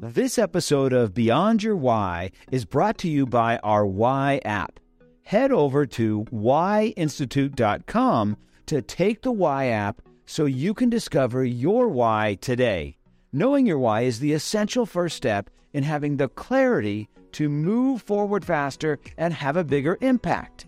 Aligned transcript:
This 0.00 0.38
episode 0.38 0.92
of 0.92 1.12
Beyond 1.12 1.64
Your 1.64 1.74
Why 1.74 2.30
is 2.52 2.64
brought 2.64 2.98
to 2.98 3.08
you 3.08 3.26
by 3.26 3.56
our 3.64 3.84
Why 3.84 4.40
app. 4.44 4.78
Head 5.24 5.50
over 5.50 5.86
to 5.86 6.24
whyinstitute.com 6.32 8.36
to 8.66 8.82
take 8.82 9.22
the 9.22 9.32
Why 9.32 9.66
app 9.66 10.00
so 10.24 10.44
you 10.44 10.72
can 10.72 10.88
discover 10.88 11.44
your 11.44 11.88
why 11.88 12.38
today. 12.40 12.96
Knowing 13.32 13.66
your 13.66 13.80
why 13.80 14.02
is 14.02 14.20
the 14.20 14.34
essential 14.34 14.86
first 14.86 15.16
step 15.16 15.50
in 15.72 15.82
having 15.82 16.16
the 16.16 16.28
clarity 16.28 17.08
to 17.32 17.48
move 17.48 18.00
forward 18.00 18.44
faster 18.44 19.00
and 19.16 19.34
have 19.34 19.56
a 19.56 19.64
bigger 19.64 19.98
impact. 20.00 20.66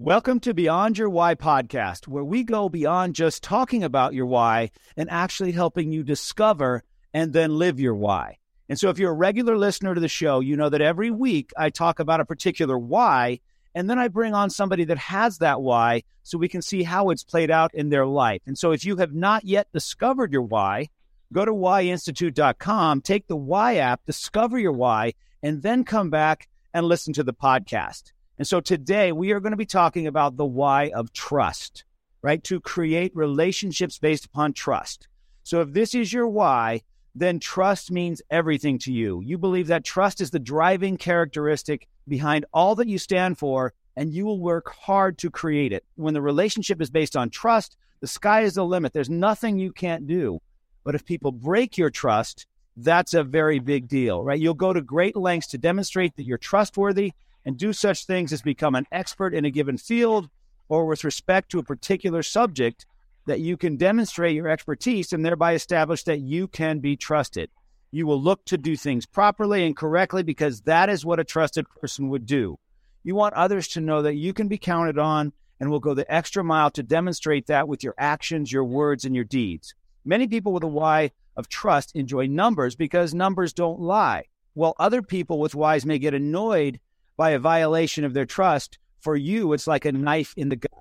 Welcome 0.00 0.38
to 0.40 0.54
Beyond 0.54 0.96
Your 0.96 1.10
Why 1.10 1.34
podcast, 1.34 2.06
where 2.06 2.22
we 2.22 2.44
go 2.44 2.68
beyond 2.68 3.16
just 3.16 3.42
talking 3.42 3.82
about 3.82 4.14
your 4.14 4.26
why 4.26 4.70
and 4.96 5.10
actually 5.10 5.50
helping 5.50 5.90
you 5.90 6.04
discover 6.04 6.84
and 7.12 7.32
then 7.32 7.58
live 7.58 7.80
your 7.80 7.96
why. 7.96 8.38
And 8.68 8.78
so, 8.78 8.90
if 8.90 9.00
you're 9.00 9.10
a 9.10 9.14
regular 9.14 9.58
listener 9.58 9.96
to 9.96 10.00
the 10.00 10.06
show, 10.06 10.38
you 10.38 10.56
know 10.56 10.68
that 10.68 10.80
every 10.80 11.10
week 11.10 11.50
I 11.56 11.70
talk 11.70 11.98
about 11.98 12.20
a 12.20 12.24
particular 12.24 12.78
why, 12.78 13.40
and 13.74 13.90
then 13.90 13.98
I 13.98 14.06
bring 14.06 14.34
on 14.34 14.50
somebody 14.50 14.84
that 14.84 14.98
has 14.98 15.38
that 15.38 15.62
why 15.62 16.04
so 16.22 16.38
we 16.38 16.48
can 16.48 16.62
see 16.62 16.84
how 16.84 17.10
it's 17.10 17.24
played 17.24 17.50
out 17.50 17.74
in 17.74 17.88
their 17.88 18.06
life. 18.06 18.42
And 18.46 18.56
so, 18.56 18.70
if 18.70 18.84
you 18.84 18.98
have 18.98 19.12
not 19.12 19.44
yet 19.44 19.66
discovered 19.72 20.32
your 20.32 20.42
why, 20.42 20.90
go 21.32 21.44
to 21.44 21.52
whyinstitute.com, 21.52 23.00
take 23.00 23.26
the 23.26 23.34
Why 23.34 23.78
app, 23.78 24.06
discover 24.06 24.60
your 24.60 24.70
why, 24.70 25.14
and 25.42 25.60
then 25.60 25.82
come 25.82 26.08
back 26.08 26.48
and 26.72 26.86
listen 26.86 27.14
to 27.14 27.24
the 27.24 27.34
podcast. 27.34 28.12
And 28.38 28.46
so 28.46 28.60
today 28.60 29.10
we 29.10 29.32
are 29.32 29.40
going 29.40 29.52
to 29.52 29.56
be 29.56 29.66
talking 29.66 30.06
about 30.06 30.36
the 30.36 30.46
why 30.46 30.90
of 30.94 31.12
trust, 31.12 31.84
right? 32.22 32.42
To 32.44 32.60
create 32.60 33.14
relationships 33.16 33.98
based 33.98 34.26
upon 34.26 34.52
trust. 34.52 35.08
So 35.42 35.60
if 35.60 35.72
this 35.72 35.94
is 35.94 36.12
your 36.12 36.28
why, 36.28 36.82
then 37.16 37.40
trust 37.40 37.90
means 37.90 38.22
everything 38.30 38.78
to 38.80 38.92
you. 38.92 39.20
You 39.24 39.38
believe 39.38 39.66
that 39.66 39.84
trust 39.84 40.20
is 40.20 40.30
the 40.30 40.38
driving 40.38 40.96
characteristic 40.96 41.88
behind 42.06 42.44
all 42.52 42.76
that 42.76 42.86
you 42.86 42.98
stand 42.98 43.38
for, 43.38 43.72
and 43.96 44.12
you 44.12 44.24
will 44.24 44.38
work 44.38 44.70
hard 44.70 45.18
to 45.18 45.30
create 45.30 45.72
it. 45.72 45.84
When 45.96 46.14
the 46.14 46.22
relationship 46.22 46.80
is 46.80 46.90
based 46.90 47.16
on 47.16 47.30
trust, 47.30 47.76
the 48.00 48.06
sky 48.06 48.42
is 48.42 48.54
the 48.54 48.64
limit. 48.64 48.92
There's 48.92 49.10
nothing 49.10 49.58
you 49.58 49.72
can't 49.72 50.06
do. 50.06 50.40
But 50.84 50.94
if 50.94 51.04
people 51.04 51.32
break 51.32 51.76
your 51.76 51.90
trust, 51.90 52.46
that's 52.76 53.14
a 53.14 53.24
very 53.24 53.58
big 53.58 53.88
deal, 53.88 54.22
right? 54.22 54.38
You'll 54.38 54.54
go 54.54 54.72
to 54.72 54.80
great 54.80 55.16
lengths 55.16 55.48
to 55.48 55.58
demonstrate 55.58 56.14
that 56.14 56.24
you're 56.24 56.38
trustworthy 56.38 57.12
and 57.48 57.56
do 57.56 57.72
such 57.72 58.04
things 58.04 58.30
as 58.30 58.42
become 58.42 58.74
an 58.74 58.86
expert 58.92 59.32
in 59.32 59.46
a 59.46 59.50
given 59.50 59.78
field 59.78 60.28
or 60.68 60.84
with 60.84 61.02
respect 61.02 61.50
to 61.50 61.58
a 61.58 61.62
particular 61.62 62.22
subject 62.22 62.84
that 63.24 63.40
you 63.40 63.56
can 63.56 63.78
demonstrate 63.78 64.36
your 64.36 64.48
expertise 64.48 65.14
and 65.14 65.24
thereby 65.24 65.54
establish 65.54 66.02
that 66.02 66.20
you 66.20 66.46
can 66.46 66.78
be 66.78 66.94
trusted. 66.94 67.48
You 67.90 68.06
will 68.06 68.20
look 68.20 68.44
to 68.44 68.58
do 68.58 68.76
things 68.76 69.06
properly 69.06 69.64
and 69.64 69.74
correctly 69.74 70.22
because 70.22 70.60
that 70.62 70.90
is 70.90 71.06
what 71.06 71.20
a 71.20 71.24
trusted 71.24 71.66
person 71.70 72.10
would 72.10 72.26
do. 72.26 72.58
You 73.02 73.14
want 73.14 73.32
others 73.32 73.66
to 73.68 73.80
know 73.80 74.02
that 74.02 74.16
you 74.16 74.34
can 74.34 74.48
be 74.48 74.58
counted 74.58 74.98
on 74.98 75.32
and 75.58 75.70
will 75.70 75.80
go 75.80 75.94
the 75.94 76.12
extra 76.14 76.44
mile 76.44 76.70
to 76.72 76.82
demonstrate 76.82 77.46
that 77.46 77.66
with 77.66 77.82
your 77.82 77.94
actions, 77.96 78.52
your 78.52 78.64
words, 78.64 79.06
and 79.06 79.14
your 79.14 79.24
deeds. 79.24 79.74
Many 80.04 80.28
people 80.28 80.52
with 80.52 80.64
a 80.64 80.66
why 80.66 81.12
of 81.34 81.48
trust 81.48 81.96
enjoy 81.96 82.26
numbers 82.26 82.76
because 82.76 83.14
numbers 83.14 83.54
don't 83.54 83.80
lie, 83.80 84.24
while 84.52 84.74
other 84.78 85.00
people 85.00 85.40
with 85.40 85.54
whys 85.54 85.86
may 85.86 85.98
get 85.98 86.12
annoyed 86.12 86.78
by 87.18 87.30
a 87.30 87.38
violation 87.38 88.04
of 88.04 88.14
their 88.14 88.24
trust, 88.24 88.78
for 89.00 89.14
you, 89.14 89.52
it's 89.52 89.66
like 89.66 89.84
a 89.84 89.92
knife 89.92 90.32
in 90.38 90.48
the 90.48 90.56
gut. 90.56 90.72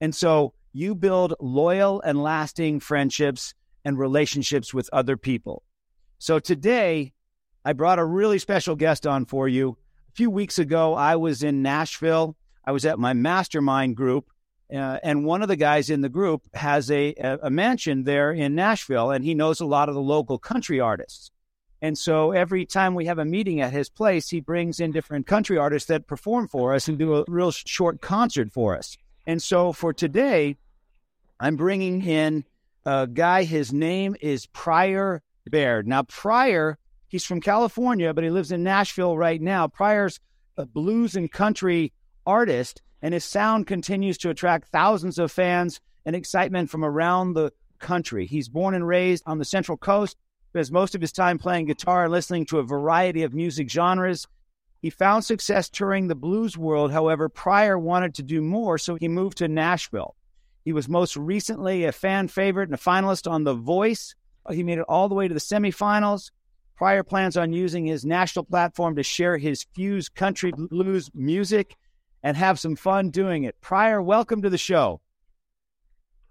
And 0.00 0.12
so 0.12 0.54
you 0.72 0.96
build 0.96 1.34
loyal 1.38 2.00
and 2.00 2.20
lasting 2.20 2.80
friendships 2.80 3.54
and 3.84 3.98
relationships 3.98 4.74
with 4.74 4.90
other 4.92 5.16
people. 5.16 5.62
So 6.18 6.38
today, 6.38 7.12
I 7.64 7.74
brought 7.74 7.98
a 7.98 8.04
really 8.04 8.38
special 8.38 8.74
guest 8.74 9.06
on 9.06 9.26
for 9.26 9.46
you. 9.46 9.76
A 10.08 10.12
few 10.12 10.30
weeks 10.30 10.58
ago, 10.58 10.94
I 10.94 11.16
was 11.16 11.42
in 11.42 11.62
Nashville. 11.62 12.36
I 12.64 12.72
was 12.72 12.84
at 12.84 12.98
my 12.98 13.12
mastermind 13.12 13.96
group, 13.96 14.30
uh, 14.72 14.98
and 15.02 15.24
one 15.24 15.42
of 15.42 15.48
the 15.48 15.56
guys 15.56 15.90
in 15.90 16.02
the 16.02 16.08
group 16.08 16.46
has 16.54 16.90
a, 16.90 17.14
a 17.42 17.50
mansion 17.50 18.04
there 18.04 18.32
in 18.32 18.54
Nashville, 18.54 19.10
and 19.10 19.24
he 19.24 19.34
knows 19.34 19.60
a 19.60 19.66
lot 19.66 19.88
of 19.88 19.94
the 19.94 20.00
local 20.00 20.38
country 20.38 20.78
artists. 20.78 21.30
And 21.82 21.96
so 21.96 22.32
every 22.32 22.66
time 22.66 22.94
we 22.94 23.06
have 23.06 23.18
a 23.18 23.24
meeting 23.24 23.60
at 23.60 23.72
his 23.72 23.88
place, 23.88 24.28
he 24.28 24.40
brings 24.40 24.80
in 24.80 24.92
different 24.92 25.26
country 25.26 25.56
artists 25.56 25.88
that 25.88 26.06
perform 26.06 26.48
for 26.48 26.74
us 26.74 26.88
and 26.88 26.98
do 26.98 27.16
a 27.16 27.24
real 27.26 27.50
short 27.50 28.00
concert 28.00 28.52
for 28.52 28.76
us. 28.76 28.98
And 29.26 29.42
so 29.42 29.72
for 29.72 29.92
today, 29.92 30.56
I'm 31.38 31.56
bringing 31.56 32.02
in 32.04 32.44
a 32.84 33.06
guy. 33.06 33.44
His 33.44 33.72
name 33.72 34.14
is 34.20 34.46
Pryor 34.46 35.22
Baird. 35.46 35.88
Now, 35.88 36.02
Pryor, 36.02 36.78
he's 37.08 37.24
from 37.24 37.40
California, 37.40 38.12
but 38.12 38.24
he 38.24 38.30
lives 38.30 38.52
in 38.52 38.62
Nashville 38.62 39.16
right 39.16 39.40
now. 39.40 39.66
Pryor's 39.66 40.20
a 40.58 40.66
blues 40.66 41.16
and 41.16 41.32
country 41.32 41.92
artist, 42.26 42.82
and 43.00 43.14
his 43.14 43.24
sound 43.24 43.66
continues 43.66 44.18
to 44.18 44.28
attract 44.28 44.68
thousands 44.68 45.18
of 45.18 45.32
fans 45.32 45.80
and 46.04 46.14
excitement 46.14 46.68
from 46.68 46.84
around 46.84 47.32
the 47.32 47.52
country. 47.78 48.26
He's 48.26 48.48
born 48.50 48.74
and 48.74 48.86
raised 48.86 49.22
on 49.26 49.38
the 49.38 49.44
Central 49.44 49.78
Coast 49.78 50.18
spends 50.50 50.72
most 50.72 50.96
of 50.96 51.00
his 51.00 51.12
time 51.12 51.38
playing 51.38 51.66
guitar 51.66 52.04
and 52.04 52.12
listening 52.12 52.44
to 52.44 52.58
a 52.58 52.64
variety 52.64 53.22
of 53.22 53.32
music 53.32 53.70
genres. 53.70 54.26
He 54.82 54.90
found 54.90 55.24
success 55.24 55.68
touring 55.68 56.08
the 56.08 56.16
blues 56.16 56.58
world. 56.58 56.90
However, 56.90 57.28
Pryor 57.28 57.78
wanted 57.78 58.16
to 58.16 58.24
do 58.24 58.42
more, 58.42 58.76
so 58.76 58.96
he 58.96 59.06
moved 59.06 59.38
to 59.38 59.46
Nashville. 59.46 60.16
He 60.64 60.72
was 60.72 60.88
most 60.88 61.16
recently 61.16 61.84
a 61.84 61.92
fan 61.92 62.26
favorite 62.26 62.68
and 62.68 62.74
a 62.74 62.78
finalist 62.78 63.30
on 63.30 63.44
The 63.44 63.54
Voice. 63.54 64.16
He 64.50 64.64
made 64.64 64.78
it 64.78 64.86
all 64.88 65.08
the 65.08 65.14
way 65.14 65.28
to 65.28 65.34
the 65.34 65.38
semifinals. 65.38 66.32
Pryor 66.74 67.04
plans 67.04 67.36
on 67.36 67.52
using 67.52 67.86
his 67.86 68.04
national 68.04 68.44
platform 68.44 68.96
to 68.96 69.04
share 69.04 69.38
his 69.38 69.66
fused 69.72 70.16
country 70.16 70.50
blues 70.50 71.10
music 71.14 71.76
and 72.24 72.36
have 72.36 72.58
some 72.58 72.74
fun 72.74 73.10
doing 73.10 73.44
it. 73.44 73.54
Pryor, 73.60 74.02
welcome 74.02 74.42
to 74.42 74.50
the 74.50 74.58
show. 74.58 75.00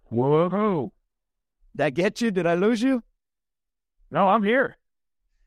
Whoa. 0.05 0.91
That 1.75 1.93
get 1.93 2.19
you? 2.19 2.31
Did 2.31 2.45
I 2.45 2.55
lose 2.55 2.81
you? 2.81 3.01
No, 4.11 4.27
I'm 4.27 4.43
here. 4.43 4.77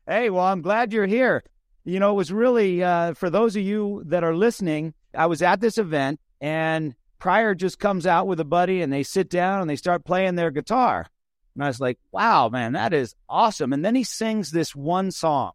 Hey, 0.07 0.29
well, 0.29 0.45
I'm 0.45 0.61
glad 0.61 0.93
you're 0.93 1.05
here. 1.05 1.43
You 1.85 1.99
know, 1.99 2.11
it 2.11 2.15
was 2.15 2.31
really, 2.31 2.83
uh, 2.83 3.13
for 3.13 3.29
those 3.29 3.55
of 3.55 3.63
you 3.63 4.03
that 4.07 4.23
are 4.23 4.35
listening, 4.35 4.93
I 5.13 5.25
was 5.25 5.41
at 5.41 5.59
this 5.59 5.77
event 5.77 6.19
and 6.39 6.95
Pryor 7.19 7.55
just 7.55 7.79
comes 7.79 8.05
out 8.05 8.27
with 8.27 8.39
a 8.39 8.45
buddy 8.45 8.81
and 8.81 8.91
they 8.91 9.03
sit 9.03 9.29
down 9.29 9.61
and 9.61 9.69
they 9.69 9.75
start 9.75 10.05
playing 10.05 10.35
their 10.35 10.51
guitar. 10.51 11.07
And 11.55 11.63
I 11.63 11.67
was 11.67 11.79
like, 11.79 11.99
wow, 12.11 12.49
man, 12.49 12.73
that 12.73 12.93
is 12.93 13.15
awesome. 13.29 13.73
And 13.73 13.83
then 13.83 13.95
he 13.95 14.03
sings 14.03 14.51
this 14.51 14.75
one 14.75 15.11
song. 15.11 15.51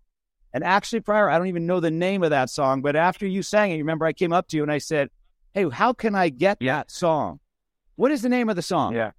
And 0.52 0.64
actually, 0.64 1.00
Pryor, 1.00 1.30
I 1.30 1.38
don't 1.38 1.48
even 1.48 1.66
know 1.66 1.80
the 1.80 1.90
name 1.90 2.22
of 2.22 2.30
that 2.30 2.50
song, 2.50 2.82
but 2.82 2.96
after 2.96 3.26
you 3.26 3.42
sang 3.42 3.70
it, 3.70 3.76
you 3.76 3.84
remember 3.84 4.06
I 4.06 4.12
came 4.12 4.32
up 4.32 4.48
to 4.48 4.56
you 4.56 4.62
and 4.62 4.72
I 4.72 4.78
said, 4.78 5.10
hey, 5.52 5.68
how 5.68 5.92
can 5.92 6.14
I 6.14 6.28
get 6.28 6.58
yeah. 6.60 6.76
that 6.76 6.90
song? 6.90 7.40
What 7.96 8.12
is 8.12 8.22
the 8.22 8.28
name 8.28 8.48
of 8.48 8.56
the 8.56 8.62
song? 8.62 8.94
Yeah. 8.94 9.10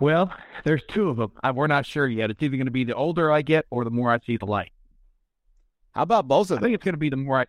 Well, 0.00 0.32
there's 0.64 0.82
two 0.88 1.08
of 1.08 1.16
them. 1.16 1.32
I, 1.42 1.50
we're 1.50 1.66
not 1.66 1.84
sure 1.84 2.06
yet. 2.06 2.30
It's 2.30 2.42
either 2.42 2.56
going 2.56 2.66
to 2.66 2.72
be 2.72 2.84
the 2.84 2.94
older 2.94 3.32
I 3.32 3.42
get 3.42 3.66
or 3.70 3.84
the 3.84 3.90
more 3.90 4.12
I 4.12 4.18
see 4.24 4.36
the 4.36 4.46
light. 4.46 4.70
How 5.92 6.02
about 6.02 6.28
both 6.28 6.50
of 6.50 6.56
them? 6.56 6.58
I 6.58 6.62
think 6.62 6.74
it's 6.76 6.84
going 6.84 6.94
to 6.94 6.98
be 6.98 7.10
the 7.10 7.16
more 7.16 7.40
I. 7.40 7.46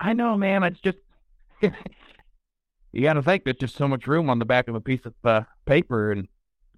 I 0.00 0.12
know, 0.12 0.36
man. 0.36 0.62
It's 0.64 0.80
just 0.80 0.98
you 1.60 3.02
got 3.02 3.14
to 3.14 3.22
think 3.22 3.44
there's 3.44 3.56
just 3.56 3.76
so 3.76 3.86
much 3.86 4.06
room 4.06 4.30
on 4.30 4.38
the 4.38 4.44
back 4.44 4.68
of 4.68 4.74
a 4.74 4.80
piece 4.80 5.04
of 5.04 5.14
uh, 5.24 5.42
paper, 5.66 6.12
and 6.12 6.28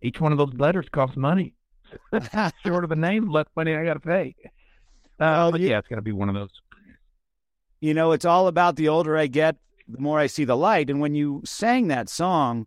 each 0.02 0.20
one 0.20 0.32
of 0.32 0.38
those 0.38 0.54
letters 0.54 0.86
costs 0.90 1.16
money. 1.16 1.54
Short 2.64 2.84
of 2.84 2.92
a 2.92 2.96
name, 2.96 3.30
less 3.30 3.46
money 3.56 3.74
I 3.74 3.84
got 3.84 3.94
to 3.94 4.00
pay. 4.00 4.34
Uh, 5.18 5.50
but 5.50 5.60
yeah, 5.60 5.78
it's 5.78 5.88
going 5.88 5.98
to 5.98 6.02
be 6.02 6.12
one 6.12 6.28
of 6.28 6.34
those. 6.34 6.50
You 7.80 7.94
know, 7.94 8.12
it's 8.12 8.24
all 8.24 8.46
about 8.46 8.76
the 8.76 8.88
older 8.88 9.16
I 9.16 9.26
get, 9.26 9.56
the 9.88 10.00
more 10.00 10.18
I 10.18 10.26
see 10.26 10.44
the 10.44 10.56
light. 10.56 10.90
And 10.90 11.00
when 11.00 11.14
you 11.14 11.42
sang 11.44 11.88
that 11.88 12.08
song, 12.08 12.66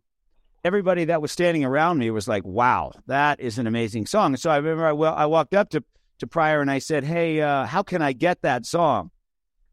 everybody 0.63 1.05
that 1.05 1.21
was 1.21 1.31
standing 1.31 1.65
around 1.65 1.97
me 1.97 2.09
was 2.11 2.27
like, 2.27 2.43
"Wow, 2.45 2.91
that 3.07 3.39
is 3.39 3.57
an 3.57 3.67
amazing 3.67 4.05
song." 4.05 4.35
So 4.37 4.49
I 4.49 4.57
remember 4.57 4.85
I, 4.85 4.91
well, 4.91 5.13
I 5.13 5.25
walked 5.25 5.53
up 5.53 5.69
to 5.71 5.83
to 6.19 6.27
Pryor 6.27 6.61
and 6.61 6.71
I 6.71 6.79
said, 6.79 7.03
"Hey, 7.03 7.41
uh, 7.41 7.65
how 7.65 7.83
can 7.83 8.01
I 8.01 8.13
get 8.13 8.41
that 8.41 8.65
song?" 8.65 9.11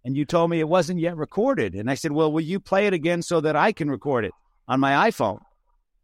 And 0.05 0.17
you 0.17 0.25
told 0.25 0.51
me 0.51 0.61
it 0.61 0.69
wasn't 0.69 1.01
yet 1.01 1.17
recorded. 1.17 1.75
And 1.75 1.91
I 1.91 1.95
said, 1.95 2.13
"Well, 2.13 2.33
will 2.33 2.41
you 2.41 2.61
play 2.61 2.87
it 2.87 2.95
again 2.95 3.23
so 3.23 3.41
that 3.41 3.57
I 3.57 3.73
can 3.73 3.91
record 3.91 4.25
it 4.25 4.33
on 4.69 4.81
my 4.81 5.11
iPhone?" 5.11 5.41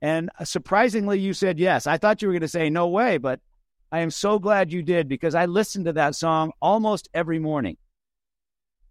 And 0.03 0.31
uh, 0.39 0.45
surprisingly, 0.45 1.19
you 1.19 1.33
said 1.33 1.59
yes. 1.59 1.87
I 1.87 1.97
thought 1.97 2.23
you 2.23 2.29
were 2.29 2.35
going 2.35 2.43
to 2.43 2.49
say 2.49 2.71
no 2.71 2.89
way, 2.89 3.19
but 3.19 3.41
I 3.91 4.01
am 4.01 4.11
so 4.11 4.39
glad 4.39 4.73
you 4.73 4.83
did 4.83 5.09
because 5.09 5.35
I 5.35 5.47
listen 5.47 5.85
to 5.85 5.93
that 5.95 6.15
song 6.15 6.53
almost 6.61 7.09
every 7.15 7.39
morning. 7.39 7.77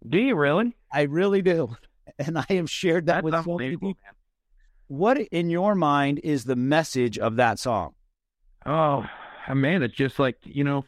Do 0.06 0.18
you 0.18 0.36
really? 0.36 0.76
I 0.92 1.02
really 1.02 1.42
do. 1.42 1.76
And 2.18 2.38
I 2.38 2.46
have 2.50 2.70
shared 2.70 3.06
that 3.06 3.24
That's 3.24 3.24
with 3.24 3.44
so 3.44 3.58
many 3.58 3.70
people. 3.72 3.88
Man 3.88 4.15
what 4.88 5.18
in 5.18 5.50
your 5.50 5.74
mind 5.74 6.20
is 6.22 6.44
the 6.44 6.56
message 6.56 7.18
of 7.18 7.36
that 7.36 7.58
song? 7.58 7.94
Oh, 8.64 9.04
man, 9.52 9.82
it's 9.82 9.94
just 9.94 10.18
like, 10.18 10.36
you 10.42 10.64
know, 10.64 10.84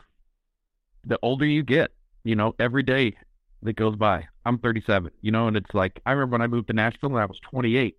the 1.05 1.19
older 1.23 1.47
you 1.47 1.63
get, 1.63 1.91
you 2.25 2.35
know, 2.35 2.55
every 2.59 2.83
day 2.83 3.17
that 3.63 3.75
goes 3.75 3.97
by. 3.97 4.27
I'm 4.45 4.59
37, 4.59 5.11
you 5.21 5.31
know, 5.31 5.47
and 5.47 5.57
it's 5.57 5.75
like, 5.75 6.01
I 6.07 6.13
remember 6.13 6.35
when 6.35 6.43
I 6.43 6.47
moved 6.47 6.69
to 6.69 6.73
Nashville 6.73 7.11
and 7.11 7.19
I 7.19 7.27
was 7.27 7.41
28. 7.41 7.97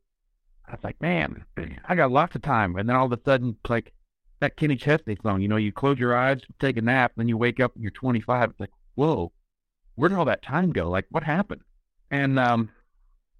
I 0.67 0.71
was 0.71 0.83
like, 0.83 1.01
man, 1.01 1.43
I 1.87 1.95
got 1.95 2.11
lots 2.11 2.35
of 2.35 2.41
time. 2.41 2.75
And 2.75 2.87
then 2.87 2.95
all 2.95 3.05
of 3.05 3.11
a 3.11 3.19
sudden, 3.25 3.57
like, 3.67 3.93
that 4.39 4.55
Kenny 4.55 4.75
Chesney 4.75 5.17
song. 5.21 5.41
You 5.41 5.47
know, 5.47 5.57
you 5.57 5.71
close 5.71 5.99
your 5.99 6.15
eyes, 6.15 6.41
take 6.59 6.77
a 6.77 6.81
nap, 6.81 7.13
then 7.17 7.27
you 7.27 7.37
wake 7.37 7.59
up 7.59 7.75
and 7.75 7.83
you're 7.83 7.91
25. 7.91 8.51
It's 8.51 8.59
like, 8.59 8.71
whoa, 8.95 9.31
where 9.95 10.09
did 10.09 10.17
all 10.17 10.25
that 10.25 10.41
time 10.41 10.71
go? 10.71 10.89
Like, 10.89 11.05
what 11.09 11.23
happened? 11.23 11.61
And 12.11 12.39
um, 12.39 12.69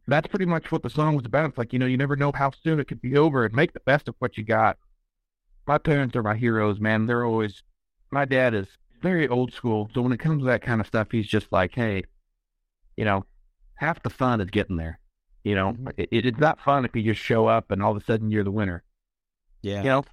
that's 0.10 0.28
pretty 0.28 0.46
much 0.46 0.72
what 0.72 0.84
the 0.84 0.90
song 0.90 1.16
was 1.16 1.26
about. 1.26 1.50
It's 1.50 1.58
like, 1.58 1.74
you 1.74 1.80
know, 1.80 1.86
you 1.86 1.98
never 1.98 2.16
know 2.16 2.32
how 2.34 2.52
soon 2.64 2.80
it 2.80 2.88
could 2.88 3.02
be 3.02 3.18
over 3.18 3.46
and 3.46 3.54
make 3.54 3.74
the 3.74 3.82
best 3.82 4.08
of 4.08 4.16
what 4.20 4.38
you 4.38 4.44
got. 4.44 4.78
My 5.68 5.78
parents 5.78 6.16
are 6.16 6.24
my 6.24 6.36
heroes, 6.36 6.80
man. 6.80 7.06
They're 7.06 7.26
always, 7.26 7.64
my 8.12 8.26
dad 8.26 8.54
is 8.54 8.68
very 9.02 9.28
old 9.28 9.54
school. 9.54 9.90
So 9.94 10.02
when 10.02 10.12
it 10.12 10.20
comes 10.20 10.42
to 10.42 10.46
that 10.48 10.62
kind 10.62 10.82
of 10.82 10.88
stuff, 10.88 11.08
he's 11.12 11.28
just 11.28 11.52
like, 11.52 11.74
hey, 11.76 12.04
you 12.98 13.06
know, 13.06 13.26
half 13.76 14.02
the 14.04 14.10
fun 14.10 14.42
is 14.42 14.50
getting 14.50 14.78
there. 14.78 15.00
You 15.44 15.56
know, 15.56 15.72
mm-hmm. 15.72 15.88
it, 15.98 16.10
it's 16.12 16.40
not 16.40 16.62
fun 16.62 16.86
if 16.86 16.96
you 16.96 17.04
just 17.04 17.22
show 17.22 17.48
up 17.48 17.72
and 17.72 17.82
all 17.82 17.96
of 17.96 18.02
a 18.02 18.06
sudden 18.06 18.32
you're 18.32 18.44
the 18.44 18.52
winner. 18.52 18.84
Yeah. 19.62 19.84
You 19.84 19.90
know, 19.90 20.06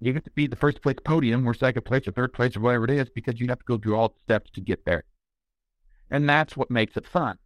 you 0.00 0.12
get 0.12 0.24
to 0.24 0.30
be 0.30 0.46
the 0.46 0.56
first 0.56 0.80
place 0.82 0.96
podium 1.04 1.46
or 1.46 1.54
second 1.54 1.82
place 1.82 2.08
or 2.08 2.12
third 2.12 2.32
place 2.32 2.56
or 2.56 2.60
whatever 2.60 2.84
it 2.84 2.90
is 2.90 3.10
because 3.10 3.40
you 3.40 3.48
have 3.48 3.58
to 3.58 3.64
go 3.66 3.78
through 3.78 3.96
all 3.96 4.08
the 4.08 4.20
steps 4.22 4.50
to 4.52 4.60
get 4.60 4.84
there. 4.84 5.04
And 6.10 6.28
that's 6.28 6.56
what 6.56 6.70
makes 6.70 6.96
it 6.96 7.06
fun. 7.06 7.38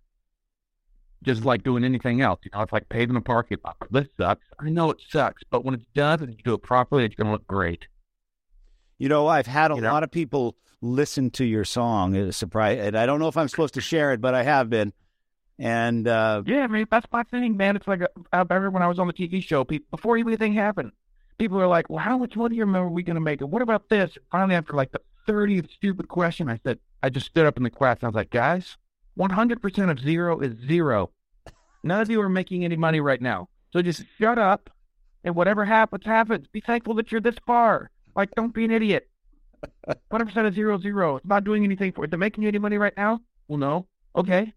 Just 1.24 1.44
like 1.44 1.62
doing 1.62 1.84
anything 1.84 2.20
else. 2.20 2.40
You 2.44 2.50
know, 2.54 2.62
it's 2.62 2.72
like 2.72 2.88
paving 2.88 3.16
a 3.16 3.20
parking 3.20 3.58
lot. 3.64 3.76
This 3.90 4.08
sucks. 4.16 4.44
I 4.58 4.68
know 4.68 4.90
it 4.90 4.98
sucks, 5.08 5.42
but 5.50 5.64
when 5.64 5.74
it's 5.74 5.86
done 5.94 6.22
and 6.22 6.32
you 6.32 6.38
do 6.44 6.54
it 6.54 6.62
properly, 6.62 7.04
it's 7.04 7.14
going 7.14 7.26
to 7.26 7.32
look 7.32 7.46
great. 7.46 7.86
You 8.98 9.08
know, 9.08 9.26
I've 9.26 9.46
had 9.46 9.72
a 9.72 9.76
you 9.76 9.80
lot 9.80 10.00
know? 10.00 10.04
of 10.04 10.10
people 10.10 10.56
listen 10.84 11.30
to 11.30 11.44
your 11.44 11.64
song. 11.64 12.14
It's 12.14 12.36
a 12.36 12.38
surprise. 12.38 12.78
And 12.80 12.96
I 12.96 13.06
don't 13.06 13.18
know 13.18 13.28
if 13.28 13.36
I'm 13.36 13.48
supposed 13.48 13.74
to 13.74 13.80
share 13.80 14.12
it, 14.12 14.20
but 14.20 14.34
I 14.34 14.42
have 14.42 14.70
been. 14.70 14.92
And 15.58 16.06
uh, 16.08 16.42
yeah, 16.46 16.64
I 16.64 16.66
mean, 16.66 16.86
that's 16.90 17.06
my 17.12 17.22
thing, 17.22 17.56
man. 17.56 17.76
It's 17.76 17.86
like 17.86 18.02
uh, 18.02 18.08
I 18.32 18.38
remember 18.38 18.70
when 18.70 18.82
I 18.82 18.88
was 18.88 18.98
on 18.98 19.06
the 19.06 19.12
TV 19.12 19.42
show, 19.42 19.64
people, 19.64 19.86
before 19.90 20.16
anything 20.16 20.52
happened, 20.52 20.90
people 21.38 21.58
were 21.58 21.68
like, 21.68 21.88
"Well, 21.88 22.02
how 22.02 22.18
much 22.18 22.34
money 22.34 22.60
are 22.60 22.88
we 22.88 23.04
going 23.04 23.14
to 23.14 23.20
make? 23.20 23.40
And 23.40 23.52
what 23.52 23.62
about 23.62 23.88
this?" 23.88 24.18
finally, 24.32 24.56
after 24.56 24.72
like 24.72 24.90
the 24.90 25.00
thirtieth 25.26 25.70
stupid 25.70 26.08
question, 26.08 26.48
I 26.48 26.58
said, 26.64 26.80
I 27.04 27.10
just 27.10 27.26
stood 27.26 27.46
up 27.46 27.56
in 27.56 27.62
the 27.62 27.70
class 27.70 27.98
and 28.00 28.04
I 28.04 28.08
was 28.08 28.16
like, 28.16 28.30
"Guys, 28.30 28.76
one 29.14 29.30
hundred 29.30 29.62
percent 29.62 29.92
of 29.92 30.00
zero 30.00 30.40
is 30.40 30.56
zero. 30.66 31.10
None 31.84 32.00
of 32.00 32.10
you 32.10 32.20
are 32.22 32.30
making 32.30 32.64
any 32.64 32.76
money 32.76 33.00
right 33.00 33.20
now. 33.20 33.48
So 33.70 33.82
just 33.82 34.04
shut 34.18 34.38
up, 34.38 34.70
and 35.22 35.34
whatever 35.34 35.66
happens, 35.66 36.04
happens. 36.06 36.46
Be 36.48 36.60
thankful 36.60 36.94
that 36.94 37.12
you're 37.12 37.20
this 37.20 37.36
far. 37.46 37.90
Like, 38.16 38.30
don't 38.34 38.54
be 38.54 38.64
an 38.64 38.70
idiot. 38.70 39.08
One 39.84 39.96
hundred 40.10 40.26
percent 40.26 40.46
of 40.46 40.54
zero 40.54 40.78
zero. 40.78 41.16
It's 41.16 41.26
not 41.26 41.44
doing 41.44 41.62
anything 41.62 41.92
for 41.92 42.04
it. 42.04 42.10
They're 42.10 42.18
making 42.18 42.42
you 42.42 42.48
any 42.48 42.58
money 42.58 42.78
right 42.78 42.96
now? 42.96 43.20
Well, 43.48 43.58
no. 43.58 43.86
Okay. 44.16 44.54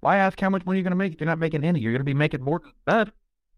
Why 0.00 0.16
ask 0.16 0.40
how 0.40 0.50
much 0.50 0.66
money 0.66 0.78
you're 0.78 0.84
going 0.84 0.90
to 0.90 0.96
make 0.96 1.12
if 1.12 1.20
you're 1.20 1.28
not 1.28 1.38
making 1.38 1.62
any? 1.62 1.80
You're 1.80 1.92
going 1.92 2.00
to 2.00 2.04
be 2.04 2.14
making 2.14 2.42
more 2.42 2.60
than 2.60 2.72
that. 2.86 3.12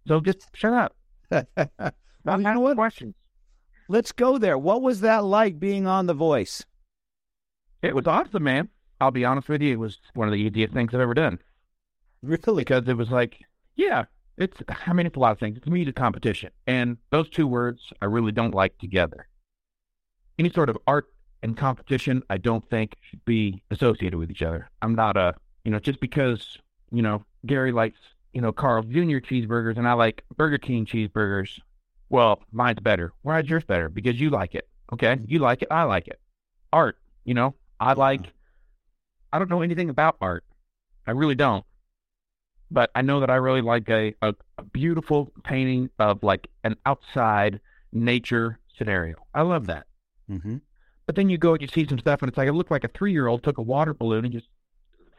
So 0.07 0.21
just 0.21 0.47
shut 0.55 0.73
up. 0.73 0.97
well, 1.31 1.93
you 2.27 2.39
know 2.39 2.61
what? 2.61 2.77
Questions. 2.77 3.15
Let's 3.89 4.13
go 4.13 4.39
there. 4.39 4.59
What 4.59 4.83
was 4.83 5.01
that 5.01 5.25
like 5.25 5.59
being 5.59 5.87
on 5.87 6.07
The 6.07 6.15
Voice? 6.15 6.65
It 7.83 7.95
was 7.95 8.07
awesome, 8.07 8.43
man. 8.43 8.69
I'll 9.01 9.11
be 9.11 9.25
honest 9.25 9.49
with 9.49 9.63
you. 9.63 9.73
It 9.73 9.79
was 9.79 9.99
one 10.15 10.29
of 10.29 10.33
the 10.33 10.41
easiest 10.41 10.75
things 10.75 10.93
I've 10.95 11.01
ever 11.01 11.15
done. 11.15 11.39
Really? 12.23 12.63
Because 12.63 12.87
it 12.89 12.97
was 12.97 13.11
like, 13.11 13.39
yeah, 13.77 14.05
it's, 14.37 14.59
I 14.87 14.93
mean, 14.93 15.07
it's 15.07 15.17
a 15.17 15.21
lot 15.21 15.33
of 15.33 15.39
things. 15.39 15.57
It's 15.57 15.67
music 15.67 15.97
competition. 15.97 16.51
And 16.67 16.99
those 17.11 17.29
two 17.31 17.47
words 17.47 17.93
I 18.01 18.07
really 18.07 18.33
don't 18.33 18.55
like 18.55 18.77
together. 18.79 19.29
Any 20.39 20.51
sort 20.51 20.69
of 20.69 20.79
art 20.87 21.07
and 21.43 21.57
competition, 21.57 22.23
I 22.31 22.39
don't 22.39 22.69
think 22.71 22.97
should 23.01 23.25
be 23.25 23.63
associated 23.71 24.19
with 24.19 24.31
each 24.31 24.43
other. 24.43 24.71
I'm 24.83 24.95
not 24.95 25.17
a 25.17 25.35
you 25.65 25.71
know, 25.71 25.79
just 25.79 26.01
because, 26.01 26.59
you 26.91 27.03
know, 27.03 27.25
Gary 27.47 27.73
likes, 27.73 27.99
you 28.33 28.41
know, 28.41 28.53
Carl 28.53 28.83
Jr. 28.83 29.19
cheeseburgers 29.19 29.77
and 29.77 29.87
I 29.87 29.93
like 29.95 30.25
Burger 30.37 30.59
King 30.59 30.87
cheeseburgers, 30.87 31.59
well, 32.09 32.43
mine's 32.53 32.81
better. 32.81 33.13
Why 33.23 33.41
is 33.41 33.49
yours 33.49 33.65
better? 33.65 33.89
Because 33.89 34.21
you 34.21 34.31
like 34.31 34.55
it. 34.55 34.69
Okay. 34.93 35.19
You 35.27 35.39
like 35.39 35.63
it. 35.63 35.69
I 35.71 35.85
like 35.85 36.09
it. 36.09 36.21
Art, 36.73 36.99
you 37.25 37.35
know, 37.35 37.55
I 37.79 37.93
like, 37.93 38.23
mm-hmm. 38.23 38.31
I 39.33 39.39
don't 39.39 39.51
know 39.51 39.63
anything 39.63 39.91
about 39.91 40.17
art. 40.21 40.45
I 41.07 41.13
really 41.13 41.35
don't. 41.35 41.65
But 42.71 42.91
I 42.95 43.03
know 43.03 43.21
that 43.21 43.31
I 43.31 43.37
really 43.37 43.63
like 43.63 43.89
a, 43.89 44.15
a, 44.23 44.35
a 44.59 44.63
beautiful 44.63 45.33
painting 45.45 45.91
of 45.99 46.23
like 46.23 46.49
an 46.65 46.77
outside 46.87 47.61
nature 47.93 48.59
scenario. 48.77 49.17
I 49.35 49.43
love 49.43 49.67
that. 49.67 49.87
Mm-hmm. 50.31 50.59
But 51.07 51.17
then 51.17 51.29
you 51.29 51.39
go 51.39 51.55
and 51.55 51.63
you 51.63 51.69
see 51.69 51.87
some 51.89 51.99
stuff 51.99 52.23
and 52.23 52.29
it's 52.29 52.39
like, 52.39 52.47
it 52.49 52.53
looked 52.53 52.71
like 52.71 52.85
a 52.85 52.89
three 52.89 53.13
year 53.13 53.27
old 53.27 53.43
took 53.43 53.59
a 53.59 53.63
water 53.63 53.93
balloon 53.93 54.25
and 54.25 54.33
just 54.33 54.47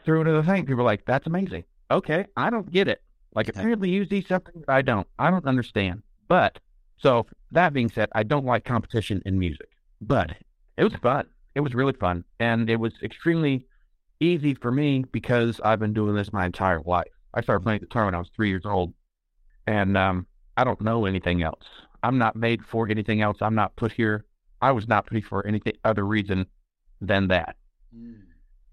threw 0.06 0.20
it 0.20 0.28
into 0.28 0.42
the 0.42 0.44
thing. 0.44 0.66
People 0.66 0.82
are 0.82 0.86
like, 0.86 1.06
that's 1.06 1.28
amazing. 1.28 1.66
Okay, 1.92 2.26
I 2.38 2.50
don't 2.50 2.72
get 2.72 2.88
it. 2.88 3.02
Like 3.36 3.50
apparently 3.50 3.90
you 3.90 4.06
see 4.06 4.22
something 4.22 4.64
I 4.68 4.82
don't. 4.82 5.08
I 5.20 5.30
don't 5.30 5.46
understand. 5.46 6.04
But 6.28 6.60
so 6.98 7.26
that 7.52 7.74
being 7.74 7.90
said, 7.90 8.10
I 8.14 8.24
don't 8.24 8.46
like 8.46 8.64
competition 8.64 9.22
in 9.26 9.38
music. 9.38 9.68
But 10.00 10.32
it 10.78 10.84
was 10.84 10.94
fun. 11.02 11.26
It 11.56 11.60
was 11.60 11.74
really 11.74 11.94
fun. 11.94 12.24
And 12.40 12.70
it 12.70 12.78
was 12.78 12.94
extremely 13.04 13.66
easy 14.22 14.54
for 14.54 14.72
me 14.72 15.04
because 15.12 15.60
I've 15.64 15.80
been 15.80 15.94
doing 15.94 16.16
this 16.16 16.32
my 16.32 16.46
entire 16.46 16.82
life. 16.86 17.12
I 17.34 17.42
started 17.42 17.62
playing 17.64 17.80
the 17.80 17.86
guitar 17.86 18.06
when 18.06 18.16
I 18.16 18.20
was 18.20 18.30
three 18.36 18.50
years 18.50 18.66
old. 18.66 18.94
And 19.68 19.98
um, 19.98 20.28
I 20.58 20.64
don't 20.64 20.82
know 20.82 21.06
anything 21.06 21.44
else. 21.44 21.64
I'm 22.04 22.18
not 22.18 22.36
made 22.36 22.64
for 22.66 22.90
anything 22.90 23.22
else. 23.22 23.38
I'm 23.42 23.56
not 23.56 23.76
put 23.76 23.92
here. 23.92 24.26
I 24.62 24.72
was 24.72 24.88
not 24.88 25.06
put 25.06 25.18
here 25.18 25.28
for 25.28 25.46
anything 25.46 25.74
other 25.86 26.06
reason 26.06 26.46
than 27.00 27.28
that. 27.30 27.56
Mm. 27.96 28.22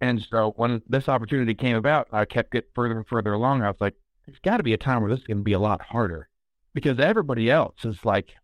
And 0.01 0.27
so 0.31 0.53
when 0.57 0.83
this 0.89 1.09
opportunity 1.09 1.55
came 1.55 1.77
about, 1.77 2.09
I 2.13 2.25
kept 2.25 2.53
getting 2.53 2.71
further 2.75 2.97
and 2.97 3.07
further 3.07 3.33
along. 3.33 3.63
I 3.63 3.69
was 3.69 3.81
like, 3.81 3.95
there's 4.27 4.39
got 4.41 4.59
to 4.59 4.63
be 4.63 4.75
a 4.75 4.79
time 4.79 5.01
where 5.03 5.11
this 5.11 5.21
is 5.21 5.27
going 5.27 5.39
to 5.39 5.43
be 5.43 5.55
a 5.55 5.59
lot 5.59 5.81
harder 5.81 6.29
because 6.75 6.99
everybody 7.01 7.51
else 7.51 7.85
is 7.85 8.05
like, 8.05 8.35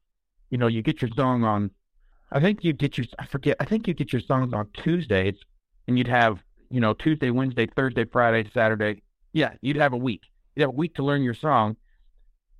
you 0.51 0.59
know, 0.59 0.67
you 0.67 0.83
get 0.83 1.03
your 1.03 1.11
song 1.17 1.45
on, 1.45 1.71
I 2.33 2.41
think 2.41 2.65
you 2.65 2.73
get 2.73 2.99
your, 2.99 3.07
I 3.19 3.27
forget, 3.27 3.57
I 3.61 3.65
think 3.65 3.87
you 3.87 3.95
get 3.95 4.13
your 4.13 4.23
songs 4.23 4.53
on 4.53 4.69
Tuesdays 4.75 5.37
and 5.87 5.97
you'd 5.99 6.09
have, 6.09 6.43
you 6.71 6.81
know, 6.81 6.95
Tuesday, 6.95 7.31
Wednesday, 7.31 7.67
Thursday, 7.67 8.05
Friday, 8.05 8.51
Saturday. 8.53 9.03
Yeah, 9.35 9.53
you'd 9.61 9.77
have 9.77 9.93
a 9.93 9.99
week. 9.99 10.23
You'd 10.55 10.63
have 10.63 10.71
a 10.71 10.77
week 10.77 10.95
to 10.95 11.05
learn 11.05 11.23
your 11.23 11.35
song. 11.35 11.77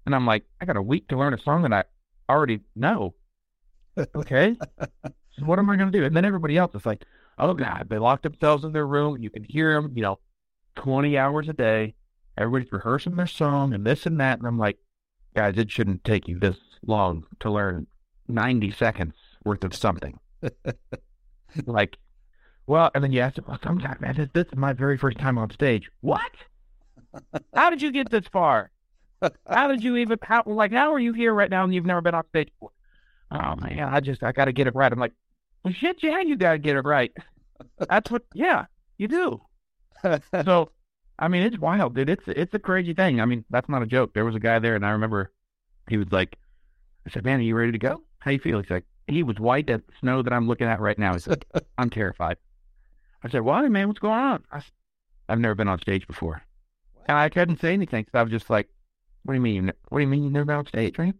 And 0.05 0.15
I'm 0.15 0.27
like, 0.27 0.45
I 0.61 0.67
got 0.67 0.77
a 0.77 0.83
week 0.83 1.09
to 1.09 1.17
learn 1.17 1.33
a 1.33 1.39
song 1.39 1.63
that 1.63 1.73
I 1.73 1.85
already 2.31 2.61
know. 2.77 3.15
okay. 4.15 4.57
so 4.81 5.45
what 5.45 5.59
am 5.59 5.71
I 5.71 5.77
going 5.77 5.91
to 5.91 5.99
do? 5.99 6.05
And 6.05 6.15
then 6.15 6.25
everybody 6.25 6.59
else 6.59 6.75
is 6.75 6.85
like, 6.85 7.05
oh 7.39 7.55
God, 7.55 7.87
they 7.89 7.99
locked 7.99 8.25
themselves 8.25 8.65
in 8.65 8.73
their 8.73 8.87
room. 8.87 9.23
You 9.23 9.31
can 9.31 9.45
hear 9.45 9.81
them, 9.81 9.93
you 9.95 10.03
know, 10.03 10.19
20 10.75 11.17
hours 11.17 11.49
a 11.49 11.53
day. 11.53 11.95
Everybody's 12.37 12.73
rehearsing 12.73 13.15
their 13.15 13.29
song 13.29 13.73
and 13.73 13.87
this 13.87 14.05
and 14.05 14.21
that. 14.21 14.39
And 14.39 14.47
I'm 14.47 14.59
like, 14.59 14.79
guys, 15.37 15.55
it 15.57 15.71
shouldn't 15.71 16.03
take 16.03 16.27
you 16.27 16.41
this 16.41 16.57
long 16.85 17.25
to 17.39 17.51
learn 17.51 17.87
90 18.27 18.73
seconds 18.73 19.15
worth 19.45 19.63
of 19.63 19.75
something. 19.75 20.19
like, 21.67 21.97
well, 22.67 22.91
and 22.95 23.05
then 23.05 23.13
you 23.13 23.21
ask 23.21 23.37
well, 23.47 23.59
sometimes, 23.63 24.01
man, 24.01 24.17
this, 24.17 24.29
this 24.33 24.47
is 24.47 24.59
my 24.59 24.73
very 24.73 24.99
first 24.99 25.19
time 25.19 25.39
on 25.39 25.51
stage. 25.51 25.89
What? 26.01 26.33
How 27.55 27.71
did 27.71 27.83
you 27.83 27.93
get 27.93 28.11
this 28.11 28.27
far? 28.33 28.71
How 29.49 29.69
did 29.69 29.83
you 29.83 29.97
even, 29.97 30.19
how, 30.23 30.43
like, 30.47 30.73
how 30.73 30.93
are 30.93 30.99
you 30.99 31.13
here 31.13 31.33
right 31.33 31.51
now 31.51 31.65
and 31.65 31.75
you've 31.75 31.87
never 31.87 32.01
been 32.01 32.15
on 32.15 32.27
stage 32.29 32.51
before? 32.53 32.71
Oh, 33.31 33.57
man, 33.57 33.81
I 33.81 34.01
just, 34.01 34.23
I 34.23 34.33
got 34.33 34.47
to 34.47 34.53
get 34.53 34.67
it 34.67 34.75
right. 34.75 34.93
I'm 34.93 34.99
like, 34.99 35.15
well, 35.65 35.73
shit, 35.73 36.03
yeah, 36.03 36.21
you 36.21 36.37
got 36.37 36.53
to 36.53 36.59
get 36.59 36.77
it 36.77 36.85
right. 36.85 37.13
That's 37.89 38.11
what, 38.11 38.23
yeah, 38.35 38.67
you 38.99 39.09
do. 39.09 39.41
so, 40.45 40.71
I 41.19 41.29
mean, 41.29 41.43
it's 41.43 41.59
wild, 41.59 41.95
dude. 41.95 42.11
It's 42.11 42.25
it's 42.27 42.55
a 42.55 42.59
crazy 42.59 42.93
thing. 42.93 43.21
I 43.21 43.25
mean, 43.25 43.45
that's 43.51 43.69
not 43.69 43.83
a 43.83 43.87
joke. 43.87 44.15
There 44.15 44.25
was 44.25 44.35
a 44.35 44.41
guy 44.41 44.59
there, 44.59 44.75
and 44.75 44.85
I 44.85 44.91
remember 44.91 45.33
he 45.89 45.97
was 45.97 46.11
like, 46.11 46.37
I 47.07 47.11
said, 47.11 47.25
"Man, 47.25 47.39
are 47.41 47.43
you 47.43 47.55
ready 47.55 47.73
to 47.73 47.79
go? 47.79 48.03
How 48.19 48.33
you 48.33 48.39
feel?" 48.39 48.61
He's 48.61 48.71
like, 48.71 48.85
he 49.07 49.23
was 49.23 49.39
white 49.39 49.71
as 49.71 49.81
snow 50.01 50.23
that 50.23 50.33
I'm 50.33 50.49
looking 50.49 50.67
at 50.67 50.81
right 50.81 50.99
now. 50.99 51.13
He's 51.13 51.29
like, 51.29 51.47
I'm 51.79 51.91
terrified. 51.91 52.37
I 53.23 53.31
said, 53.31 53.43
"Why, 53.43 53.69
man? 53.69 53.89
What's 53.89 54.01
going 54.01 54.19
on?" 54.19 54.45
I, 54.51 54.63
I've 55.29 55.39
never 55.39 55.55
been 55.55 55.69
on 55.69 55.81
stage 55.81 56.07
before, 56.07 56.43
and 57.07 57.17
I 57.17 57.29
couldn't 57.29 57.61
say 57.61 57.73
anything. 57.73 58.05
because 58.05 58.19
I 58.19 58.23
was 58.23 58.33
just 58.33 58.51
like, 58.51 58.69
"What 59.25 59.33
do 59.35 59.37
you 59.37 59.43
mean? 59.43 59.73
What 59.89 59.99
do 59.99 60.03
you 60.03 60.09
mean 60.09 60.33
never 60.33 60.45
been 60.45 60.57
on 60.57 60.67
stage, 60.67 60.99
right?" 60.99 61.15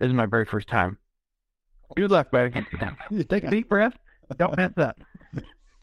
This 0.00 0.08
is 0.08 0.14
my 0.14 0.26
very 0.26 0.44
first 0.44 0.68
time. 0.68 0.98
Good 1.96 2.10
luck, 2.10 2.30
buddy. 2.30 2.50
Take 3.28 3.44
a 3.44 3.50
deep 3.50 3.68
breath. 3.68 3.98
Don't 4.36 4.56
mess 4.56 4.72
up. 4.76 5.00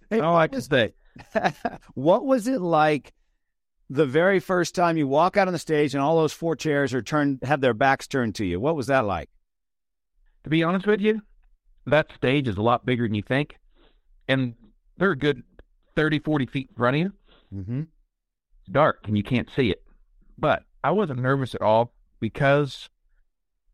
Hey, 0.10 0.20
All 0.20 0.36
I 0.36 0.48
can 0.48 0.62
say. 0.62 0.94
what 1.96 2.26
was 2.26 2.48
it 2.48 2.62
like 2.62 3.14
the 3.90 4.06
very 4.06 4.40
first 4.40 4.76
time 4.76 4.98
you 4.98 5.08
walk 5.08 5.36
out 5.36 5.48
on 5.48 5.54
the 5.54 5.60
stage 5.60 5.94
and 5.94 6.04
all 6.04 6.18
those 6.18 6.34
four 6.34 6.56
chairs 6.56 6.94
are 6.94 7.02
turned, 7.02 7.40
have 7.44 7.62
their 7.62 7.74
backs 7.74 8.08
turned 8.08 8.36
to 8.36 8.46
you? 8.46 8.60
What 8.60 8.76
was 8.76 8.88
that 8.88 9.06
like? 9.06 9.30
To 10.44 10.50
be 10.50 10.64
honest 10.64 10.86
with 10.86 11.02
you, 11.02 11.22
that 11.88 12.12
stage 12.16 12.48
is 12.48 12.58
a 12.58 12.62
lot 12.62 12.86
bigger 12.86 13.08
than 13.08 13.16
you 13.16 13.24
think. 13.24 13.58
And 14.28 14.54
they're 14.98 15.12
a 15.12 15.18
good 15.18 15.44
30, 15.96 16.20
40 16.20 16.46
feet 16.46 16.70
in 16.70 16.76
front 16.76 16.96
of 16.96 17.02
you. 17.02 17.14
Mm-hmm. 17.54 17.82
It's 18.66 18.74
dark 18.74 19.02
and 19.06 19.16
you 19.16 19.24
can't 19.24 19.50
see 19.56 19.70
it. 19.70 19.84
But 20.38 20.64
I 20.84 20.92
wasn't 20.92 21.22
nervous 21.22 21.54
at 21.54 21.62
all 21.62 21.94
because 22.20 22.90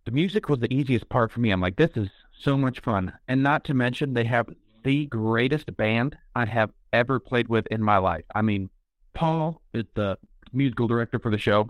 the 0.05 0.11
music 0.11 0.49
was 0.49 0.59
the 0.59 0.73
easiest 0.73 1.07
part 1.07 1.31
for 1.31 1.39
me. 1.39 1.51
I'm 1.51 1.61
like, 1.61 1.77
this 1.77 1.95
is 1.95 2.09
so 2.37 2.57
much 2.57 2.81
fun. 2.81 3.13
And 3.27 3.41
not 3.41 3.63
to 3.65 3.73
mention, 3.73 4.13
they 4.13 4.25
have 4.25 4.49
the 4.83 5.05
greatest 5.05 5.75
band 5.77 6.17
I 6.35 6.45
have 6.45 6.71
ever 6.91 7.19
played 7.19 7.47
with 7.47 7.67
in 7.67 7.81
my 7.81 7.97
life. 7.97 8.25
I 8.35 8.41
mean, 8.41 8.69
Paul 9.13 9.61
is 9.73 9.85
the 9.95 10.17
musical 10.51 10.87
director 10.87 11.19
for 11.19 11.31
the 11.31 11.37
show, 11.37 11.69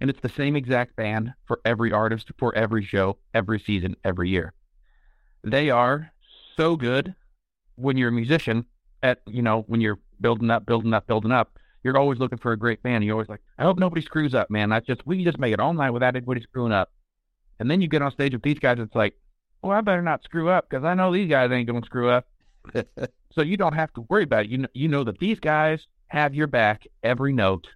and 0.00 0.10
it's 0.10 0.20
the 0.20 0.28
same 0.28 0.56
exact 0.56 0.96
band 0.96 1.32
for 1.46 1.60
every 1.64 1.92
artist, 1.92 2.30
for 2.36 2.54
every 2.54 2.84
show, 2.84 3.16
every 3.32 3.60
season, 3.60 3.96
every 4.04 4.28
year. 4.28 4.52
they 5.44 5.70
are 5.70 6.12
so 6.56 6.76
good 6.76 7.14
when 7.76 7.96
you're 7.96 8.08
a 8.08 8.12
musician 8.12 8.66
at, 9.02 9.20
you 9.26 9.40
know, 9.40 9.62
when 9.68 9.80
you're 9.80 9.98
building 10.20 10.50
up, 10.50 10.66
building 10.66 10.92
up, 10.92 11.06
building 11.06 11.32
up. 11.32 11.58
You're 11.88 11.96
always 11.96 12.18
looking 12.18 12.36
for 12.36 12.52
a 12.52 12.56
great 12.58 12.82
band. 12.82 13.02
You're 13.02 13.14
always 13.14 13.30
like, 13.30 13.40
I 13.58 13.62
hope 13.62 13.78
nobody 13.78 14.02
screws 14.02 14.34
up, 14.34 14.50
man. 14.50 14.68
That's 14.68 14.86
just, 14.86 15.06
we 15.06 15.16
can 15.16 15.24
just 15.24 15.38
make 15.38 15.54
it 15.54 15.58
all 15.58 15.72
night 15.72 15.88
without 15.88 16.14
anybody 16.14 16.42
screwing 16.42 16.70
up. 16.70 16.92
And 17.58 17.70
then 17.70 17.80
you 17.80 17.88
get 17.88 18.02
on 18.02 18.12
stage 18.12 18.34
with 18.34 18.42
these 18.42 18.58
guys, 18.58 18.76
it's 18.78 18.94
like, 18.94 19.14
well, 19.62 19.72
I 19.72 19.80
better 19.80 20.02
not 20.02 20.22
screw 20.22 20.50
up 20.50 20.68
because 20.68 20.84
I 20.84 20.92
know 20.92 21.10
these 21.10 21.30
guys 21.30 21.50
ain't 21.50 21.66
going 21.66 21.80
to 21.80 21.86
screw 21.86 22.10
up. 22.10 22.26
so 23.32 23.40
you 23.40 23.56
don't 23.56 23.72
have 23.72 23.90
to 23.94 24.02
worry 24.02 24.24
about 24.24 24.44
it. 24.44 24.50
You 24.50 24.58
know, 24.58 24.68
you 24.74 24.86
know 24.86 25.02
that 25.04 25.18
these 25.18 25.40
guys 25.40 25.86
have 26.08 26.34
your 26.34 26.46
back 26.46 26.86
every 27.02 27.32
note, 27.32 27.66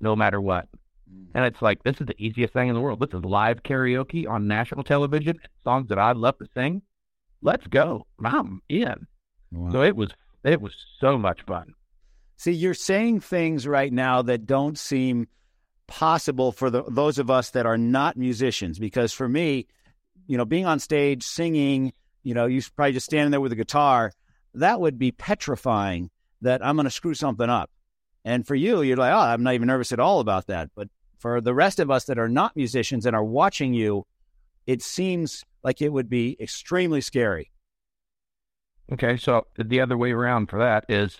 no 0.00 0.14
matter 0.14 0.40
what. 0.40 0.68
Mm. 1.12 1.26
And 1.34 1.44
it's 1.44 1.60
like, 1.60 1.82
this 1.82 2.00
is 2.00 2.06
the 2.06 2.22
easiest 2.22 2.52
thing 2.52 2.68
in 2.68 2.76
the 2.76 2.80
world. 2.80 3.00
This 3.00 3.12
is 3.12 3.24
live 3.24 3.64
karaoke 3.64 4.28
on 4.28 4.46
national 4.46 4.84
television, 4.84 5.40
songs 5.64 5.88
that 5.88 5.98
I 5.98 6.12
love 6.12 6.38
to 6.38 6.46
sing. 6.54 6.80
Let's 7.42 7.66
go. 7.66 8.06
I'm 8.24 8.62
in. 8.68 9.08
Wow. 9.50 9.72
So 9.72 9.82
it 9.82 9.96
was, 9.96 10.10
it 10.44 10.60
was 10.60 10.76
so 11.00 11.18
much 11.18 11.42
fun. 11.42 11.74
See, 12.38 12.52
you're 12.52 12.74
saying 12.74 13.20
things 13.20 13.66
right 13.66 13.92
now 13.92 14.22
that 14.22 14.46
don't 14.46 14.78
seem 14.78 15.26
possible 15.88 16.52
for 16.52 16.70
the, 16.70 16.84
those 16.84 17.18
of 17.18 17.30
us 17.30 17.50
that 17.50 17.66
are 17.66 17.76
not 17.76 18.16
musicians. 18.16 18.78
Because 18.78 19.12
for 19.12 19.28
me, 19.28 19.66
you 20.28 20.38
know, 20.38 20.44
being 20.44 20.64
on 20.64 20.78
stage, 20.78 21.24
singing, 21.24 21.92
you 22.22 22.34
know, 22.34 22.46
you 22.46 22.62
probably 22.76 22.92
just 22.92 23.06
standing 23.06 23.32
there 23.32 23.40
with 23.40 23.52
a 23.52 23.56
guitar, 23.56 24.12
that 24.54 24.80
would 24.80 24.98
be 24.98 25.10
petrifying 25.10 26.10
that 26.42 26.64
I'm 26.64 26.76
going 26.76 26.84
to 26.84 26.90
screw 26.90 27.14
something 27.14 27.50
up. 27.50 27.70
And 28.24 28.46
for 28.46 28.54
you, 28.54 28.82
you're 28.82 28.96
like, 28.96 29.12
oh, 29.12 29.18
I'm 29.18 29.42
not 29.42 29.54
even 29.54 29.66
nervous 29.66 29.90
at 29.90 29.98
all 29.98 30.20
about 30.20 30.46
that. 30.46 30.70
But 30.76 30.88
for 31.18 31.40
the 31.40 31.54
rest 31.54 31.80
of 31.80 31.90
us 31.90 32.04
that 32.04 32.18
are 32.18 32.28
not 32.28 32.56
musicians 32.56 33.04
and 33.04 33.16
are 33.16 33.24
watching 33.24 33.74
you, 33.74 34.06
it 34.66 34.80
seems 34.80 35.44
like 35.64 35.82
it 35.82 35.92
would 35.92 36.08
be 36.08 36.36
extremely 36.38 37.00
scary. 37.00 37.50
Okay, 38.92 39.16
so 39.16 39.46
the 39.56 39.80
other 39.80 39.96
way 39.96 40.12
around 40.12 40.50
for 40.50 40.60
that 40.60 40.84
is 40.88 41.18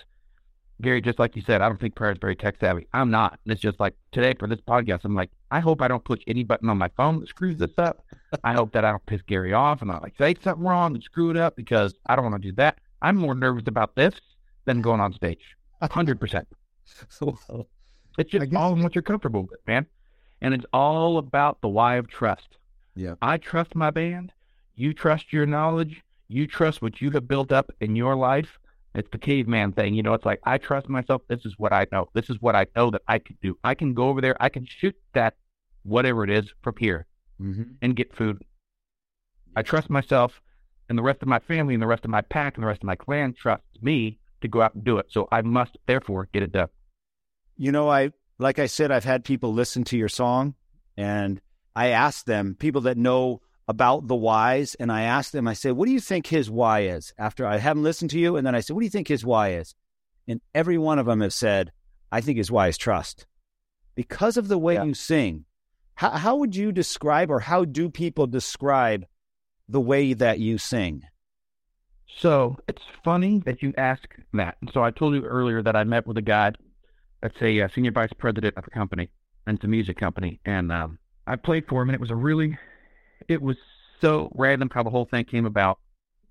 Gary, 0.81 1.01
just 1.01 1.19
like 1.19 1.35
you 1.35 1.43
said, 1.43 1.61
I 1.61 1.69
don't 1.69 1.81
think 1.81 1.97
Pryor 1.97 2.13
is 2.13 2.19
very 2.21 2.37
tech 2.37 2.57
savvy. 2.61 2.87
I'm 2.93 3.11
not. 3.11 3.41
It's 3.47 3.61
just 3.61 3.81
like 3.81 3.95
today 4.13 4.35
for 4.39 4.47
this 4.47 4.61
podcast, 4.61 5.05
I'm 5.05 5.15
like, 5.15 5.31
I 5.51 5.59
hope 5.59 5.83
I 5.83 5.89
don't 5.89 6.05
push 6.05 6.21
any 6.29 6.45
button 6.45 6.69
on 6.69 6.79
my 6.79 6.89
phone 6.97 7.21
that 7.21 7.29
screws 7.29 7.57
this 7.57 7.73
up. 7.79 8.05
I 8.45 8.53
hope 8.53 8.73
that 8.73 8.85
I 8.85 8.91
don't 8.91 9.05
piss 9.07 9.23
Gary 9.23 9.53
off 9.53 9.83
and 9.83 9.91
I 9.91 9.99
like 9.99 10.15
say 10.17 10.37
something 10.41 10.65
wrong 10.65 10.95
and 10.95 11.03
screw 11.03 11.31
it 11.31 11.37
up 11.37 11.57
because 11.57 11.95
I 12.07 12.15
don't 12.15 12.31
want 12.31 12.41
to 12.41 12.49
do 12.49 12.55
that. 12.57 12.79
I'm 13.03 13.17
more 13.17 13.35
nervous 13.35 13.65
about 13.67 13.97
this 13.97 14.15
than 14.67 14.83
going 14.83 15.01
on 15.01 15.13
stage. 15.13 15.57
hundred 15.83 16.21
percent. 16.21 16.47
It's 18.19 18.31
just 18.31 18.55
all 18.55 18.73
in 18.73 18.83
what 18.83 18.95
you're 18.95 19.03
comfortable 19.03 19.43
with, 19.43 19.61
man. 19.67 19.87
And 20.41 20.55
it's 20.55 20.67
all 20.73 21.19
about 21.19 21.61
the 21.61 21.69
why 21.69 21.97
of 21.97 22.09
trust. 22.09 22.59
Yeah. 22.95 23.15
I 23.23 23.39
trust 23.39 23.75
my 23.75 23.91
band. 23.91 24.33
You 24.75 24.93
trust 24.93 25.33
your 25.33 25.47
knowledge. 25.47 26.03
You 26.29 26.47
trust 26.47 26.83
what 26.83 27.01
you 27.01 27.11
have 27.13 27.27
built 27.27 27.53
up 27.53 27.73
in 27.81 27.97
your 27.97 28.15
life. 28.17 28.59
It's 28.95 29.09
the 29.11 29.19
caveman 29.19 29.73
thing. 29.73 29.95
You 29.95 30.03
know, 30.03 30.15
it's 30.15 30.25
like, 30.25 30.41
I 30.45 30.59
trust 30.59 30.89
myself. 30.89 31.23
This 31.29 31.45
is 31.45 31.55
what 31.59 31.73
I 31.73 31.87
know. 31.93 32.09
This 32.15 32.31
is 32.31 32.37
what 32.41 32.57
I 32.57 32.67
know 32.75 32.91
that 32.91 33.03
I 33.07 33.19
can 33.19 33.37
do. 33.43 33.59
I 33.63 33.75
can 33.75 33.95
go 33.95 34.09
over 34.09 34.21
there. 34.21 34.37
I 34.41 34.49
can 34.49 34.67
shoot 34.67 34.97
that, 35.13 35.35
whatever 35.83 36.25
it 36.25 36.31
is, 36.31 36.53
from 36.63 36.75
here 36.79 37.07
mm-hmm. 37.41 37.63
and 37.83 37.95
get 37.97 38.15
food. 38.15 38.43
I 39.55 39.63
trust 39.63 39.91
myself, 39.91 40.41
and 40.89 40.97
the 40.97 41.03
rest 41.03 41.23
of 41.23 41.29
my 41.29 41.39
family, 41.39 41.75
and 41.75 41.83
the 41.83 41.87
rest 41.87 42.05
of 42.05 42.11
my 42.11 42.23
pack, 42.23 42.57
and 42.57 42.63
the 42.63 42.69
rest 42.69 42.83
of 42.83 42.87
my 42.87 42.97
clan 42.97 43.35
trusts 43.35 43.67
me 43.83 44.19
to 44.41 44.49
go 44.49 44.63
out 44.63 44.75
and 44.75 44.85
do 44.85 44.99
it. 44.99 45.07
So 45.11 45.29
I 45.31 45.43
must, 45.43 45.77
therefore, 45.87 46.29
get 46.33 46.43
it 46.43 46.53
done. 46.53 46.69
You 47.57 47.73
know, 47.73 47.91
I 47.91 48.13
like 48.39 48.59
I 48.59 48.67
said, 48.67 48.91
I've 48.91 49.05
had 49.05 49.25
people 49.25 49.53
listen 49.53 49.85
to 49.85 49.99
your 49.99 50.09
song, 50.09 50.55
and 50.97 51.41
I 51.75 51.89
asked 51.89 52.27
them, 52.27 52.57
people 52.59 52.83
that 52.83 52.97
know 52.97 53.43
about 53.69 54.09
the 54.09 54.17
whys, 54.17 54.75
and 54.77 54.91
I 54.91 55.03
asked 55.03 55.33
them, 55.33 55.47
I 55.47 55.53
said, 55.53 55.73
"What 55.73 55.87
do 55.87 55.93
you 55.93 56.01
think 56.01 56.27
his 56.27 56.51
why 56.51 56.81
is?" 56.81 57.13
After 57.19 57.47
I 57.47 57.59
haven't 57.59 57.83
listened 57.83 58.11
to 58.11 58.19
you, 58.19 58.37
and 58.37 58.47
then 58.47 58.55
I 58.55 58.61
said, 58.61 58.75
"What 58.75 58.81
do 58.81 58.87
you 58.87 58.91
think 58.91 59.09
his 59.09 59.25
why 59.25 59.53
is?" 59.53 59.75
And 60.27 60.41
every 60.55 60.79
one 60.79 60.99
of 60.99 61.07
them 61.07 61.21
have 61.21 61.35
said, 61.35 61.73
"I 62.11 62.21
think 62.21 62.39
his 62.39 62.51
why 62.51 62.69
is 62.69 62.79
trust," 62.79 63.27
because 63.95 64.37
of 64.37 64.49
the 64.49 64.59
way 64.59 64.75
yeah. 64.75 64.85
you 64.85 64.95
sing. 64.95 65.45
How, 65.95 66.11
how 66.11 66.37
would 66.37 66.55
you 66.57 66.73
describe, 66.73 67.31
or 67.31 67.41
how 67.41 67.65
do 67.65 67.91
people 67.91 68.27
describe 68.27 69.05
the 69.69 69.81
way 69.81 70.13
that 70.15 70.39
you 70.39 70.57
sing? 70.57 71.03
So 72.19 72.57
it's 72.69 72.83
funny 73.05 73.43
that 73.45 73.63
you 73.63 73.75
ask 73.77 74.03
that. 74.33 74.57
So 74.73 74.83
I 74.83 74.91
told 74.91 75.15
you 75.15 75.25
earlier 75.25 75.63
that 75.63 75.77
I 75.77 75.85
met 75.85 76.07
with 76.07 76.17
a 76.17 76.23
guy 76.23 76.53
that's 77.21 77.41
a 77.43 77.63
uh, 77.63 77.69
senior 77.75 77.91
vice 77.91 78.13
president 78.17 78.57
of 78.57 78.65
a 78.67 78.71
company, 78.71 79.11
and 79.47 79.57
it's 79.57 79.65
a 79.65 79.69
music 79.69 79.99
company. 79.99 80.41
And 80.45 80.73
um, 80.73 80.99
I 81.27 81.37
played 81.37 81.67
for 81.69 81.83
him, 81.83 81.89
and 81.91 81.95
it 81.95 82.01
was 82.01 82.11
a 82.11 82.17
really, 82.17 82.57
it 83.27 83.43
was 83.43 83.57
so 84.01 84.31
random 84.35 84.71
how 84.73 84.83
the 84.83 84.91
whole 84.91 85.07
thing 85.07 85.25
came 85.25 85.47
about. 85.47 85.79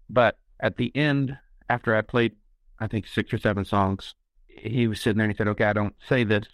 But 0.09 0.37
at 0.59 0.77
the 0.77 0.95
end, 0.95 1.37
after 1.69 1.95
I 1.95 2.01
played, 2.01 2.35
I 2.79 2.87
think 2.87 3.07
six 3.07 3.33
or 3.33 3.37
seven 3.37 3.65
songs, 3.65 4.15
he 4.47 4.87
was 4.87 5.01
sitting 5.01 5.17
there 5.17 5.25
and 5.25 5.33
he 5.33 5.37
said, 5.37 5.47
"Okay, 5.49 5.65
I 5.65 5.73
don't 5.73 5.95
say 6.07 6.23
this 6.23 6.47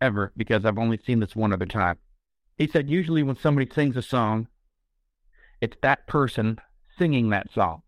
ever 0.00 0.32
because 0.36 0.64
I've 0.64 0.78
only 0.78 0.98
seen 1.04 1.20
this 1.20 1.36
one 1.36 1.52
other 1.52 1.66
time." 1.66 1.98
He 2.56 2.66
said, 2.66 2.88
"Usually 2.88 3.22
when 3.22 3.36
somebody 3.36 3.70
sings 3.70 3.96
a 3.96 4.02
song, 4.02 4.48
it's 5.60 5.76
that 5.82 6.06
person 6.06 6.58
singing 6.98 7.30
that 7.30 7.50
song, 7.52 7.82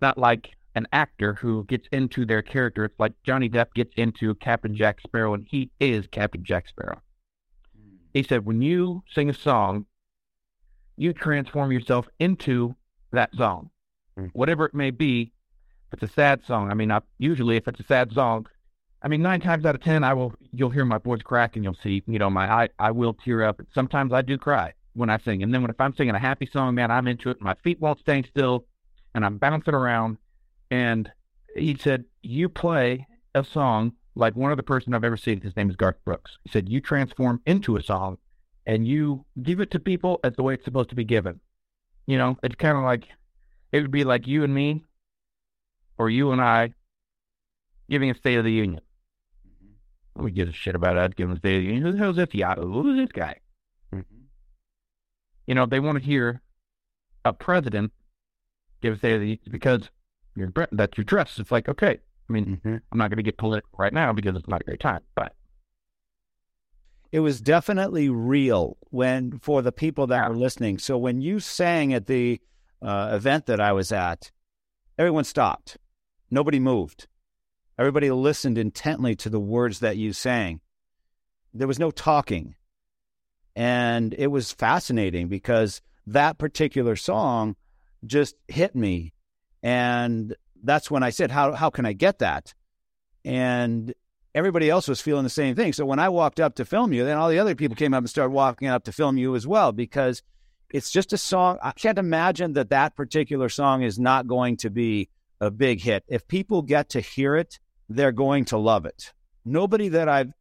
not 0.00 0.18
like 0.18 0.56
an 0.74 0.86
actor 0.92 1.34
who 1.34 1.64
gets 1.64 1.88
into 1.90 2.24
their 2.24 2.42
character. 2.42 2.84
It's 2.84 2.98
like 2.98 3.12
Johnny 3.24 3.48
Depp 3.48 3.74
gets 3.74 3.92
into 3.96 4.34
Captain 4.36 4.74
Jack 4.74 5.00
Sparrow, 5.00 5.34
and 5.34 5.46
he 5.48 5.70
is 5.80 6.06
Captain 6.06 6.44
Jack 6.44 6.68
Sparrow. 6.68 7.02
Hmm. 7.76 7.96
He 8.12 8.22
said, 8.22 8.46
when 8.46 8.62
you 8.62 9.02
sing 9.12 9.28
a 9.28 9.34
song, 9.34 9.86
you 11.00 11.12
transform 11.12 11.72
yourself 11.72 12.08
into 12.18 12.74
that 13.12 13.34
song, 13.34 13.70
mm. 14.18 14.30
whatever 14.32 14.66
it 14.66 14.74
may 14.74 14.90
be. 14.90 15.32
If 15.92 16.02
it's 16.02 16.12
a 16.12 16.14
sad 16.14 16.44
song, 16.46 16.70
I 16.70 16.74
mean, 16.74 16.92
I, 16.92 17.00
usually 17.18 17.56
if 17.56 17.66
it's 17.66 17.80
a 17.80 17.84
sad 17.84 18.12
song, 18.12 18.46
I 19.02 19.08
mean, 19.08 19.22
nine 19.22 19.40
times 19.40 19.64
out 19.64 19.74
of 19.74 19.82
ten, 19.82 20.04
I 20.04 20.14
will. 20.14 20.34
You'll 20.52 20.70
hear 20.70 20.84
my 20.84 20.98
voice 20.98 21.22
crack, 21.22 21.56
and 21.56 21.64
you'll 21.64 21.76
see, 21.82 22.02
you 22.06 22.18
know, 22.18 22.30
my 22.30 22.48
eye. 22.48 22.68
I 22.78 22.90
will 22.92 23.14
tear 23.14 23.42
up. 23.42 23.60
Sometimes 23.74 24.12
I 24.12 24.22
do 24.22 24.38
cry 24.38 24.74
when 24.92 25.10
I 25.10 25.18
sing, 25.18 25.42
and 25.42 25.52
then 25.52 25.62
when 25.62 25.70
if 25.70 25.80
I'm 25.80 25.94
singing 25.94 26.14
a 26.14 26.18
happy 26.20 26.46
song, 26.46 26.74
man, 26.74 26.90
I'm 26.90 27.08
into 27.08 27.30
it. 27.30 27.40
My 27.40 27.54
feet 27.64 27.80
won't 27.80 27.98
stay 27.98 28.22
still, 28.22 28.66
and 29.14 29.24
I'm 29.24 29.38
bouncing 29.38 29.74
around 29.74 30.18
and 30.70 31.10
he 31.56 31.76
said, 31.76 32.04
You 32.22 32.48
play 32.48 33.06
a 33.34 33.44
song 33.44 33.92
like 34.14 34.36
one 34.36 34.52
other 34.52 34.62
person 34.62 34.94
I've 34.94 35.04
ever 35.04 35.16
seen. 35.16 35.40
His 35.40 35.56
name 35.56 35.70
is 35.70 35.76
Garth 35.76 36.02
Brooks. 36.04 36.38
He 36.44 36.50
said, 36.50 36.68
You 36.68 36.80
transform 36.80 37.40
into 37.46 37.76
a 37.76 37.82
song 37.82 38.18
and 38.70 38.86
you 38.86 39.24
give 39.42 39.58
it 39.58 39.72
to 39.72 39.80
people 39.80 40.20
as 40.22 40.34
the 40.34 40.44
way 40.44 40.54
it's 40.54 40.64
supposed 40.64 40.90
to 40.90 40.94
be 40.94 41.02
given. 41.02 41.40
You 42.06 42.18
know, 42.18 42.38
it's 42.44 42.54
kind 42.54 42.78
of 42.78 42.84
like 42.84 43.08
it 43.72 43.80
would 43.82 43.90
be 43.90 44.04
like 44.04 44.28
you 44.28 44.44
and 44.44 44.54
me 44.54 44.84
or 45.98 46.08
you 46.08 46.30
and 46.30 46.40
I 46.40 46.72
giving 47.88 48.12
a 48.12 48.14
State 48.14 48.38
of 48.38 48.44
the 48.44 48.52
Union. 48.52 48.80
Mm-hmm. 49.44 50.22
We 50.22 50.30
give 50.30 50.48
a 50.48 50.52
shit 50.52 50.76
about 50.76 50.96
us 50.96 51.10
giving 51.16 51.34
a 51.34 51.38
State 51.38 51.56
of 51.56 51.62
the 51.62 51.66
Union. 51.66 51.82
Who 51.82 51.90
the 51.90 51.98
hell 51.98 52.10
is 52.10 52.16
this 52.16 52.32
Yahoo? 52.32 52.72
Who 52.72 52.90
is 52.92 52.96
this 52.98 53.12
guy? 53.12 53.40
Mm-hmm. 53.92 54.20
You 55.48 55.54
know, 55.56 55.66
they 55.66 55.80
want 55.80 55.98
to 55.98 56.04
hear 56.04 56.40
a 57.24 57.32
president 57.32 57.92
give 58.82 58.94
a 58.94 58.98
State 58.98 59.14
of 59.14 59.20
the 59.20 59.26
Union 59.26 59.48
because 59.50 59.90
your 60.36 60.52
that's 60.70 60.96
your 60.96 61.04
dress. 61.04 61.40
It's 61.40 61.50
like 61.50 61.68
okay. 61.68 61.98
I 62.28 62.32
mean, 62.32 62.60
mm-hmm. 62.64 62.76
I'm 62.92 62.98
not 62.98 63.10
going 63.10 63.16
to 63.16 63.24
get 63.24 63.36
political 63.36 63.70
right 63.78 63.92
now 63.92 64.12
because 64.12 64.36
it's 64.36 64.46
not 64.46 64.60
a 64.60 64.64
great 64.64 64.78
time, 64.78 65.00
but 65.16 65.34
it 67.12 67.20
was 67.20 67.40
definitely 67.40 68.08
real 68.08 68.76
when 68.90 69.38
for 69.38 69.62
the 69.62 69.72
people 69.72 70.06
that 70.08 70.28
were 70.28 70.36
listening. 70.36 70.78
So 70.78 70.96
when 70.96 71.20
you 71.20 71.40
sang 71.40 71.92
at 71.92 72.06
the 72.06 72.40
uh, 72.80 73.10
event 73.12 73.46
that 73.46 73.60
I 73.60 73.72
was 73.72 73.92
at, 73.92 74.30
everyone 74.98 75.24
stopped. 75.24 75.76
Nobody 76.30 76.60
moved. 76.60 77.08
Everybody 77.78 78.10
listened 78.10 78.58
intently 78.58 79.16
to 79.16 79.30
the 79.30 79.40
words 79.40 79.80
that 79.80 79.96
you 79.96 80.12
sang. 80.12 80.60
There 81.52 81.68
was 81.68 81.78
no 81.78 81.90
talking. 81.90 82.54
And 83.56 84.14
it 84.16 84.28
was 84.28 84.52
fascinating 84.52 85.28
because 85.28 85.82
that 86.06 86.38
particular 86.38 86.94
song 86.94 87.56
just 88.06 88.36
hit 88.48 88.74
me 88.74 89.12
and 89.62 90.34
that's 90.62 90.90
when 90.90 91.02
I 91.02 91.10
said, 91.10 91.30
how, 91.30 91.52
how 91.52 91.70
can 91.70 91.86
I 91.86 91.92
get 91.92 92.18
that? 92.20 92.54
And 93.24 93.94
everybody 94.34 94.70
else 94.70 94.88
was 94.88 95.00
feeling 95.00 95.24
the 95.24 95.30
same 95.30 95.54
thing. 95.54 95.72
So 95.72 95.84
when 95.84 95.98
I 95.98 96.08
walked 96.08 96.40
up 96.40 96.54
to 96.56 96.64
film 96.64 96.92
you, 96.92 97.04
then 97.04 97.16
all 97.16 97.28
the 97.28 97.38
other 97.38 97.54
people 97.54 97.76
came 97.76 97.94
up 97.94 97.98
and 97.98 98.10
started 98.10 98.32
walking 98.32 98.68
up 98.68 98.84
to 98.84 98.92
film 98.92 99.18
you 99.18 99.34
as 99.34 99.46
well, 99.46 99.72
because 99.72 100.22
it's 100.72 100.90
just 100.90 101.12
a 101.12 101.18
song. 101.18 101.58
I 101.62 101.72
can't 101.72 101.98
imagine 101.98 102.52
that 102.52 102.70
that 102.70 102.96
particular 102.96 103.48
song 103.48 103.82
is 103.82 103.98
not 103.98 104.26
going 104.26 104.56
to 104.58 104.70
be 104.70 105.08
a 105.40 105.50
big 105.50 105.80
hit. 105.80 106.04
If 106.06 106.28
people 106.28 106.62
get 106.62 106.90
to 106.90 107.00
hear 107.00 107.36
it, 107.36 107.58
they're 107.88 108.12
going 108.12 108.44
to 108.46 108.58
love 108.58 108.86
it. 108.86 109.12
Nobody 109.44 109.88
that 109.88 110.08
I've 110.08 110.32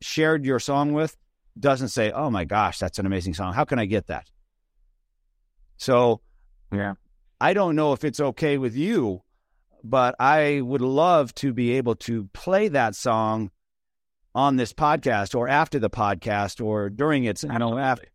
shared 0.00 0.44
your 0.44 0.60
song 0.60 0.92
with 0.92 1.16
doesn't 1.58 1.88
say, 1.88 2.12
"Oh 2.12 2.30
my 2.30 2.44
gosh, 2.44 2.78
that's 2.78 2.98
an 2.98 3.06
amazing 3.06 3.34
song. 3.34 3.54
How 3.54 3.64
can 3.64 3.78
I 3.78 3.86
get 3.86 4.06
that?" 4.06 4.30
So, 5.78 6.20
yeah. 6.72 6.94
I 7.40 7.54
don't 7.54 7.74
know 7.74 7.92
if 7.92 8.04
it's 8.04 8.20
okay 8.20 8.56
with 8.56 8.76
you, 8.76 9.22
but 9.84 10.14
I 10.18 10.60
would 10.60 10.80
love 10.80 11.34
to 11.36 11.52
be 11.52 11.72
able 11.72 11.94
to 11.96 12.24
play 12.32 12.68
that 12.68 12.94
song 12.94 13.50
on 14.34 14.56
this 14.56 14.72
podcast 14.72 15.34
or 15.34 15.48
after 15.48 15.78
the 15.78 15.90
podcast 15.90 16.64
or 16.64 16.88
during 16.88 17.24
its, 17.24 17.42
you 17.42 17.58
know, 17.58 17.78
after. 17.78 18.06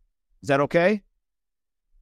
Is 0.42 0.48
that 0.48 0.60
okay? 0.60 1.02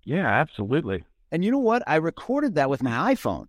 Yeah, 0.04 0.26
absolutely. 0.26 1.04
And 1.32 1.44
you 1.44 1.50
know 1.50 1.58
what? 1.58 1.82
I 1.86 1.96
recorded 1.96 2.54
that 2.54 2.70
with 2.70 2.82
my 2.82 3.14
iPhone. 3.14 3.46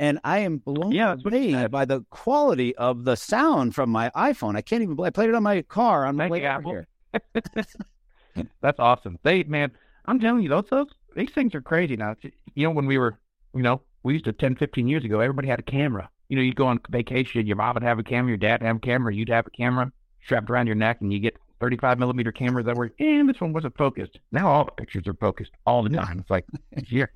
And 0.00 0.20
I 0.22 0.40
am 0.40 0.58
blown 0.58 0.92
Yeah, 0.92 1.14
that's 1.14 1.24
what 1.24 1.34
you 1.34 1.56
away 1.56 1.66
by 1.66 1.84
the 1.84 2.02
quality 2.10 2.74
of 2.76 3.04
the 3.04 3.16
sound 3.16 3.74
from 3.74 3.90
my 3.90 4.10
iPhone. 4.10 4.56
I 4.56 4.60
can't 4.60 4.82
even. 4.82 4.94
bel- 4.94 5.06
I 5.06 5.10
played 5.10 5.28
it 5.28 5.34
on 5.34 5.42
my 5.42 5.62
car 5.62 6.06
on 6.06 6.16
my 6.16 6.28
way 6.28 6.46
out 6.46 6.64
here. 6.64 6.86
That's 8.60 8.78
awesome. 8.78 9.18
They 9.24 9.42
man, 9.42 9.72
I'm 10.06 10.20
telling 10.20 10.42
you, 10.42 10.48
those 10.48 10.66
those 10.70 10.88
these 11.16 11.30
things 11.30 11.54
are 11.56 11.60
crazy 11.60 11.96
now. 11.96 12.14
You 12.54 12.68
know, 12.68 12.70
when 12.70 12.86
we 12.86 12.96
were, 12.96 13.18
you 13.54 13.62
know, 13.62 13.82
we 14.02 14.14
used 14.14 14.24
to 14.26 14.32
10, 14.32 14.56
15 14.56 14.88
years 14.88 15.04
ago, 15.04 15.20
everybody 15.20 15.48
had 15.48 15.58
a 15.58 15.62
camera. 15.62 16.08
You 16.28 16.36
know, 16.36 16.42
you'd 16.42 16.56
go 16.56 16.66
on 16.66 16.80
vacation, 16.90 17.46
your 17.46 17.56
mom 17.56 17.74
would 17.74 17.82
have 17.82 17.98
a 17.98 18.02
camera, 18.02 18.30
your 18.30 18.36
dad 18.36 18.60
would 18.60 18.66
have 18.66 18.76
a 18.76 18.80
camera, 18.80 19.14
you'd 19.14 19.28
have 19.30 19.46
a 19.46 19.50
camera 19.50 19.90
strapped 20.22 20.50
around 20.50 20.66
your 20.66 20.76
neck, 20.76 20.98
and 21.00 21.12
you 21.12 21.18
get 21.18 21.36
35 21.60 21.98
millimeter 21.98 22.32
cameras 22.32 22.66
that 22.66 22.76
were, 22.76 22.92
and 22.98 23.28
this 23.28 23.40
one 23.40 23.52
wasn't 23.52 23.76
focused. 23.76 24.18
Now 24.30 24.48
all 24.48 24.64
the 24.64 24.72
pictures 24.72 25.06
are 25.06 25.14
focused 25.14 25.52
all 25.66 25.82
the 25.82 25.90
time. 25.90 26.20
It's 26.20 26.30
like, 26.30 26.44
yeah, 26.90 27.06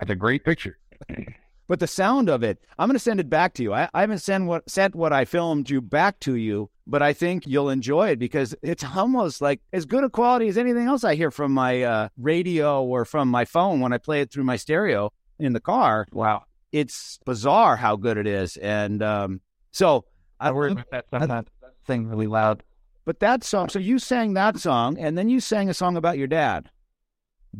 that's 0.00 0.10
a 0.10 0.16
great 0.16 0.44
picture. 0.44 0.78
But 1.66 1.80
the 1.80 1.86
sound 1.86 2.28
of 2.28 2.42
it, 2.42 2.58
I'm 2.78 2.88
going 2.88 2.94
to 2.94 2.98
send 2.98 3.20
it 3.20 3.30
back 3.30 3.54
to 3.54 3.62
you. 3.62 3.72
I, 3.72 3.88
I 3.94 4.02
haven't 4.02 4.18
sent 4.18 4.44
what 4.44 4.68
sent 4.68 4.94
what 4.94 5.14
I 5.14 5.24
filmed 5.24 5.70
you 5.70 5.80
back 5.80 6.20
to 6.20 6.34
you, 6.34 6.68
but 6.86 7.00
I 7.00 7.14
think 7.14 7.46
you'll 7.46 7.70
enjoy 7.70 8.10
it 8.10 8.18
because 8.18 8.54
it's 8.62 8.84
almost 8.84 9.40
like 9.40 9.62
as 9.72 9.86
good 9.86 10.04
a 10.04 10.10
quality 10.10 10.48
as 10.48 10.58
anything 10.58 10.86
else 10.86 11.04
I 11.04 11.14
hear 11.14 11.30
from 11.30 11.52
my 11.52 11.82
uh, 11.82 12.08
radio 12.18 12.82
or 12.84 13.06
from 13.06 13.28
my 13.28 13.46
phone 13.46 13.80
when 13.80 13.94
I 13.94 13.98
play 13.98 14.20
it 14.20 14.30
through 14.30 14.44
my 14.44 14.56
stereo 14.56 15.10
in 15.38 15.52
the 15.52 15.60
car. 15.60 16.06
Wow. 16.12 16.44
It's 16.72 17.18
bizarre 17.24 17.76
how 17.76 17.96
good 17.96 18.16
it 18.16 18.26
is, 18.26 18.56
and 18.56 19.02
um, 19.02 19.40
so 19.70 20.06
I 20.40 20.50
worry 20.50 20.72
about 20.72 20.90
that 20.90 21.04
sometimes. 21.10 21.48
That 21.62 21.72
thing 21.86 22.08
really 22.08 22.26
loud. 22.26 22.64
But 23.04 23.20
that 23.20 23.44
song, 23.44 23.68
so 23.68 23.78
you 23.78 23.98
sang 23.98 24.34
that 24.34 24.58
song, 24.58 24.98
and 24.98 25.16
then 25.16 25.28
you 25.28 25.38
sang 25.38 25.68
a 25.68 25.74
song 25.74 25.96
about 25.96 26.18
your 26.18 26.26
dad. 26.26 26.70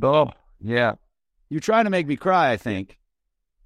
Oh, 0.02 0.30
yeah. 0.60 0.94
You're 1.48 1.60
trying 1.60 1.84
to 1.84 1.90
make 1.90 2.06
me 2.06 2.16
cry, 2.16 2.50
I 2.50 2.56
think. 2.56 2.98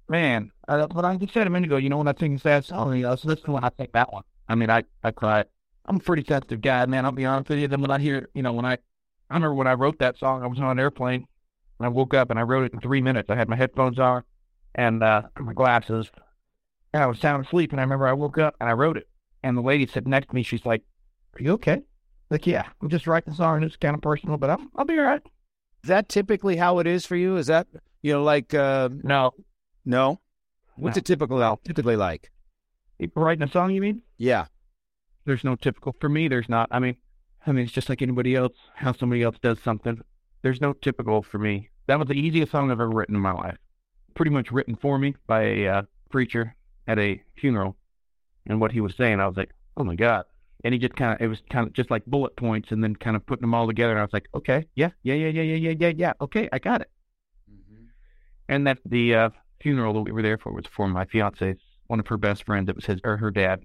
Man, 0.07 0.51
uh, 0.67 0.87
but 0.87 1.05
I 1.05 1.15
just 1.15 1.33
said 1.33 1.47
a 1.47 1.49
minute 1.49 1.67
ago, 1.67 1.77
you 1.77 1.89
know, 1.89 1.97
when 1.97 2.07
I 2.07 2.13
sing 2.19 2.35
a 2.35 2.39
sad 2.39 2.65
song, 2.65 2.93
I 2.93 2.99
know, 2.99 3.15
so 3.15 3.27
listen 3.27 3.53
when 3.53 3.63
I 3.63 3.69
think 3.69 3.93
that 3.93 4.11
one. 4.11 4.23
I 4.47 4.55
mean, 4.55 4.69
I, 4.69 4.83
I 5.03 5.11
cry. 5.11 5.45
I'm 5.85 5.95
a 5.95 5.99
pretty 5.99 6.23
sensitive 6.23 6.61
guy, 6.61 6.85
man. 6.85 7.05
I'll 7.05 7.11
be 7.11 7.25
honest 7.25 7.49
with 7.49 7.59
you. 7.59 7.67
Then 7.67 7.81
when 7.81 7.91
I 7.91 7.99
hear, 7.99 8.27
you 8.33 8.43
know, 8.43 8.53
when 8.53 8.65
I, 8.65 8.73
I 8.73 9.35
remember 9.35 9.53
when 9.53 9.67
I 9.67 9.73
wrote 9.73 9.99
that 9.99 10.17
song, 10.17 10.43
I 10.43 10.47
was 10.47 10.59
on 10.59 10.69
an 10.71 10.79
airplane 10.79 11.25
and 11.79 11.85
I 11.85 11.89
woke 11.89 12.13
up 12.13 12.29
and 12.29 12.37
I 12.39 12.43
wrote 12.43 12.65
it 12.65 12.73
in 12.73 12.79
three 12.81 13.01
minutes. 13.01 13.29
I 13.29 13.35
had 13.35 13.49
my 13.49 13.55
headphones 13.55 13.99
on 13.99 14.23
and 14.75 15.03
uh, 15.03 15.23
my 15.39 15.53
glasses 15.53 16.09
and 16.93 17.01
I 17.03 17.05
was 17.07 17.19
sound 17.19 17.45
asleep. 17.45 17.71
And 17.71 17.79
I 17.79 17.83
remember 17.83 18.07
I 18.07 18.13
woke 18.13 18.37
up 18.37 18.55
and 18.59 18.69
I 18.69 18.73
wrote 18.73 18.97
it. 18.97 19.07
And 19.43 19.55
the 19.57 19.61
lady 19.61 19.87
sitting 19.87 20.09
next 20.09 20.29
to 20.29 20.35
me, 20.35 20.43
she's 20.43 20.65
like, 20.65 20.83
Are 21.39 21.43
you 21.43 21.51
okay? 21.53 21.81
Like, 22.29 22.45
yeah, 22.45 22.65
I'm 22.81 22.89
just 22.89 23.07
writing 23.07 23.31
the 23.31 23.37
song. 23.37 23.63
It's 23.63 23.75
kind 23.77 23.95
of 23.95 24.01
personal, 24.01 24.37
but 24.37 24.49
I'm, 24.49 24.69
I'll 24.75 24.85
be 24.85 24.99
all 24.99 25.05
right. 25.05 25.21
Is 25.83 25.87
that 25.87 26.09
typically 26.09 26.57
how 26.57 26.79
it 26.79 26.87
is 26.87 27.05
for 27.05 27.15
you? 27.15 27.37
Is 27.37 27.47
that 27.47 27.67
you 28.01 28.13
know 28.13 28.23
like 28.23 28.53
uh, 28.53 28.89
No, 29.03 29.31
no? 29.85 30.19
What's 30.75 30.97
No. 30.97 30.99
it 30.99 31.05
typical 31.05 31.59
typically 31.65 31.95
like? 31.95 32.29
writing 33.15 33.43
a 33.47 33.51
song, 33.51 33.71
you 33.71 33.79
mean? 33.81 34.01
Yeah. 34.17 34.45
there's 35.25 35.43
no 35.45 35.55
typical 35.55 35.95
for 36.01 36.09
me 36.09 36.27
there's 36.27 36.49
not 36.49 36.67
i 36.71 36.79
mean 36.79 36.95
i 37.45 37.51
mean 37.51 37.63
it's 37.63 37.71
just 37.73 37.87
like 37.87 38.01
anybody 38.01 38.35
else 38.35 38.55
how 38.75 38.91
somebody 38.91 39.21
else 39.23 39.37
does 39.41 39.59
something 39.63 40.01
there's 40.41 40.61
no 40.61 40.73
typical 40.73 41.21
for 41.21 41.37
me. 41.37 41.69
That 41.87 41.99
was 41.99 42.07
the 42.07 42.13
easiest 42.13 42.51
song 42.51 42.71
i've 42.71 42.79
ever 42.79 42.89
written 42.89 43.15
in 43.15 43.21
my 43.21 43.31
life. 43.31 43.57
Pretty 44.15 44.31
much 44.31 44.51
written 44.51 44.75
for 44.75 44.97
me 44.97 45.15
by 45.27 45.41
a 45.41 45.67
uh, 45.67 45.81
preacher 46.09 46.55
at 46.87 46.99
a 46.99 47.21
funeral. 47.35 47.75
And 48.47 48.59
what 48.59 48.71
he 48.71 48.81
was 48.81 48.95
saying 48.95 49.19
i 49.19 49.27
was 49.27 49.37
like 49.37 49.51
oh 49.77 49.83
my 49.83 49.95
god. 49.95 50.25
And 50.63 50.73
he 50.73 50.79
just 50.79 50.95
kind 50.95 51.13
of 51.13 51.21
it 51.21 51.27
was 51.27 51.41
kind 51.49 51.67
of 51.67 51.73
just 51.73 51.91
like 51.91 52.05
bullet 52.05 52.35
points 52.35 52.71
and 52.71 52.83
then 52.83 52.95
kind 52.95 53.15
of 53.15 53.25
putting 53.25 53.41
them 53.41 53.53
all 53.53 53.67
together. 53.67 53.91
And 53.91 53.99
i 53.99 54.03
was 54.03 54.13
like 54.13 54.27
okay 54.33 54.65
yeah 54.75 54.89
yeah 55.03 55.15
yeah 55.15 55.29
yeah 55.29 55.41
yeah 55.41 55.55
yeah 55.55 55.75
yeah 55.79 55.93
yeah 55.95 56.13
okay 56.21 56.49
i 56.51 56.59
got 56.59 56.81
it. 56.81 56.89
And 58.47 58.65
that 58.65 58.79
the 58.85 59.13
uh, 59.13 59.29
funeral 59.61 59.93
that 59.93 60.01
we 60.01 60.11
were 60.11 60.23
there 60.23 60.37
for 60.37 60.51
was 60.51 60.65
for 60.65 60.87
my 60.87 61.05
fiance's 61.05 61.57
one 61.87 61.99
of 61.99 62.07
her 62.07 62.17
best 62.17 62.45
friends. 62.45 62.69
It 62.69 62.75
was 62.75 62.85
his 62.85 62.99
or 63.03 63.17
her 63.17 63.31
dad. 63.31 63.61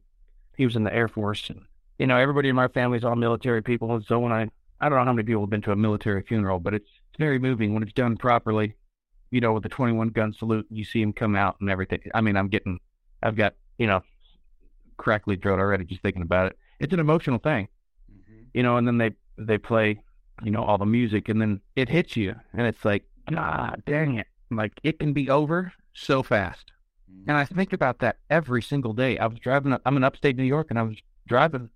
He 0.56 0.64
was 0.64 0.76
in 0.76 0.84
the 0.84 0.94
Air 0.94 1.08
Force, 1.08 1.48
and 1.50 1.62
you 1.98 2.06
know 2.06 2.16
everybody 2.16 2.48
in 2.48 2.56
my 2.56 2.68
family 2.68 2.98
is 2.98 3.04
all 3.04 3.16
military 3.16 3.62
people. 3.62 3.94
And 3.94 4.04
so 4.04 4.18
when 4.18 4.32
I 4.32 4.48
I 4.84 4.88
don't 4.88 4.98
know 4.98 5.04
how 5.04 5.12
many 5.12 5.26
people 5.26 5.42
have 5.42 5.50
been 5.50 5.62
to 5.62 5.72
a 5.72 5.76
military 5.76 6.22
funeral, 6.22 6.60
but 6.60 6.74
it's 6.74 6.90
very 7.18 7.38
moving 7.38 7.72
when 7.72 7.82
it's 7.82 7.92
done 7.92 8.16
properly. 8.16 8.74
You 9.30 9.40
know, 9.40 9.52
with 9.52 9.62
the 9.62 9.68
21 9.68 10.10
gun 10.10 10.32
salute, 10.32 10.66
you 10.70 10.84
see 10.84 11.00
him 11.00 11.12
come 11.12 11.34
out 11.34 11.56
and 11.60 11.70
everything. 11.70 12.00
I 12.14 12.20
mean, 12.20 12.36
I'm 12.36 12.48
getting, 12.48 12.78
I've 13.22 13.34
got 13.34 13.54
you 13.78 13.86
know, 13.86 14.02
crackly 14.96 15.36
throat 15.36 15.58
already 15.58 15.84
just 15.84 16.02
thinking 16.02 16.22
about 16.22 16.48
it. 16.48 16.58
It's 16.80 16.92
an 16.92 17.00
emotional 17.00 17.38
thing, 17.38 17.68
you 18.52 18.62
know. 18.62 18.76
And 18.76 18.86
then 18.86 18.98
they 18.98 19.12
they 19.38 19.58
play, 19.58 20.00
you 20.42 20.50
know, 20.50 20.62
all 20.62 20.78
the 20.78 20.86
music, 20.86 21.28
and 21.28 21.40
then 21.40 21.60
it 21.76 21.88
hits 21.88 22.16
you, 22.16 22.34
and 22.52 22.66
it's 22.66 22.84
like, 22.84 23.04
ah, 23.34 23.74
dang 23.86 24.18
it, 24.18 24.26
like 24.50 24.72
it 24.82 24.98
can 24.98 25.12
be 25.12 25.30
over 25.30 25.72
so 25.94 26.22
fast. 26.22 26.72
And 27.26 27.36
I 27.36 27.44
think 27.44 27.72
about 27.72 28.00
that 28.00 28.18
every 28.28 28.60
single 28.60 28.92
day. 28.92 29.18
I 29.18 29.26
was 29.26 29.38
driving, 29.38 29.72
up, 29.72 29.82
I'm 29.86 29.96
in 29.96 30.04
upstate 30.04 30.36
New 30.36 30.44
York, 30.44 30.66
and 30.70 30.78
I 30.78 30.82
was 30.82 30.96
driving, 31.26 31.70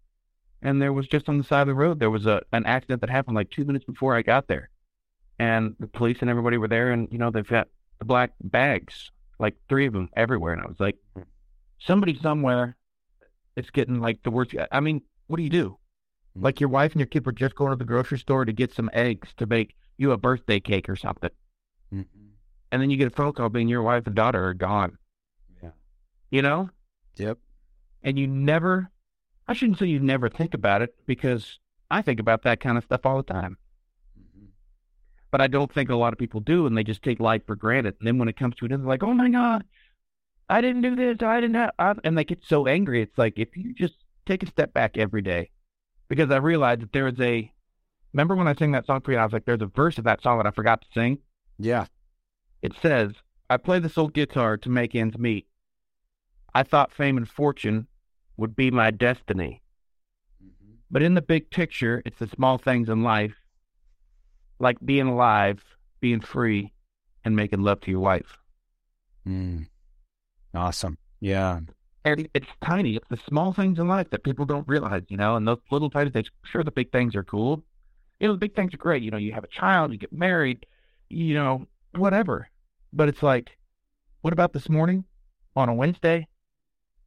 and 0.63 0.83
there 0.83 0.93
was 0.93 1.07
just 1.07 1.29
on 1.29 1.39
the 1.39 1.45
side 1.45 1.63
of 1.63 1.69
the 1.69 1.75
road, 1.75 2.01
there 2.01 2.11
was 2.11 2.27
a 2.27 2.43
an 2.53 2.67
accident 2.67 3.01
that 3.01 3.11
happened 3.11 3.37
like 3.37 3.51
two 3.51 3.65
minutes 3.65 3.85
before 3.85 4.17
I 4.17 4.23
got 4.23 4.49
there. 4.49 4.71
And 5.39 5.77
the 5.79 5.87
police 5.87 6.19
and 6.21 6.29
everybody 6.29 6.57
were 6.59 6.69
there, 6.69 6.91
and, 6.91 7.09
you 7.13 7.19
know, 7.19 7.31
they've 7.31 7.47
got 7.47 7.69
the 8.01 8.05
black 8.05 8.33
bags, 8.43 9.13
like 9.39 9.55
three 9.69 9.87
of 9.87 9.93
them 9.93 10.09
everywhere. 10.17 10.53
And 10.53 10.63
I 10.63 10.67
was 10.67 10.81
like, 10.81 10.97
somebody 11.79 12.19
somewhere 12.21 12.77
it's 13.57 13.71
getting 13.71 14.01
like 14.01 14.23
the 14.23 14.31
worst. 14.31 14.55
I 14.71 14.81
mean, 14.81 15.03
what 15.27 15.37
do 15.37 15.43
you 15.43 15.51
do? 15.51 15.79
Hmm. 16.35 16.45
Like 16.45 16.61
your 16.61 16.71
wife 16.71 16.93
and 16.93 17.01
your 17.01 17.07
kid 17.07 17.27
were 17.27 17.33
just 17.33 17.55
going 17.57 17.71
to 17.71 17.77
the 17.77 17.85
grocery 17.85 18.19
store 18.19 18.45
to 18.45 18.53
get 18.53 18.73
some 18.73 18.91
eggs 18.93 19.29
to 19.37 19.47
make 19.47 19.75
you 19.97 20.13
a 20.13 20.17
birthday 20.17 20.61
cake 20.61 20.89
or 20.89 20.97
something. 20.97 21.31
Mm-hmm. 21.93 22.27
And 22.71 22.83
then 22.83 22.91
you 22.91 22.97
get 22.97 23.09
a 23.09 23.15
phone 23.15 23.33
call 23.33 23.49
being 23.49 23.69
your 23.69 23.83
wife 23.83 24.07
and 24.07 24.15
daughter 24.15 24.45
are 24.45 24.55
gone. 24.55 24.99
Yeah. 25.63 25.71
You 26.31 26.43
know? 26.43 26.71
Yep. 27.17 27.39
and 28.03 28.19
you 28.19 28.27
never 28.27 28.91
I 29.49 29.55
shouldn't 29.55 29.79
say 29.79 29.87
you 29.87 29.99
never 29.99 30.29
think 30.29 30.53
about 30.53 30.83
it 30.83 30.95
because 31.07 31.59
I 31.91 32.03
think 32.03 32.21
about 32.21 32.43
that 32.43 32.61
kind 32.61 32.77
of 32.77 32.85
stuff 32.85 33.07
all 33.07 33.17
the 33.17 33.33
time. 33.33 33.57
Mm-hmm. 34.19 34.47
But 35.31 35.41
I 35.41 35.47
don't 35.47 35.73
think 35.73 35.89
a 35.89 35.97
lot 35.97 36.13
of 36.13 36.19
people 36.19 36.41
do 36.41 36.67
and 36.67 36.77
they 36.77 36.85
just 36.85 37.03
take 37.03 37.19
life 37.19 37.43
for 37.47 37.57
granted. 37.57 37.97
And 37.99 38.07
then 38.07 38.19
when 38.19 38.29
it 38.29 38.37
comes 38.37 38.55
to 38.57 38.67
it, 38.67 38.69
they're 38.69 38.79
like, 38.79 39.03
Oh 39.03 39.15
my 39.15 39.31
God, 39.31 39.65
I 40.51 40.61
didn't 40.61 40.83
do 40.83 40.95
this, 40.95 41.23
I 41.23 41.41
didn't 41.41 41.57
have 41.57 41.71
I, 41.79 41.95
and 42.05 42.17
they 42.17 42.25
get 42.25 42.45
so 42.45 42.67
angry. 42.67 43.01
It's 43.01 43.17
like 43.17 43.39
if 43.39 43.57
you 43.57 43.75
just 43.75 43.95
take 44.27 44.43
a 44.43 44.47
step 44.47 44.75
back 44.75 44.99
every 44.99 45.23
day. 45.23 45.51
Because 46.09 46.31
I 46.31 46.37
realized 46.37 46.83
that 46.83 46.93
there 46.93 47.09
is 47.09 47.21
a 47.21 47.51
remember 48.13 48.35
when 48.37 48.49
I 48.49 48.55
sang 48.55 48.73
that 48.73 48.87
song 48.87 49.01
for 49.01 49.13
you, 49.13 49.19
I 49.19 49.25
was 49.25 49.33
like, 49.33 49.47
there's 49.47 49.63
a 49.63 49.67
verse 49.67 49.99
of 49.99 50.05
that 50.05 50.23
song 50.23 50.39
that 50.39 50.47
I 50.47 50.51
forgot 50.51 50.83
to 50.83 50.87
sing. 50.93 51.19
Yeah. 51.59 51.87
It 52.63 52.73
says, 52.81 53.13
I 53.49 53.57
play 53.57 53.79
this 53.79 53.97
old 53.97 54.13
guitar 54.13 54.57
to 54.59 54.69
make 54.69 54.95
ends 54.95 55.17
meet. 55.17 55.47
I 56.55 56.63
thought 56.63 56.93
fame 56.93 57.17
and 57.17 57.29
fortune 57.29 57.87
would 58.39 58.57
be 58.57 58.71
my 58.71 58.91
destiny. 58.91 59.61
But 60.91 61.03
in 61.03 61.15
the 61.15 61.21
big 61.21 61.51
picture, 61.51 62.03
it's 62.07 62.19
the 62.19 62.29
small 62.29 62.57
things 62.57 62.89
in 62.89 63.03
life, 63.03 63.35
like 64.59 64.79
being 64.83 65.09
alive, 65.09 65.63
being 66.01 66.21
free, 66.21 66.73
and 67.25 67.37
making 67.37 67.61
love 67.61 67.81
to 67.83 67.91
your 67.91 68.01
wife. 68.01 68.39
Mm. 69.27 69.67
Awesome. 70.55 70.97
Yeah. 71.21 71.61
And 72.05 72.29
it's 72.33 72.47
tiny. 72.65 72.97
It's 72.97 73.09
the 73.11 73.19
small 73.29 73.53
things 73.53 73.79
in 73.79 73.87
life 73.87 74.09
that 74.11 74.25
people 74.25 74.47
don't 74.47 74.67
realize, 74.67 75.03
you 75.09 75.19
know, 75.19 75.37
and 75.37 75.47
those 75.47 75.59
little 75.71 75.91
tiny 75.91 76.11
things. 76.11 76.31
Sure, 76.45 76.65
the 76.65 76.71
big 76.71 76.91
things 76.91 77.15
are 77.15 77.25
cool. 77.25 77.63
You 78.21 78.29
know, 78.29 78.35
the 78.35 78.39
big 78.39 78.55
things 78.55 78.73
are 78.73 78.79
great. 78.79 79.03
You 79.03 79.11
know, 79.11 79.19
you 79.19 79.33
have 79.33 79.45
a 79.45 79.49
child, 79.49 79.93
you 79.93 79.99
get 79.99 80.13
married, 80.13 80.65
you 81.11 81.35
know, 81.35 81.67
whatever. 81.95 82.49
But 82.93 83.09
it's 83.09 83.23
like, 83.23 83.59
what 84.23 84.33
about 84.33 84.55
this 84.55 84.71
morning 84.71 85.05
on 85.55 85.69
a 85.69 85.75
Wednesday 85.75 86.29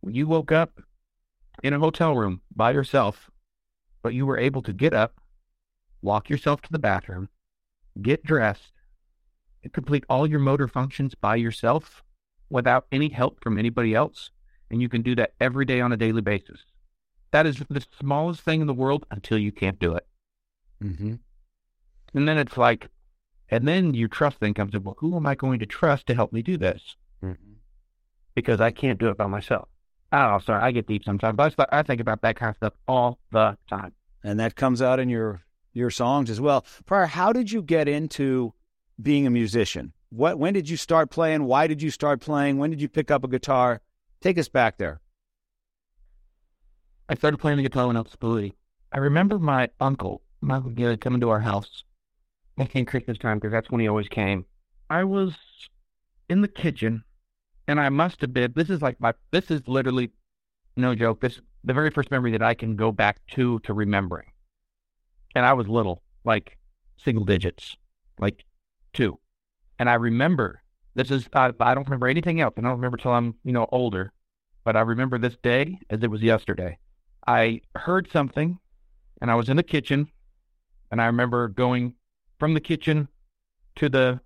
when 0.01 0.13
you 0.13 0.27
woke 0.27 0.51
up 0.51 0.79
in 1.63 1.73
a 1.73 1.79
hotel 1.79 2.15
room 2.15 2.41
by 2.55 2.71
yourself, 2.71 3.29
but 4.01 4.13
you 4.13 4.25
were 4.25 4.37
able 4.37 4.61
to 4.63 4.73
get 4.73 4.93
up, 4.93 5.19
walk 6.01 6.29
yourself 6.29 6.61
to 6.61 6.71
the 6.71 6.79
bathroom, 6.79 7.29
get 8.01 8.23
dressed, 8.23 8.73
and 9.63 9.73
complete 9.73 10.03
all 10.09 10.25
your 10.25 10.39
motor 10.39 10.67
functions 10.67 11.13
by 11.15 11.35
yourself 11.35 12.03
without 12.49 12.87
any 12.91 13.09
help 13.09 13.43
from 13.43 13.57
anybody 13.57 13.93
else? 13.93 14.31
And 14.69 14.81
you 14.81 14.89
can 14.89 15.01
do 15.01 15.15
that 15.15 15.33
every 15.39 15.65
day 15.65 15.81
on 15.81 15.91
a 15.91 15.97
daily 15.97 16.21
basis. 16.21 16.61
That 17.31 17.45
is 17.45 17.63
the 17.69 17.85
smallest 17.99 18.41
thing 18.41 18.61
in 18.61 18.67
the 18.67 18.73
world 18.73 19.05
until 19.11 19.37
you 19.37 19.51
can't 19.51 19.79
do 19.79 19.95
it. 19.95 20.07
Mm-hmm. 20.83 21.15
And 22.13 22.27
then 22.27 22.37
it's 22.37 22.57
like, 22.57 22.89
and 23.49 23.67
then 23.67 23.93
your 23.93 24.07
trust 24.07 24.37
thing 24.37 24.53
comes 24.53 24.73
in. 24.73 24.83
Well, 24.83 24.95
who 24.99 25.15
am 25.15 25.25
I 25.25 25.35
going 25.35 25.59
to 25.59 25.65
trust 25.65 26.07
to 26.07 26.15
help 26.15 26.33
me 26.33 26.41
do 26.41 26.57
this? 26.57 26.95
Because 28.33 28.61
I 28.61 28.71
can't 28.71 28.99
do 28.99 29.09
it 29.09 29.17
by 29.17 29.27
myself. 29.27 29.67
Oh, 30.11 30.39
sorry, 30.39 30.61
I 30.61 30.71
get 30.71 30.87
deep 30.87 31.03
sometimes. 31.03 31.35
But 31.35 31.69
I, 31.71 31.79
I 31.79 31.83
think 31.83 32.01
about 32.01 32.21
that 32.21 32.35
kind 32.35 32.49
of 32.49 32.57
stuff 32.57 32.73
all 32.87 33.19
the 33.31 33.57
time. 33.69 33.93
And 34.23 34.39
that 34.39 34.55
comes 34.55 34.81
out 34.81 34.99
in 34.99 35.09
your 35.09 35.41
your 35.73 35.89
songs 35.89 36.29
as 36.29 36.41
well. 36.41 36.65
Pryor, 36.85 37.05
how 37.05 37.31
did 37.31 37.51
you 37.51 37.61
get 37.61 37.87
into 37.87 38.53
being 39.01 39.25
a 39.25 39.29
musician? 39.29 39.93
What 40.09 40.37
when 40.37 40.53
did 40.53 40.69
you 40.69 40.77
start 40.77 41.09
playing? 41.09 41.45
Why 41.45 41.67
did 41.67 41.81
you 41.81 41.89
start 41.89 42.19
playing? 42.21 42.57
When 42.57 42.69
did 42.69 42.81
you 42.81 42.89
pick 42.89 43.09
up 43.09 43.23
a 43.23 43.27
guitar? 43.27 43.81
Take 44.19 44.37
us 44.37 44.49
back 44.49 44.77
there. 44.77 44.99
I 47.09 47.15
started 47.15 47.37
playing 47.37 47.57
the 47.57 47.63
guitar 47.63 47.87
when 47.87 47.97
I 47.97 48.01
was 48.01 48.15
three. 48.19 48.53
I 48.91 48.97
remember 48.99 49.39
my 49.39 49.69
uncle, 49.79 50.21
my 50.41 50.55
uncle 50.55 50.71
Gary, 50.71 50.97
coming 50.97 51.21
to 51.21 51.29
our 51.29 51.39
house. 51.39 51.83
It 52.57 52.69
came 52.69 52.85
Christmas 52.85 53.17
time 53.17 53.37
because 53.37 53.51
that's 53.51 53.71
when 53.71 53.81
he 53.81 53.87
always 53.87 54.09
came. 54.09 54.45
I 54.89 55.05
was 55.05 55.35
in 56.29 56.41
the 56.41 56.47
kitchen 56.47 57.03
and 57.67 57.79
I 57.79 57.89
must 57.89 58.21
have 58.21 58.33
been, 58.33 58.53
this 58.55 58.69
is 58.69 58.81
like 58.81 58.99
my, 58.99 59.13
this 59.31 59.51
is 59.51 59.61
literally 59.67 60.11
no 60.75 60.95
joke. 60.95 61.21
This 61.21 61.39
the 61.63 61.73
very 61.73 61.91
first 61.91 62.11
memory 62.11 62.31
that 62.31 62.41
I 62.41 62.53
can 62.53 62.75
go 62.75 62.91
back 62.91 63.19
to 63.31 63.59
to 63.59 63.73
remembering. 63.73 64.27
And 65.35 65.45
I 65.45 65.53
was 65.53 65.67
little, 65.67 66.01
like 66.23 66.57
single 66.97 67.23
digits, 67.23 67.75
like 68.19 68.43
two. 68.93 69.19
And 69.79 69.89
I 69.89 69.95
remember 69.95 70.61
this 70.95 71.11
is 71.11 71.27
I, 71.33 71.51
I 71.59 71.73
don't 71.73 71.87
remember 71.87 72.07
anything 72.07 72.41
else. 72.41 72.53
I 72.57 72.61
don't 72.61 72.71
remember 72.71 72.97
till 72.97 73.11
I'm 73.11 73.35
you 73.43 73.53
know 73.53 73.67
older, 73.71 74.11
but 74.63 74.75
I 74.75 74.81
remember 74.81 75.17
this 75.17 75.37
day 75.43 75.79
as 75.89 76.03
it 76.03 76.09
was 76.09 76.21
yesterday. 76.21 76.77
I 77.27 77.61
heard 77.75 78.09
something, 78.11 78.59
and 79.21 79.29
I 79.29 79.35
was 79.35 79.49
in 79.49 79.57
the 79.57 79.63
kitchen, 79.63 80.07
and 80.89 81.01
I 81.01 81.05
remember 81.05 81.47
going 81.47 81.93
from 82.39 82.53
the 82.53 82.61
kitchen 82.61 83.07
to 83.77 83.89
the. 83.89 84.19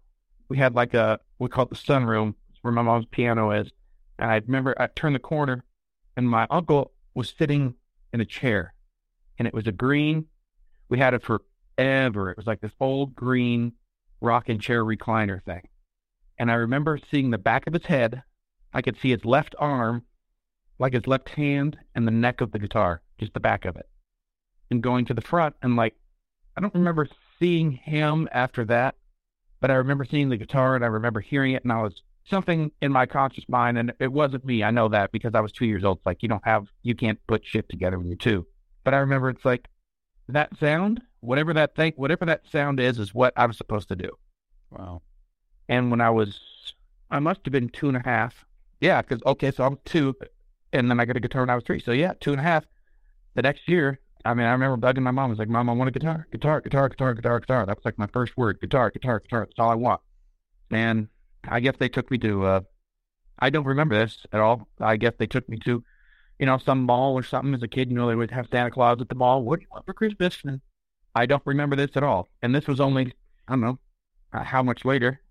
We 0.47 0.57
had 0.57 0.75
like 0.75 0.93
a 0.93 1.19
we 1.39 1.49
call 1.49 1.65
it 1.65 1.69
the 1.71 1.75
sunroom 1.75 2.35
where 2.65 2.73
my 2.73 2.81
mom's 2.81 3.05
piano 3.11 3.51
is, 3.51 3.69
and 4.17 4.31
I 4.31 4.37
remember 4.37 4.73
I 4.79 4.87
turned 4.87 5.13
the 5.13 5.19
corner, 5.19 5.63
and 6.17 6.27
my 6.27 6.47
uncle 6.49 6.93
was 7.13 7.31
sitting 7.37 7.75
in 8.11 8.21
a 8.21 8.25
chair, 8.25 8.73
and 9.37 9.47
it 9.47 9.53
was 9.53 9.67
a 9.67 9.71
green. 9.71 10.25
We 10.89 10.97
had 10.97 11.13
it 11.13 11.21
forever. 11.21 12.31
It 12.31 12.37
was 12.37 12.47
like 12.47 12.61
this 12.61 12.71
old 12.79 13.15
green 13.15 13.73
rocking 14.19 14.57
chair 14.57 14.83
recliner 14.83 15.43
thing. 15.43 15.61
And 16.39 16.49
I 16.49 16.55
remember 16.55 16.99
seeing 17.11 17.29
the 17.29 17.37
back 17.37 17.67
of 17.67 17.73
his 17.73 17.85
head. 17.85 18.23
I 18.73 18.81
could 18.81 18.99
see 18.99 19.11
his 19.11 19.25
left 19.25 19.53
arm, 19.59 20.01
like 20.79 20.93
his 20.93 21.05
left 21.05 21.29
hand, 21.29 21.77
and 21.93 22.07
the 22.07 22.11
neck 22.11 22.41
of 22.41 22.51
the 22.51 22.57
guitar, 22.57 23.03
just 23.19 23.35
the 23.35 23.39
back 23.39 23.65
of 23.65 23.75
it. 23.75 23.87
And 24.71 24.81
going 24.81 25.05
to 25.05 25.13
the 25.13 25.21
front, 25.21 25.55
and 25.61 25.75
like, 25.75 25.93
I 26.57 26.61
don't 26.61 26.73
remember 26.73 27.07
seeing 27.37 27.73
him 27.73 28.27
after 28.31 28.65
that, 28.65 28.95
but 29.61 29.69
I 29.69 29.75
remember 29.75 30.03
seeing 30.03 30.29
the 30.29 30.37
guitar 30.37 30.75
and 30.75 30.83
I 30.83 30.87
remember 30.87 31.19
hearing 31.19 31.53
it, 31.53 31.61
and 31.63 31.71
I 31.71 31.83
was 31.83 32.01
something 32.29 32.71
in 32.81 32.91
my 32.91 33.05
conscious 33.05 33.45
mind, 33.47 33.77
and 33.77 33.93
it 33.99 34.11
wasn't 34.11 34.45
me. 34.45 34.63
I 34.63 34.71
know 34.71 34.89
that 34.89 35.11
because 35.11 35.35
I 35.35 35.41
was 35.41 35.51
two 35.51 35.65
years 35.65 35.83
old. 35.83 35.97
It's 35.97 36.05
like 36.05 36.23
you 36.23 36.29
don't 36.29 36.45
have, 36.45 36.67
you 36.83 36.95
can't 36.95 37.19
put 37.27 37.45
shit 37.45 37.69
together 37.69 37.97
when 37.97 38.07
you're 38.07 38.17
two. 38.17 38.45
But 38.83 38.93
I 38.93 38.97
remember 38.97 39.29
it's 39.29 39.45
like 39.45 39.67
that 40.27 40.57
sound, 40.59 41.01
whatever 41.19 41.53
that 41.53 41.75
thing, 41.75 41.93
whatever 41.95 42.25
that 42.25 42.47
sound 42.51 42.79
is, 42.79 42.99
is 42.99 43.13
what 43.13 43.33
I 43.37 43.45
was 43.45 43.57
supposed 43.57 43.87
to 43.89 43.95
do. 43.95 44.09
Wow. 44.71 45.01
And 45.69 45.91
when 45.91 46.01
I 46.01 46.09
was, 46.09 46.39
I 47.11 47.19
must 47.19 47.41
have 47.45 47.51
been 47.51 47.69
two 47.69 47.87
and 47.87 47.97
a 47.97 48.01
half. 48.03 48.45
Yeah, 48.81 49.01
because, 49.01 49.21
okay, 49.25 49.51
so 49.51 49.63
I'm 49.63 49.77
two, 49.85 50.15
and 50.73 50.89
then 50.89 50.99
I 50.99 51.05
got 51.05 51.17
a 51.17 51.19
guitar 51.19 51.41
when 51.41 51.49
I 51.49 51.55
was 51.55 51.63
three. 51.63 51.79
So 51.79 51.91
yeah, 51.91 52.13
two 52.19 52.31
and 52.31 52.39
a 52.39 52.43
half. 52.43 52.65
The 53.35 53.41
next 53.41 53.67
year, 53.67 53.99
I 54.23 54.33
mean, 54.33 54.47
I 54.47 54.51
remember 54.51 54.77
bugging 54.77 55.03
my 55.03 55.11
mom. 55.11 55.27
I 55.27 55.29
was 55.29 55.39
like, 55.39 55.49
Mom, 55.49 55.69
I 55.69 55.73
want 55.73 55.87
a 55.87 55.91
guitar, 55.91 56.27
guitar, 56.31 56.61
guitar, 56.61 56.89
guitar, 56.89 57.13
guitar, 57.13 57.39
guitar. 57.39 57.65
That 57.65 57.77
was 57.77 57.85
like 57.85 57.99
my 57.99 58.07
first 58.07 58.35
word 58.35 58.59
guitar, 58.59 58.89
guitar, 58.89 59.19
guitar. 59.19 59.45
That's 59.45 59.59
all 59.59 59.69
I 59.69 59.75
want. 59.75 60.01
And 60.71 61.07
I 61.47 61.59
guess 61.59 61.75
they 61.77 61.89
took 61.89 62.09
me 62.11 62.17
to, 62.19 62.45
uh, 62.45 62.61
I 63.39 63.49
don't 63.49 63.65
remember 63.65 63.97
this 63.97 64.25
at 64.31 64.39
all. 64.39 64.67
I 64.79 64.97
guess 64.97 65.13
they 65.17 65.27
took 65.27 65.47
me 65.49 65.57
to, 65.65 65.83
you 66.39 66.45
know, 66.45 66.57
some 66.57 66.83
mall 66.83 67.13
or 67.13 67.23
something 67.23 67.53
as 67.53 67.63
a 67.63 67.67
kid. 67.67 67.89
You 67.89 67.97
know, 67.97 68.07
they 68.07 68.15
would 68.15 68.31
have 68.31 68.47
Santa 68.51 68.71
Claus 68.71 69.01
at 69.01 69.09
the 69.09 69.15
mall. 69.15 69.43
What 69.43 69.59
do 69.59 69.63
you 69.63 69.69
want 69.71 69.85
for 69.85 69.93
Christmas? 69.93 70.37
And 70.43 70.61
I 71.13 71.25
don't 71.25 71.43
remember 71.45 71.75
this 71.75 71.91
at 71.95 72.03
all. 72.03 72.29
And 72.41 72.53
this 72.53 72.67
was 72.67 72.79
only, 72.79 73.13
I 73.47 73.53
don't 73.53 73.61
know, 73.61 73.79
uh, 74.33 74.43
how 74.43 74.63
much 74.63 74.85
later. 74.85 75.21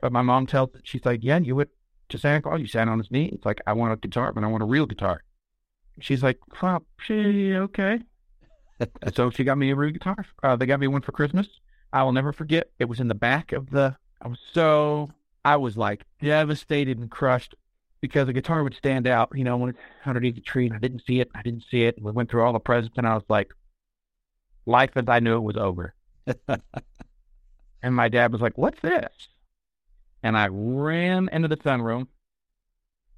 But 0.00 0.12
my 0.12 0.22
mom 0.22 0.46
tells 0.46 0.70
she's 0.84 1.04
like, 1.04 1.20
yeah, 1.22 1.38
you 1.38 1.56
went 1.56 1.70
to 2.08 2.18
Santa 2.18 2.42
Claus, 2.42 2.60
you 2.60 2.66
sat 2.66 2.88
on 2.88 2.98
his 2.98 3.10
knee. 3.10 3.30
It's 3.32 3.46
like, 3.46 3.60
I 3.66 3.72
want 3.72 3.92
a 3.92 3.96
guitar, 3.96 4.32
but 4.32 4.44
I 4.44 4.48
want 4.48 4.62
a 4.62 4.66
real 4.66 4.86
guitar. 4.86 5.22
She's 6.00 6.22
like, 6.22 6.38
well, 6.60 6.84
she, 6.98 7.54
okay. 7.54 8.00
so 9.14 9.30
she 9.30 9.44
got 9.44 9.58
me 9.58 9.70
a 9.70 9.76
real 9.76 9.92
guitar. 9.92 10.26
Uh, 10.42 10.56
they 10.56 10.66
got 10.66 10.80
me 10.80 10.88
one 10.88 11.02
for 11.02 11.12
Christmas. 11.12 11.46
I 11.92 12.02
will 12.02 12.12
never 12.12 12.32
forget. 12.32 12.70
It 12.78 12.86
was 12.86 13.00
in 13.00 13.08
the 13.08 13.14
back 13.14 13.52
of 13.52 13.70
the, 13.70 13.96
I 14.22 14.28
was 14.28 14.38
so, 14.52 15.10
I 15.44 15.56
was 15.56 15.76
like 15.76 16.04
devastated 16.20 16.98
and 16.98 17.10
crushed 17.10 17.54
because 18.00 18.26
the 18.26 18.32
guitar 18.32 18.62
would 18.62 18.74
stand 18.74 19.06
out, 19.06 19.30
you 19.34 19.42
know, 19.42 19.56
when 19.56 19.70
it's 19.70 19.78
underneath 20.06 20.36
the 20.36 20.40
tree 20.40 20.66
and 20.66 20.74
I 20.74 20.78
didn't 20.78 21.02
see 21.06 21.20
it. 21.20 21.30
I 21.34 21.42
didn't 21.42 21.64
see 21.68 21.82
it. 21.82 22.00
We 22.00 22.12
went 22.12 22.30
through 22.30 22.42
all 22.42 22.52
the 22.52 22.60
presents 22.60 22.96
and 22.96 23.06
I 23.06 23.14
was 23.14 23.24
like, 23.28 23.52
life 24.64 24.90
as 24.94 25.04
I 25.08 25.18
knew 25.18 25.36
it 25.36 25.40
was 25.40 25.56
over. 25.56 25.94
and 27.82 27.94
my 27.94 28.08
dad 28.08 28.32
was 28.32 28.40
like, 28.40 28.56
what's 28.56 28.80
this? 28.80 29.28
And 30.22 30.36
I 30.36 30.48
ran 30.50 31.28
into 31.32 31.48
the 31.48 31.56
sunroom 31.56 32.06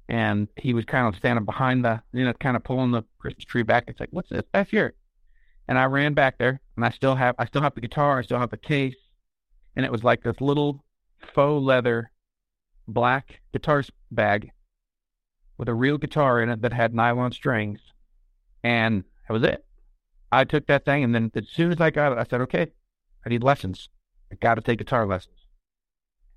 and 0.09 0.47
he 0.55 0.73
was 0.73 0.85
kind 0.85 1.07
of 1.07 1.15
standing 1.15 1.45
behind 1.45 1.85
the, 1.85 2.01
you 2.13 2.25
know, 2.25 2.33
kind 2.33 2.55
of 2.55 2.63
pulling 2.63 2.91
the 2.91 3.03
Christmas 3.19 3.45
tree 3.45 3.63
back. 3.63 3.85
It's 3.87 3.99
like, 3.99 4.09
what's 4.11 4.29
this? 4.29 4.43
That's 4.53 4.71
here. 4.71 4.95
And 5.67 5.77
I 5.77 5.85
ran 5.85 6.15
back 6.15 6.39
there 6.39 6.61
and 6.75 6.85
I 6.85 6.89
still 6.89 7.15
have, 7.15 7.35
I 7.37 7.45
still 7.45 7.61
have 7.61 7.75
the 7.75 7.81
guitar. 7.81 8.17
I 8.17 8.23
still 8.23 8.39
have 8.39 8.49
the 8.49 8.57
case. 8.57 8.95
And 9.75 9.85
it 9.85 9.91
was 9.91 10.03
like 10.03 10.23
this 10.23 10.39
little 10.39 10.84
faux 11.25 11.63
leather 11.63 12.11
black 12.87 13.41
guitar 13.51 13.83
bag 14.11 14.51
with 15.57 15.69
a 15.69 15.73
real 15.73 15.97
guitar 15.97 16.41
in 16.41 16.49
it 16.49 16.61
that 16.61 16.73
had 16.73 16.93
nylon 16.93 17.31
strings. 17.31 17.79
And 18.63 19.03
that 19.27 19.33
was 19.33 19.43
it. 19.43 19.65
I 20.31 20.43
took 20.43 20.67
that 20.67 20.85
thing, 20.85 21.03
and 21.03 21.15
then 21.15 21.31
as 21.35 21.47
soon 21.49 21.71
as 21.71 21.79
I 21.79 21.91
got 21.91 22.11
it, 22.11 22.17
I 22.17 22.25
said, 22.29 22.41
okay, 22.41 22.67
I 23.25 23.29
need 23.29 23.43
lessons. 23.43 23.89
I 24.31 24.35
got 24.35 24.55
to 24.55 24.61
take 24.61 24.79
guitar 24.79 25.05
lessons. 25.05 25.35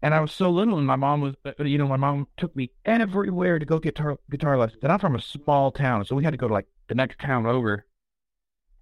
And 0.00 0.14
I 0.14 0.20
was 0.20 0.30
so 0.30 0.50
little, 0.50 0.78
and 0.78 0.86
my 0.86 0.94
mom 0.94 1.20
was, 1.20 1.34
uh, 1.44 1.64
you 1.64 1.78
know, 1.78 1.88
my 1.88 1.96
mom 1.96 2.28
took 2.36 2.54
me 2.54 2.70
everywhere 2.84 3.58
to 3.58 3.66
go 3.66 3.78
get 3.78 3.96
guitar, 3.96 4.16
guitar 4.30 4.56
lessons. 4.56 4.80
And 4.82 4.92
I'm 4.92 5.00
from 5.00 5.16
a 5.16 5.20
small 5.20 5.72
town, 5.72 6.04
so 6.04 6.14
we 6.14 6.22
had 6.22 6.30
to 6.30 6.36
go 6.36 6.46
to 6.46 6.54
like 6.54 6.68
the 6.86 6.94
next 6.94 7.18
town 7.18 7.46
over. 7.46 7.84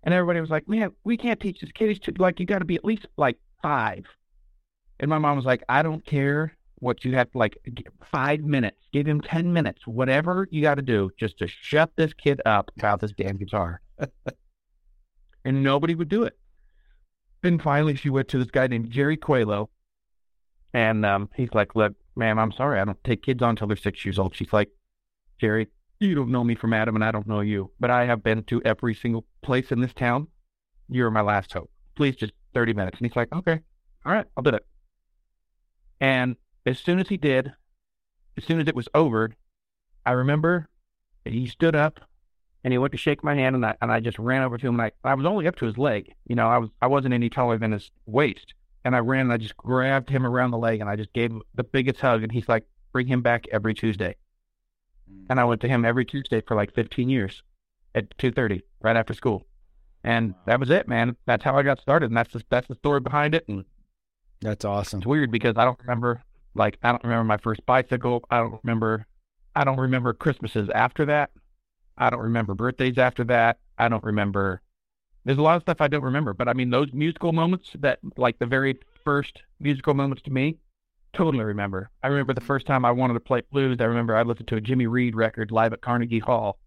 And 0.02 0.12
everybody 0.12 0.40
was 0.40 0.50
like, 0.50 0.68
man, 0.68 0.90
we 1.04 1.16
can't 1.16 1.40
teach 1.40 1.60
this 1.60 1.72
kid. 1.72 1.88
He's 1.88 1.98
too, 1.98 2.12
like, 2.18 2.38
you 2.38 2.46
got 2.46 2.58
to 2.58 2.64
be 2.66 2.76
at 2.76 2.84
least 2.84 3.06
like 3.16 3.38
five. 3.62 4.04
And 4.98 5.10
my 5.10 5.18
mom 5.18 5.36
was 5.36 5.44
like, 5.44 5.62
I 5.68 5.82
don't 5.82 6.04
care 6.04 6.56
what 6.78 7.04
you 7.04 7.14
have 7.14 7.30
to 7.32 7.38
like 7.38 7.58
five 8.10 8.40
minutes, 8.40 8.78
give 8.92 9.06
him 9.06 9.20
10 9.20 9.52
minutes, 9.52 9.86
whatever 9.86 10.46
you 10.50 10.62
got 10.62 10.76
to 10.76 10.82
do 10.82 11.10
just 11.18 11.38
to 11.38 11.46
shut 11.46 11.90
this 11.96 12.12
kid 12.12 12.40
up 12.44 12.70
about 12.78 13.00
this 13.00 13.12
damn 13.12 13.36
guitar. 13.36 13.80
and 15.44 15.62
nobody 15.62 15.94
would 15.94 16.08
do 16.08 16.24
it. 16.24 16.38
And 17.42 17.62
finally, 17.62 17.94
she 17.94 18.10
went 18.10 18.28
to 18.28 18.38
this 18.38 18.50
guy 18.50 18.66
named 18.66 18.90
Jerry 18.90 19.16
Coelho, 19.16 19.70
and 20.74 21.06
um, 21.06 21.30
he's 21.36 21.52
like, 21.52 21.76
"Look, 21.76 21.94
ma'am, 22.16 22.38
I'm 22.38 22.50
sorry, 22.50 22.80
I 22.80 22.84
don't 22.84 23.02
take 23.04 23.22
kids 23.22 23.42
on 23.42 23.50
until 23.50 23.68
they're 23.68 23.76
six 23.76 24.04
years 24.04 24.18
old." 24.18 24.34
She's 24.34 24.52
like, 24.52 24.70
"Jerry, 25.40 25.68
you 26.00 26.14
don't 26.14 26.30
know 26.30 26.42
me 26.42 26.56
from 26.56 26.72
Adam, 26.72 26.96
and 26.96 27.04
I 27.04 27.12
don't 27.12 27.26
know 27.28 27.40
you, 27.40 27.70
but 27.78 27.90
I 27.90 28.04
have 28.06 28.24
been 28.24 28.42
to 28.44 28.60
every 28.64 28.94
single 28.94 29.24
place 29.42 29.70
in 29.70 29.80
this 29.80 29.94
town. 29.94 30.26
You're 30.88 31.10
my 31.10 31.20
last 31.20 31.52
hope. 31.52 31.70
Please, 31.94 32.16
just 32.16 32.32
30 32.54 32.72
minutes." 32.72 32.98
And 32.98 33.06
he's 33.06 33.16
like, 33.16 33.32
"Okay, 33.32 33.60
all 34.04 34.12
right, 34.12 34.26
I'll 34.36 34.42
do 34.42 34.50
it." 34.50 34.66
And 36.00 36.36
as 36.64 36.78
soon 36.78 36.98
as 36.98 37.08
he 37.08 37.16
did, 37.16 37.52
as 38.36 38.44
soon 38.44 38.60
as 38.60 38.68
it 38.68 38.74
was 38.74 38.88
over, 38.94 39.32
I 40.04 40.12
remember 40.12 40.68
he 41.24 41.46
stood 41.46 41.74
up 41.74 42.00
and 42.62 42.72
he 42.72 42.78
went 42.78 42.92
to 42.92 42.98
shake 42.98 43.22
my 43.22 43.34
hand, 43.34 43.54
and 43.54 43.64
I 43.64 43.76
and 43.80 43.92
I 43.92 44.00
just 44.00 44.18
ran 44.18 44.42
over 44.42 44.58
to 44.58 44.66
him, 44.66 44.80
and 44.80 44.90
I 45.04 45.08
I 45.08 45.14
was 45.14 45.24
only 45.24 45.46
up 45.46 45.54
to 45.56 45.66
his 45.66 45.78
leg, 45.78 46.12
you 46.26 46.34
know, 46.34 46.48
I 46.48 46.58
was 46.58 46.70
I 46.82 46.88
wasn't 46.88 47.14
any 47.14 47.30
taller 47.30 47.58
than 47.58 47.70
his 47.70 47.92
waist, 48.06 48.54
and 48.84 48.96
I 48.96 48.98
ran 48.98 49.22
and 49.22 49.32
I 49.32 49.36
just 49.36 49.56
grabbed 49.56 50.10
him 50.10 50.26
around 50.26 50.50
the 50.50 50.58
leg, 50.58 50.80
and 50.80 50.90
I 50.90 50.96
just 50.96 51.12
gave 51.12 51.30
him 51.30 51.42
the 51.54 51.62
biggest 51.62 52.00
hug, 52.00 52.24
and 52.24 52.32
he's 52.32 52.48
like, 52.48 52.66
bring 52.92 53.06
him 53.06 53.22
back 53.22 53.46
every 53.52 53.72
Tuesday, 53.72 54.16
mm. 55.08 55.26
and 55.30 55.38
I 55.38 55.44
went 55.44 55.60
to 55.60 55.68
him 55.68 55.84
every 55.84 56.04
Tuesday 56.04 56.40
for 56.40 56.56
like 56.56 56.74
15 56.74 57.08
years, 57.08 57.42
at 57.94 58.16
2:30 58.18 58.62
right 58.82 58.96
after 58.96 59.14
school, 59.14 59.46
and 60.02 60.34
that 60.46 60.58
was 60.58 60.70
it, 60.70 60.88
man. 60.88 61.16
That's 61.24 61.44
how 61.44 61.56
I 61.56 61.62
got 61.62 61.78
started, 61.78 62.06
and 62.06 62.16
that's 62.16 62.32
the, 62.32 62.42
that's 62.50 62.66
the 62.66 62.74
story 62.74 62.98
behind 62.98 63.36
it, 63.36 63.46
and 63.46 63.64
that's 64.40 64.64
awesome. 64.64 65.00
It's 65.00 65.06
weird 65.06 65.30
because 65.30 65.54
I 65.56 65.64
don't 65.64 65.78
remember 65.80 66.22
like 66.54 66.78
I 66.82 66.90
don't 66.90 67.04
remember 67.04 67.24
my 67.24 67.36
first 67.38 67.64
bicycle. 67.66 68.24
I 68.30 68.38
don't 68.38 68.60
remember 68.62 69.06
I 69.54 69.64
don't 69.64 69.78
remember 69.78 70.12
Christmases 70.12 70.68
after 70.74 71.06
that. 71.06 71.30
I 71.96 72.10
don't 72.10 72.20
remember 72.20 72.54
birthdays 72.54 72.98
after 72.98 73.24
that. 73.24 73.58
I 73.78 73.88
don't 73.88 74.04
remember. 74.04 74.60
There's 75.24 75.38
a 75.38 75.42
lot 75.42 75.56
of 75.56 75.62
stuff 75.62 75.80
I 75.80 75.88
don't 75.88 76.04
remember, 76.04 76.34
but 76.34 76.48
I 76.48 76.52
mean, 76.52 76.70
those 76.70 76.92
musical 76.92 77.32
moments 77.32 77.70
that, 77.80 77.98
like 78.16 78.38
the 78.38 78.46
very 78.46 78.78
first 79.04 79.42
musical 79.58 79.94
moments 79.94 80.22
to 80.24 80.30
me, 80.30 80.58
totally 81.14 81.42
remember. 81.42 81.90
I 82.02 82.08
remember 82.08 82.34
the 82.34 82.40
first 82.42 82.66
time 82.66 82.84
I 82.84 82.92
wanted 82.92 83.14
to 83.14 83.20
play 83.20 83.42
blues. 83.50 83.78
I 83.80 83.84
remember 83.84 84.14
I 84.14 84.22
listened 84.22 84.48
to 84.48 84.56
a 84.56 84.60
Jimmy 84.60 84.86
Reed 84.86 85.16
record 85.16 85.50
live 85.50 85.72
at 85.72 85.80
Carnegie 85.80 86.18
Hall. 86.18 86.58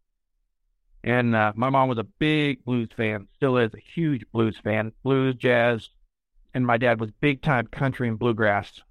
And 1.03 1.35
uh, 1.35 1.53
my 1.55 1.69
mom 1.69 1.87
was 1.87 1.99
a 1.99 2.03
big 2.03 2.65
blues 2.65 2.89
fan, 2.97 3.27
still 3.35 3.57
is 3.57 3.73
a 3.73 3.79
huge 3.93 4.23
blues 4.33 4.57
fan, 4.61 4.91
blues, 5.03 5.35
jazz. 5.35 5.89
And 6.53 6.65
my 6.65 6.77
dad 6.77 6.99
was 6.99 7.11
big 7.11 7.41
time 7.41 7.67
country 7.67 8.07
and 8.07 8.17
bluegrass. 8.17 8.81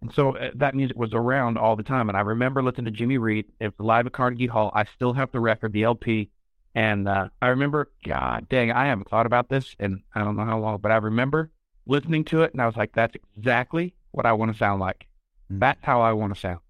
And 0.00 0.12
so 0.12 0.36
uh, 0.36 0.50
that 0.56 0.74
music 0.74 0.96
was 0.96 1.14
around 1.14 1.58
all 1.58 1.76
the 1.76 1.82
time. 1.82 2.08
And 2.08 2.16
I 2.16 2.20
remember 2.20 2.62
listening 2.62 2.86
to 2.86 2.90
Jimmy 2.90 3.18
Reed. 3.18 3.46
It 3.60 3.74
was 3.78 3.84
live 3.84 4.06
at 4.06 4.12
Carnegie 4.12 4.46
Hall. 4.46 4.70
I 4.74 4.84
still 4.84 5.12
have 5.14 5.32
the 5.32 5.40
record, 5.40 5.72
the 5.72 5.84
LP. 5.84 6.30
And 6.74 7.08
uh, 7.08 7.28
I 7.40 7.48
remember, 7.48 7.90
God 8.04 8.48
dang, 8.48 8.72
I 8.72 8.86
haven't 8.86 9.08
thought 9.08 9.26
about 9.26 9.48
this 9.48 9.76
and 9.78 10.02
I 10.14 10.20
don't 10.24 10.36
know 10.36 10.44
how 10.44 10.58
long, 10.58 10.78
but 10.78 10.90
I 10.90 10.96
remember 10.96 11.50
listening 11.86 12.24
to 12.26 12.42
it 12.42 12.52
and 12.52 12.60
I 12.60 12.66
was 12.66 12.76
like, 12.76 12.92
that's 12.92 13.16
exactly 13.36 13.94
what 14.10 14.26
I 14.26 14.32
want 14.32 14.52
to 14.52 14.58
sound 14.58 14.80
like. 14.80 15.06
Mm-hmm. 15.50 15.60
That's 15.60 15.84
how 15.84 16.02
I 16.02 16.12
want 16.12 16.34
to 16.34 16.40
sound. 16.40 16.60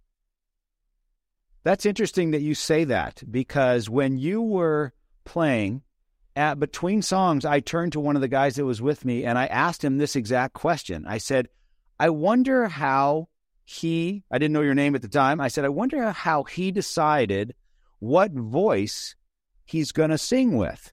That's 1.64 1.86
interesting 1.86 2.32
that 2.32 2.42
you 2.42 2.54
say 2.54 2.84
that 2.84 3.22
because 3.30 3.88
when 3.88 4.18
you 4.18 4.42
were 4.42 4.92
playing 5.24 5.82
at 6.36 6.58
between 6.58 7.02
songs, 7.02 7.44
I 7.44 7.60
turned 7.60 7.92
to 7.92 8.00
one 8.00 8.16
of 8.16 8.22
the 8.22 8.28
guys 8.28 8.56
that 8.56 8.64
was 8.64 8.82
with 8.82 9.04
me 9.04 9.24
and 9.24 9.38
I 9.38 9.46
asked 9.46 9.84
him 9.84 9.98
this 9.98 10.16
exact 10.16 10.54
question. 10.54 11.04
I 11.06 11.18
said, 11.18 11.48
I 11.98 12.10
wonder 12.10 12.66
how 12.66 13.28
he, 13.64 14.24
I 14.30 14.38
didn't 14.38 14.52
know 14.52 14.62
your 14.62 14.74
name 14.74 14.94
at 14.94 15.02
the 15.02 15.08
time. 15.08 15.40
I 15.40 15.48
said, 15.48 15.64
I 15.64 15.68
wonder 15.68 16.10
how 16.10 16.42
he 16.44 16.70
decided 16.70 17.54
what 18.00 18.32
voice 18.32 19.14
he's 19.64 19.92
going 19.92 20.10
to 20.10 20.18
sing 20.18 20.56
with. 20.56 20.92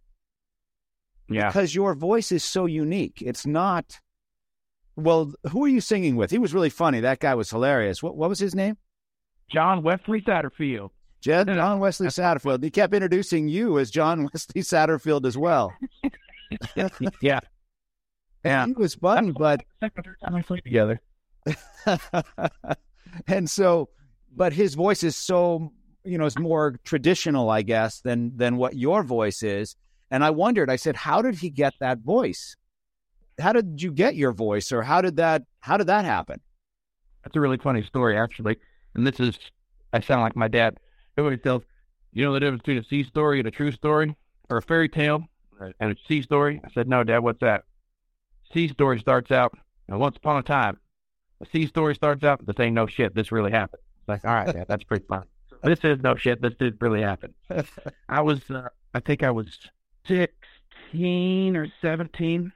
Yeah. 1.29 1.47
Because 1.47 1.73
your 1.73 1.95
voice 1.95 2.31
is 2.31 2.43
so 2.43 2.65
unique. 2.65 3.21
It's 3.21 3.45
not, 3.45 3.99
well, 4.95 5.33
who 5.49 5.65
are 5.65 5.69
you 5.69 5.81
singing 5.81 6.15
with? 6.17 6.29
He 6.29 6.37
was 6.37 6.53
really 6.53 6.69
funny. 6.69 6.99
That 6.99 7.19
guy 7.19 7.35
was 7.35 7.49
hilarious. 7.49 8.03
What, 8.03 8.15
what 8.15 8.29
was 8.29 8.39
his 8.39 8.53
name? 8.53 8.77
John 9.49 9.81
Wesley 9.81 10.21
Satterfield. 10.21 10.91
John 11.21 11.79
Wesley 11.79 12.07
Satterfield. 12.07 12.63
He 12.63 12.71
kept 12.71 12.93
introducing 12.93 13.47
you 13.47 13.79
as 13.79 13.91
John 13.91 14.23
Wesley 14.33 14.61
Satterfield 14.61 15.25
as 15.25 15.37
well. 15.37 15.73
yeah. 17.21 17.39
Yeah. 18.43 18.65
He 18.65 18.73
was 18.73 18.95
fun, 18.95 19.33
but 19.33 19.63
Second, 19.79 20.03
third 20.03 20.17
time 20.23 20.35
I 20.35 20.41
played 20.41 20.63
together. 20.63 20.99
and 23.27 23.49
so, 23.49 23.89
but 24.35 24.53
his 24.53 24.73
voice 24.73 25.03
is 25.03 25.15
so, 25.15 25.71
you 26.03 26.17
know, 26.17 26.25
it's 26.25 26.39
more 26.39 26.79
traditional, 26.83 27.49
I 27.49 27.61
guess, 27.61 28.01
than 28.01 28.35
than 28.35 28.57
what 28.57 28.75
your 28.75 29.03
voice 29.03 29.43
is. 29.43 29.75
And 30.09 30.23
I 30.23 30.31
wondered, 30.31 30.69
I 30.69 30.75
said, 30.75 30.95
how 30.95 31.21
did 31.21 31.35
he 31.35 31.49
get 31.49 31.73
that 31.79 31.99
voice? 31.99 32.55
How 33.39 33.53
did 33.53 33.81
you 33.81 33.91
get 33.91 34.15
your 34.15 34.33
voice, 34.33 34.71
or 34.71 34.81
how 34.81 35.01
did 35.01 35.15
that 35.17 35.43
how 35.59 35.77
did 35.77 35.87
that 35.87 36.05
happen? 36.05 36.41
That's 37.23 37.35
a 37.35 37.39
really 37.39 37.57
funny 37.57 37.83
story, 37.83 38.17
actually. 38.17 38.57
And 38.95 39.05
this 39.05 39.19
is, 39.19 39.37
I 39.93 39.99
sound 39.99 40.21
like 40.21 40.35
my 40.35 40.47
dad. 40.47 40.77
Everybody 41.17 41.41
tells, 41.41 41.63
you 42.13 42.25
know 42.25 42.33
the 42.33 42.39
difference 42.39 42.61
between 42.61 42.77
a 42.77 42.83
sea 42.83 43.03
story 43.03 43.39
and 43.39 43.47
a 43.47 43.51
true 43.51 43.71
story, 43.71 44.15
or 44.49 44.57
a 44.57 44.61
fairy 44.61 44.89
tale 44.89 45.25
and 45.79 45.91
a 45.91 45.95
sea 46.07 46.21
story. 46.21 46.61
I 46.63 46.69
said, 46.71 46.87
no, 46.87 47.03
Dad, 47.03 47.19
what's 47.19 47.39
that? 47.39 47.63
Sea 48.53 48.67
story 48.67 48.99
starts 48.99 49.31
out, 49.31 49.57
once 49.87 50.17
upon 50.17 50.37
a 50.37 50.43
time. 50.43 50.77
A 51.41 51.45
sea 51.45 51.67
story 51.67 51.95
starts 51.95 52.23
out, 52.23 52.45
this 52.45 52.59
ain't 52.59 52.75
no 52.75 52.87
shit. 52.87 53.15
This 53.15 53.31
really 53.31 53.51
happened. 53.51 53.81
It's 53.99 54.07
like, 54.07 54.25
all 54.25 54.33
right, 54.33 54.53
Dad, 54.53 54.65
that's 54.67 54.83
pretty 54.83 55.05
fun. 55.07 55.23
This 55.63 55.83
is 55.83 56.01
no 56.01 56.15
shit. 56.15 56.41
This 56.41 56.55
did 56.55 56.77
really 56.81 57.03
happen. 57.03 57.35
I 58.09 58.21
was, 58.21 58.49
uh, 58.49 58.69
I 58.95 58.99
think 58.99 59.21
I 59.21 59.29
was 59.29 59.59
16 60.07 61.55
or 61.55 61.67
17. 61.83 62.51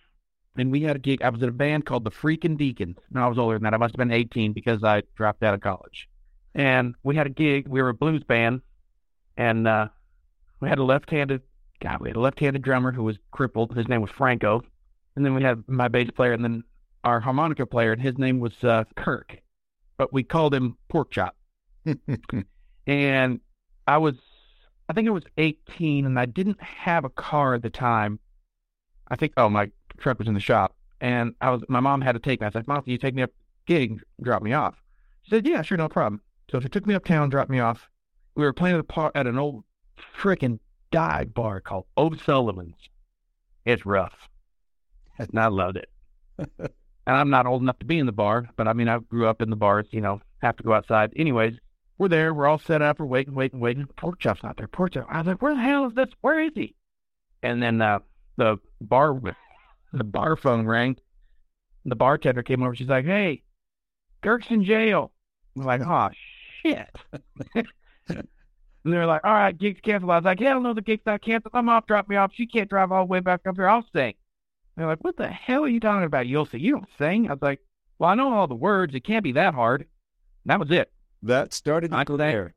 And 0.57 0.71
we 0.71 0.81
had 0.81 0.95
a 0.95 0.99
gig. 0.99 1.21
I 1.21 1.29
was 1.29 1.43
in 1.43 1.49
a 1.49 1.51
band 1.51 1.85
called 1.85 2.03
the 2.03 2.09
Freakin' 2.09 2.57
Deacons. 2.57 2.97
No, 3.11 3.21
I 3.21 3.27
was 3.27 3.37
older 3.37 3.57
than 3.57 3.63
that. 3.63 3.75
I 3.75 3.77
must 3.77 3.93
have 3.93 3.99
been 3.99 4.11
18 4.11 4.53
because 4.53 4.83
I 4.83 5.03
dropped 5.15 5.43
out 5.43 5.53
of 5.53 5.61
college. 5.61 6.09
And 6.55 6.95
we 7.03 7.15
had 7.15 7.27
a 7.27 7.29
gig. 7.29 7.67
We 7.67 7.81
were 7.81 7.89
a 7.89 7.93
blues 7.93 8.23
band. 8.23 8.61
And 9.37 9.67
uh, 9.67 9.89
we 10.61 10.69
had 10.69 10.79
a 10.79 10.83
left 10.83 11.09
handed, 11.11 11.41
God, 11.81 11.99
we 11.99 12.09
had 12.09 12.15
a 12.15 12.21
left 12.21 12.39
handed 12.39 12.61
drummer 12.61 12.91
who 12.91 13.03
was 13.03 13.17
crippled. 13.31 13.75
His 13.75 13.87
name 13.87 14.01
was 14.01 14.09
Franco. 14.09 14.63
And 15.15 15.25
then 15.25 15.35
we 15.35 15.43
had 15.43 15.63
my 15.67 15.89
bass 15.89 16.09
player 16.09 16.31
and 16.31 16.43
then 16.43 16.63
our 17.03 17.19
harmonica 17.19 17.65
player, 17.65 17.93
and 17.93 18.01
his 18.01 18.17
name 18.17 18.39
was 18.39 18.63
uh, 18.63 18.83
Kirk. 18.97 19.37
But 19.97 20.11
we 20.11 20.23
called 20.23 20.53
him 20.53 20.75
Pork 20.89 21.11
Chop. 21.11 21.35
and 22.87 23.39
I 23.87 23.97
was, 23.97 24.15
I 24.89 24.93
think 24.93 25.07
I 25.07 25.11
was 25.11 25.23
18 25.37 26.05
and 26.05 26.19
I 26.19 26.25
didn't 26.25 26.61
have 26.61 27.05
a 27.05 27.09
car 27.09 27.53
at 27.53 27.61
the 27.61 27.69
time. 27.69 28.19
I 29.07 29.15
think, 29.15 29.33
oh, 29.37 29.49
my 29.49 29.69
truck 29.97 30.17
was 30.17 30.27
in 30.27 30.33
the 30.33 30.39
shop. 30.39 30.75
And 30.99 31.35
I 31.41 31.51
was, 31.51 31.61
my 31.69 31.79
mom 31.79 32.01
had 32.01 32.13
to 32.13 32.19
take 32.19 32.41
me. 32.41 32.47
I 32.47 32.49
said, 32.49 32.67
Mom, 32.67 32.81
can 32.81 32.91
you 32.91 32.97
take 32.97 33.13
me 33.13 33.21
up 33.21 33.31
gig, 33.67 34.01
drop 34.21 34.41
me 34.41 34.53
off? 34.53 34.81
She 35.23 35.29
said, 35.29 35.45
Yeah, 35.45 35.61
sure, 35.61 35.77
no 35.77 35.87
problem. 35.89 36.21
So 36.51 36.59
she 36.59 36.69
took 36.69 36.85
me 36.85 36.93
uptown, 36.93 37.29
dropped 37.29 37.49
me 37.49 37.59
off. 37.59 37.89
We 38.35 38.43
were 38.43 38.53
playing 38.53 38.77
at, 38.77 38.87
par- 38.87 39.11
at 39.15 39.27
an 39.27 39.37
old 39.37 39.63
frickin' 40.17 40.59
dive 40.91 41.33
bar 41.33 41.61
called 41.61 41.85
O'Sullivan's. 41.97 42.89
It's 43.65 43.85
rough. 43.85 44.29
And 45.17 45.39
I 45.39 45.47
loved 45.47 45.77
it. 45.77 45.89
and 46.57 46.69
I'm 47.07 47.29
not 47.29 47.45
old 47.45 47.61
enough 47.61 47.79
to 47.79 47.85
be 47.85 47.99
in 47.99 48.05
the 48.05 48.11
bar, 48.11 48.49
but 48.57 48.67
I 48.67 48.73
mean, 48.73 48.89
I 48.89 48.99
grew 48.99 49.27
up 49.27 49.41
in 49.41 49.49
the 49.49 49.55
bars, 49.55 49.87
you 49.91 50.01
know, 50.01 50.21
have 50.41 50.57
to 50.57 50.63
go 50.63 50.73
outside. 50.73 51.13
Anyways, 51.15 51.57
we're 51.97 52.09
there. 52.09 52.33
We're 52.33 52.47
all 52.47 52.59
set 52.59 52.81
up. 52.81 52.99
We're 52.99 53.05
waiting, 53.05 53.33
waiting, 53.33 53.59
waiting. 53.59 53.85
Pork 53.97 54.19
chop's 54.19 54.43
not 54.43 54.57
there. 54.57 54.67
Pork 54.67 54.93
chop. 54.93 55.07
I 55.09 55.19
was 55.19 55.27
like, 55.27 55.41
where 55.41 55.55
the 55.55 55.61
hell 55.61 55.87
is 55.87 55.93
this? 55.93 56.09
Where 56.21 56.39
is 56.41 56.51
he? 56.53 56.75
And 57.41 57.63
then 57.63 57.81
uh, 57.81 57.99
the 58.37 58.57
bar, 58.81 59.19
the 59.93 60.03
bar 60.03 60.35
phone 60.35 60.65
rang. 60.65 60.97
The 61.85 61.95
bartender 61.95 62.43
came 62.43 62.63
over. 62.63 62.75
She's 62.75 62.87
like, 62.87 63.05
hey, 63.05 63.43
Kirk's 64.21 64.47
in 64.49 64.63
jail. 64.63 65.11
I'm 65.55 65.63
like, 65.63 65.81
oh, 65.81 66.09
shit. 66.65 66.89
and 68.09 68.23
they're 68.83 69.05
like, 69.05 69.21
all 69.23 69.33
right, 69.33 69.57
gig's 69.57 69.81
canceled. 69.81 70.11
I 70.11 70.17
was 70.17 70.25
like, 70.25 70.39
hell 70.39 70.61
no, 70.61 70.73
the 70.73 70.81
gig's 70.81 71.05
not 71.05 71.21
canceled. 71.21 71.51
I'm 71.53 71.69
off. 71.69 71.87
Drop 71.87 72.07
me 72.07 72.15
off. 72.15 72.31
She 72.33 72.47
can't 72.47 72.69
drive 72.69 72.91
all 72.91 73.05
the 73.05 73.11
way 73.11 73.19
back 73.19 73.41
up 73.47 73.55
here. 73.55 73.67
I'll 73.67 73.85
sing. 73.93 74.13
They're 74.75 74.87
like, 74.87 75.03
what 75.03 75.17
the 75.17 75.27
hell 75.27 75.63
are 75.63 75.69
you 75.69 75.79
talking 75.79 76.03
about? 76.03 76.27
You'll 76.27 76.45
sing. 76.45 76.59
You 76.59 76.73
don't 76.73 76.89
sing. 76.97 77.27
I 77.27 77.33
was 77.33 77.41
like, 77.41 77.59
well, 77.97 78.09
I 78.09 78.15
know 78.15 78.33
all 78.33 78.47
the 78.47 78.55
words. 78.55 78.93
It 78.93 79.05
can't 79.05 79.23
be 79.23 79.31
that 79.33 79.53
hard. 79.53 79.81
And 79.81 79.87
that 80.51 80.59
was 80.59 80.71
it. 80.71 80.91
That 81.23 81.53
started 81.53 81.91
Michael 81.91 82.17
there. 82.17 82.53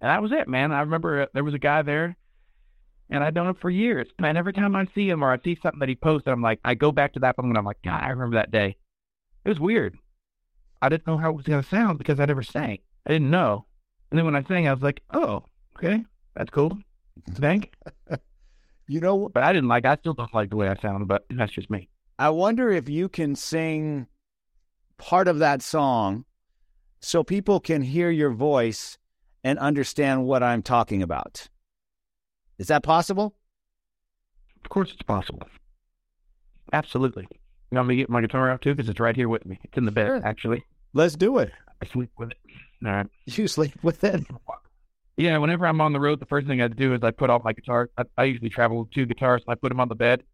And 0.00 0.10
that 0.10 0.22
was 0.22 0.32
it, 0.32 0.48
man. 0.48 0.72
I 0.72 0.80
remember 0.80 1.22
uh, 1.22 1.26
there 1.32 1.44
was 1.44 1.54
a 1.54 1.58
guy 1.58 1.80
there, 1.82 2.16
and 3.08 3.24
I'd 3.24 3.34
known 3.34 3.48
him 3.48 3.54
for 3.54 3.70
years. 3.70 4.08
Man, 4.20 4.36
every 4.36 4.52
time 4.52 4.76
I 4.76 4.86
see 4.94 5.08
him 5.08 5.24
or 5.24 5.32
I 5.32 5.38
see 5.42 5.58
something 5.60 5.80
that 5.80 5.88
he 5.88 5.94
posted, 5.94 6.32
I'm 6.32 6.42
like, 6.42 6.60
I 6.64 6.74
go 6.74 6.92
back 6.92 7.14
to 7.14 7.20
that 7.20 7.38
moment. 7.38 7.56
I'm 7.56 7.64
like, 7.64 7.82
God, 7.82 8.02
I 8.02 8.10
remember 8.10 8.36
that 8.36 8.50
day. 8.50 8.76
It 9.44 9.48
was 9.48 9.58
weird. 9.58 9.96
I 10.82 10.90
didn't 10.90 11.06
know 11.06 11.16
how 11.16 11.30
it 11.30 11.36
was 11.36 11.46
going 11.46 11.62
to 11.62 11.68
sound 11.68 11.98
because 11.98 12.20
I 12.20 12.26
never 12.26 12.42
sang. 12.42 12.78
I 13.06 13.12
didn't 13.12 13.30
know. 13.30 13.66
And 14.10 14.18
then 14.18 14.24
when 14.24 14.36
I 14.36 14.42
sang, 14.44 14.66
I 14.68 14.72
was 14.72 14.82
like, 14.82 15.02
oh, 15.12 15.44
okay, 15.76 16.04
that's 16.34 16.50
cool. 16.50 16.78
Thank. 17.32 17.72
You 18.86 19.00
know, 19.00 19.30
but 19.30 19.42
I 19.42 19.54
didn't 19.54 19.70
like. 19.70 19.86
I 19.86 19.96
still 19.96 20.12
don't 20.12 20.34
like 20.34 20.50
the 20.50 20.56
way 20.56 20.68
I 20.68 20.76
sound, 20.76 21.08
but 21.08 21.24
that's 21.30 21.52
just 21.52 21.70
me. 21.70 21.88
I 22.18 22.28
wonder 22.28 22.70
if 22.70 22.86
you 22.86 23.08
can 23.08 23.34
sing 23.34 24.08
part 24.98 25.26
of 25.26 25.38
that 25.38 25.62
song 25.62 26.26
so 27.00 27.24
people 27.24 27.60
can 27.60 27.80
hear 27.80 28.10
your 28.10 28.28
voice 28.32 28.98
and 29.42 29.58
understand 29.58 30.26
what 30.26 30.42
I'm 30.42 30.60
talking 30.62 31.02
about. 31.02 31.48
Is 32.58 32.66
that 32.66 32.82
possible? 32.82 33.34
Of 34.62 34.68
course, 34.68 34.92
it's 34.92 35.00
possible. 35.00 35.48
Absolutely. 36.74 37.26
You 37.70 37.76
want 37.76 37.88
me 37.88 37.96
to 37.96 38.02
get 38.02 38.10
my 38.10 38.20
guitar 38.20 38.50
out 38.50 38.60
too? 38.60 38.74
Because 38.74 38.90
it's 38.90 39.00
right 39.00 39.16
here 39.16 39.30
with 39.30 39.46
me. 39.46 39.58
It's 39.64 39.78
in 39.78 39.86
the 39.86 39.92
bed, 39.92 40.08
Sure. 40.08 40.26
actually. 40.26 40.62
Let's 40.92 41.16
do 41.16 41.38
it. 41.38 41.52
I 41.82 41.86
sleep 41.86 42.10
with 42.18 42.32
it. 42.32 42.36
All 42.84 42.92
right. 42.92 43.06
You 43.26 43.48
sleep 43.48 43.72
with 43.82 44.04
it. 44.04 44.24
Yeah, 45.16 45.38
whenever 45.38 45.66
I'm 45.66 45.80
on 45.80 45.92
the 45.92 46.00
road, 46.00 46.20
the 46.20 46.26
first 46.26 46.46
thing 46.46 46.60
I 46.60 46.68
do 46.68 46.94
is 46.94 47.02
I 47.02 47.10
put 47.12 47.30
off 47.30 47.44
my 47.44 47.52
guitars. 47.52 47.88
I, 47.96 48.02
I 48.18 48.24
usually 48.24 48.50
travel 48.50 48.80
with 48.80 48.90
two 48.90 49.06
guitars, 49.06 49.42
and 49.46 49.52
I 49.52 49.54
put 49.54 49.68
them 49.68 49.80
on 49.80 49.88
the 49.88 49.94
bed. 49.94 50.24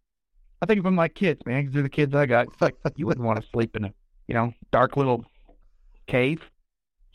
I 0.62 0.66
think 0.66 0.78
of 0.78 0.84
them 0.84 0.96
like 0.96 1.14
kids, 1.14 1.40
man, 1.46 1.64
'cause 1.64 1.74
they're 1.74 1.82
the 1.82 1.88
kids 1.88 2.14
I 2.14 2.26
got. 2.26 2.48
Like 2.60 2.74
you 2.96 3.06
wouldn't 3.06 3.26
want 3.26 3.40
to 3.42 3.48
sleep 3.48 3.76
in 3.76 3.84
a, 3.84 3.94
you 4.28 4.34
know, 4.34 4.52
dark 4.70 4.96
little 4.96 5.24
cave. 6.06 6.42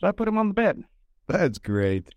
So 0.00 0.06
I 0.06 0.12
put 0.12 0.24
them 0.26 0.38
on 0.38 0.48
the 0.48 0.54
bed. 0.54 0.82
That's 1.28 1.58
great. 1.58 2.08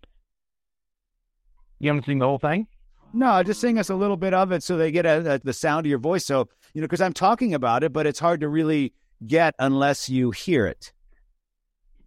You 1.78 1.88
haven't 1.88 2.06
seen 2.06 2.18
the 2.18 2.26
whole 2.26 2.38
thing? 2.38 2.66
No, 3.12 3.42
just 3.42 3.60
sing 3.60 3.78
us 3.78 3.90
a 3.90 3.94
little 3.94 4.16
bit 4.16 4.34
of 4.34 4.52
it 4.52 4.62
so 4.62 4.76
they 4.76 4.90
get 4.92 5.06
a, 5.06 5.34
a, 5.34 5.38
the 5.38 5.52
sound 5.52 5.86
of 5.86 5.90
your 5.90 5.98
voice. 5.98 6.26
So, 6.26 6.48
you 6.74 6.80
know, 6.80 6.86
because 6.86 7.00
I'm 7.00 7.12
talking 7.12 7.54
about 7.54 7.82
it, 7.82 7.92
but 7.92 8.06
it's 8.06 8.20
hard 8.20 8.40
to 8.40 8.48
really 8.48 8.92
get 9.26 9.54
unless 9.58 10.08
you 10.08 10.30
hear 10.30 10.66
it. 10.66 10.92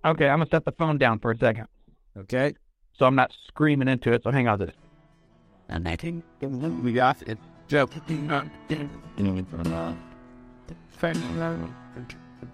Okay, 0.05 0.27
I'm 0.27 0.39
gonna 0.39 0.49
set 0.49 0.65
the 0.65 0.73
phone 0.73 0.97
down 0.97 1.19
for 1.19 1.31
a 1.31 1.37
second, 1.37 1.67
Okay. 2.17 2.53
so 2.97 3.05
I'm 3.05 3.15
not 3.15 3.31
screaming 3.47 3.87
into 3.87 4.11
it. 4.11 4.23
So 4.23 4.31
hang 4.31 4.47
on 4.49 4.59
to 4.59 4.65
this. 4.65 4.75
And 5.69 5.87
I 5.87 5.95
think 5.95 6.25
We 6.41 6.91
got 6.93 7.21
it. 7.23 7.37
Joe. 7.67 7.87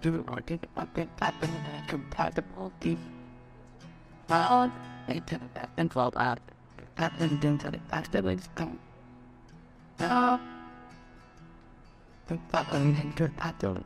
do 0.00 0.24
I 0.28 0.40
think 0.46 0.62
I 0.76 0.84
can 0.94 1.08
happen 1.20 1.50
compatible 1.88 2.72
deep. 2.80 2.98
My 4.28 4.48
own 4.48 4.72
into 5.08 5.40
and 5.76 5.92
fall 5.92 6.12
out. 6.16 6.38
Happen 6.94 7.40
into 7.42 7.70
the 7.70 7.80
accidents 7.90 8.48
come. 8.54 8.78
Now, 9.98 10.40
the 12.28 12.38
pattern 12.52 12.96
into 13.02 13.28
pattern. 13.36 13.84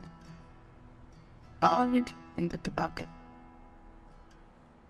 All 1.63 1.93
it 1.95 2.13
into 2.37 2.57
the 2.57 2.69
bucket. 2.69 3.07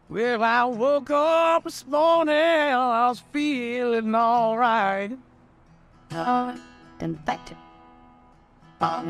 Well, 0.08 0.44
I 0.44 0.66
woke 0.66 1.10
up 1.10 1.64
this 1.64 1.86
morning, 1.88 2.36
I 2.36 3.08
was 3.10 3.24
feeling 3.34 4.14
alright. 4.14 5.18
All 6.14 6.54
infected. 7.00 7.58
All 8.80 9.06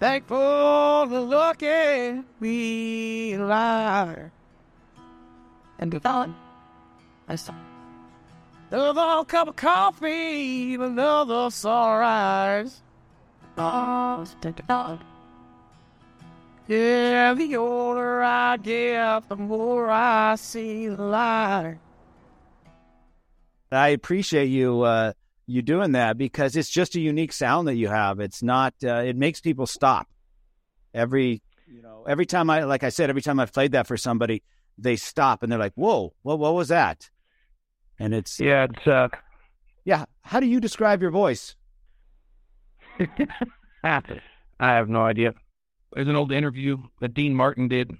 Thankful 0.00 1.06
to 1.08 1.20
lucky 1.20 2.22
be 2.40 3.34
alive. 3.34 4.30
and 5.78 5.92
the 5.92 6.00
thought. 6.00 6.30
I 7.28 7.36
saw. 7.36 7.54
Another 8.70 9.24
cup 9.24 9.48
of 9.48 9.56
coffee, 9.56 10.74
another 10.74 11.50
sunrise. 11.50 12.82
Thought. 13.54 14.26
Yeah, 16.66 17.34
the 17.34 17.56
older 17.56 18.22
I 18.22 18.56
get, 18.56 19.28
the 19.28 19.36
more 19.36 19.90
I 19.90 20.36
see 20.36 20.88
the 20.88 21.02
light. 21.02 21.76
I 23.70 23.88
appreciate 23.88 24.46
you 24.46 24.82
uh, 24.82 25.12
you 25.46 25.60
doing 25.60 25.92
that 25.92 26.16
because 26.16 26.56
it's 26.56 26.70
just 26.70 26.94
a 26.94 27.00
unique 27.00 27.32
sound 27.32 27.68
that 27.68 27.74
you 27.74 27.88
have. 27.88 28.20
It's 28.20 28.42
not. 28.42 28.72
Uh, 28.82 29.02
it 29.04 29.16
makes 29.16 29.40
people 29.40 29.66
stop 29.66 30.08
every 30.94 31.42
You 31.66 31.82
know, 31.82 32.04
every 32.08 32.24
time 32.24 32.48
I, 32.48 32.64
like 32.64 32.82
I 32.82 32.88
said, 32.88 33.10
every 33.10 33.22
time 33.22 33.40
I've 33.40 33.52
played 33.52 33.72
that 33.72 33.86
for 33.86 33.96
somebody, 33.96 34.42
they 34.78 34.96
stop 34.96 35.42
and 35.42 35.52
they're 35.52 35.58
like, 35.58 35.74
"Whoa, 35.74 36.14
what, 36.22 36.38
what 36.38 36.54
was 36.54 36.68
that?" 36.68 37.10
And 37.98 38.14
it's 38.14 38.40
Yeah, 38.40 38.64
it's 38.70 38.86
uh, 38.86 39.08
yeah. 39.84 40.06
How 40.22 40.40
do 40.40 40.46
you 40.46 40.60
describe 40.60 41.02
your 41.02 41.10
voice? 41.10 41.56
I 43.84 44.00
have 44.60 44.88
no 44.88 45.02
idea. 45.02 45.34
There's 45.94 46.08
an 46.08 46.16
old 46.16 46.32
interview 46.32 46.78
that 47.00 47.14
Dean 47.14 47.34
Martin 47.34 47.68
did. 47.68 47.90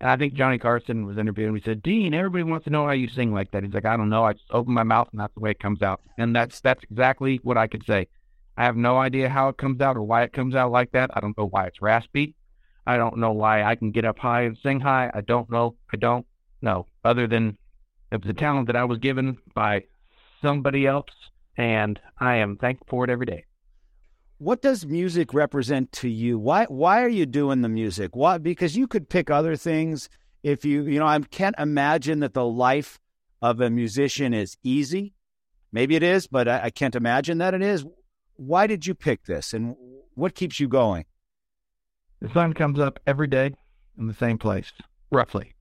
And 0.00 0.10
I 0.10 0.16
think 0.16 0.34
Johnny 0.34 0.58
Carson 0.58 1.04
was 1.04 1.18
interviewing. 1.18 1.52
We 1.52 1.60
said, 1.60 1.82
Dean, 1.82 2.14
everybody 2.14 2.44
wants 2.44 2.64
to 2.64 2.70
know 2.70 2.86
how 2.86 2.92
you 2.92 3.08
sing 3.08 3.34
like 3.34 3.50
that. 3.50 3.64
He's 3.64 3.74
like, 3.74 3.84
I 3.84 3.96
don't 3.96 4.08
know. 4.08 4.24
I 4.24 4.32
just 4.32 4.46
open 4.50 4.72
my 4.72 4.84
mouth 4.84 5.08
and 5.12 5.20
that's 5.20 5.34
the 5.34 5.40
way 5.40 5.50
it 5.50 5.60
comes 5.60 5.82
out. 5.82 6.00
And 6.16 6.34
that's 6.34 6.60
that's 6.60 6.82
exactly 6.84 7.40
what 7.42 7.58
I 7.58 7.66
could 7.66 7.84
say. 7.84 8.06
I 8.56 8.64
have 8.64 8.76
no 8.76 8.96
idea 8.98 9.28
how 9.28 9.48
it 9.48 9.58
comes 9.58 9.80
out 9.80 9.96
or 9.96 10.02
why 10.02 10.22
it 10.22 10.32
comes 10.32 10.54
out 10.54 10.70
like 10.70 10.92
that. 10.92 11.10
I 11.14 11.20
don't 11.20 11.36
know 11.36 11.46
why 11.46 11.66
it's 11.66 11.82
raspy. 11.82 12.34
I 12.86 12.96
don't 12.96 13.18
know 13.18 13.32
why 13.32 13.62
I 13.62 13.74
can 13.74 13.90
get 13.90 14.04
up 14.04 14.18
high 14.18 14.42
and 14.42 14.56
sing 14.62 14.80
high. 14.80 15.10
I 15.12 15.20
don't 15.20 15.50
know. 15.50 15.76
I 15.92 15.96
don't 15.96 16.26
know. 16.62 16.86
Other 17.04 17.26
than 17.26 17.58
it 18.10 18.22
was 18.22 18.30
a 18.30 18.34
talent 18.34 18.66
that 18.68 18.76
I 18.76 18.84
was 18.84 18.98
given 18.98 19.38
by 19.54 19.84
somebody 20.42 20.86
else, 20.86 21.10
and 21.56 22.00
I 22.18 22.36
am 22.36 22.56
thankful 22.56 22.86
for 22.88 23.04
it 23.04 23.10
every 23.10 23.26
day. 23.26 23.44
What 24.40 24.62
does 24.62 24.86
music 24.86 25.34
represent 25.34 25.92
to 25.92 26.08
you? 26.08 26.38
Why 26.38 26.64
why 26.64 27.02
are 27.02 27.10
you 27.10 27.26
doing 27.26 27.60
the 27.60 27.68
music? 27.68 28.16
Why 28.16 28.38
because 28.38 28.74
you 28.74 28.86
could 28.86 29.10
pick 29.10 29.28
other 29.28 29.54
things 29.54 30.08
if 30.42 30.64
you 30.64 30.84
you 30.84 30.98
know 30.98 31.06
I 31.06 31.18
can't 31.20 31.54
imagine 31.58 32.20
that 32.20 32.32
the 32.32 32.46
life 32.46 32.98
of 33.42 33.60
a 33.60 33.68
musician 33.68 34.32
is 34.32 34.56
easy. 34.64 35.12
Maybe 35.72 35.94
it 35.94 36.02
is, 36.02 36.26
but 36.26 36.48
I, 36.48 36.64
I 36.64 36.70
can't 36.70 36.94
imagine 36.94 37.36
that 37.36 37.52
it 37.52 37.60
is. 37.60 37.84
Why 38.36 38.66
did 38.66 38.86
you 38.86 38.94
pick 38.94 39.26
this, 39.26 39.52
and 39.52 39.76
what 40.14 40.34
keeps 40.34 40.58
you 40.58 40.68
going? 40.68 41.04
The 42.22 42.30
sun 42.30 42.54
comes 42.54 42.78
up 42.78 42.98
every 43.06 43.26
day 43.26 43.52
in 43.98 44.06
the 44.06 44.14
same 44.14 44.38
place, 44.38 44.72
roughly. 45.12 45.52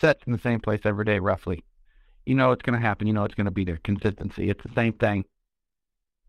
Sets 0.00 0.22
in 0.26 0.32
the 0.32 0.38
same 0.38 0.60
place 0.60 0.80
every 0.86 1.04
day, 1.04 1.18
roughly. 1.18 1.62
You 2.24 2.36
know 2.36 2.52
it's 2.52 2.62
going 2.62 2.80
to 2.80 2.86
happen. 2.86 3.06
You 3.06 3.12
know 3.12 3.24
it's 3.24 3.34
going 3.34 3.44
to 3.44 3.50
be 3.50 3.66
there. 3.66 3.80
Consistency. 3.84 4.48
It's 4.48 4.62
the 4.62 4.72
same 4.74 4.94
thing. 4.94 5.26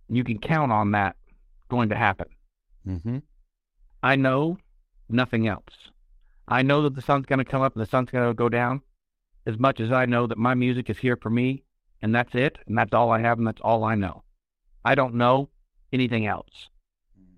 You 0.10 0.25
can 0.25 0.39
count 0.39 0.73
on 0.73 0.91
that 0.91 1.15
going 1.69 1.89
to 1.89 1.95
happen. 1.95 2.28
Mm-hmm. 2.88 3.17
I 4.04 4.15
know 4.15 4.58
nothing 5.10 5.47
else. 5.47 5.91
I 6.47 6.62
know 6.62 6.84
that 6.84 6.95
the 6.95 7.01
sun's 7.01 7.25
going 7.25 7.39
to 7.39 7.45
come 7.45 7.62
up 7.62 7.75
and 7.75 7.82
the 7.82 7.89
sun's 7.89 8.12
going 8.12 8.28
to 8.28 8.34
go 8.34 8.49
down 8.49 8.82
as 9.45 9.58
much 9.58 9.80
as 9.80 9.91
I 9.91 10.06
know 10.06 10.28
that 10.28 10.38
my 10.38 10.54
music 10.54 10.89
is 10.89 10.97
here 10.97 11.17
for 11.21 11.30
me 11.30 11.63
and 12.01 12.13
that's 12.13 12.36
it 12.36 12.58
and 12.67 12.78
that's 12.78 12.93
all 12.93 13.12
I 13.12 13.19
have 13.21 13.38
and 13.38 13.47
that's 13.47 13.62
all 13.62 13.84
I 13.84 13.95
know. 13.95 14.23
I 14.84 14.95
don't 14.95 15.15
know 15.15 15.49
anything 15.91 16.28
else. 16.28 16.69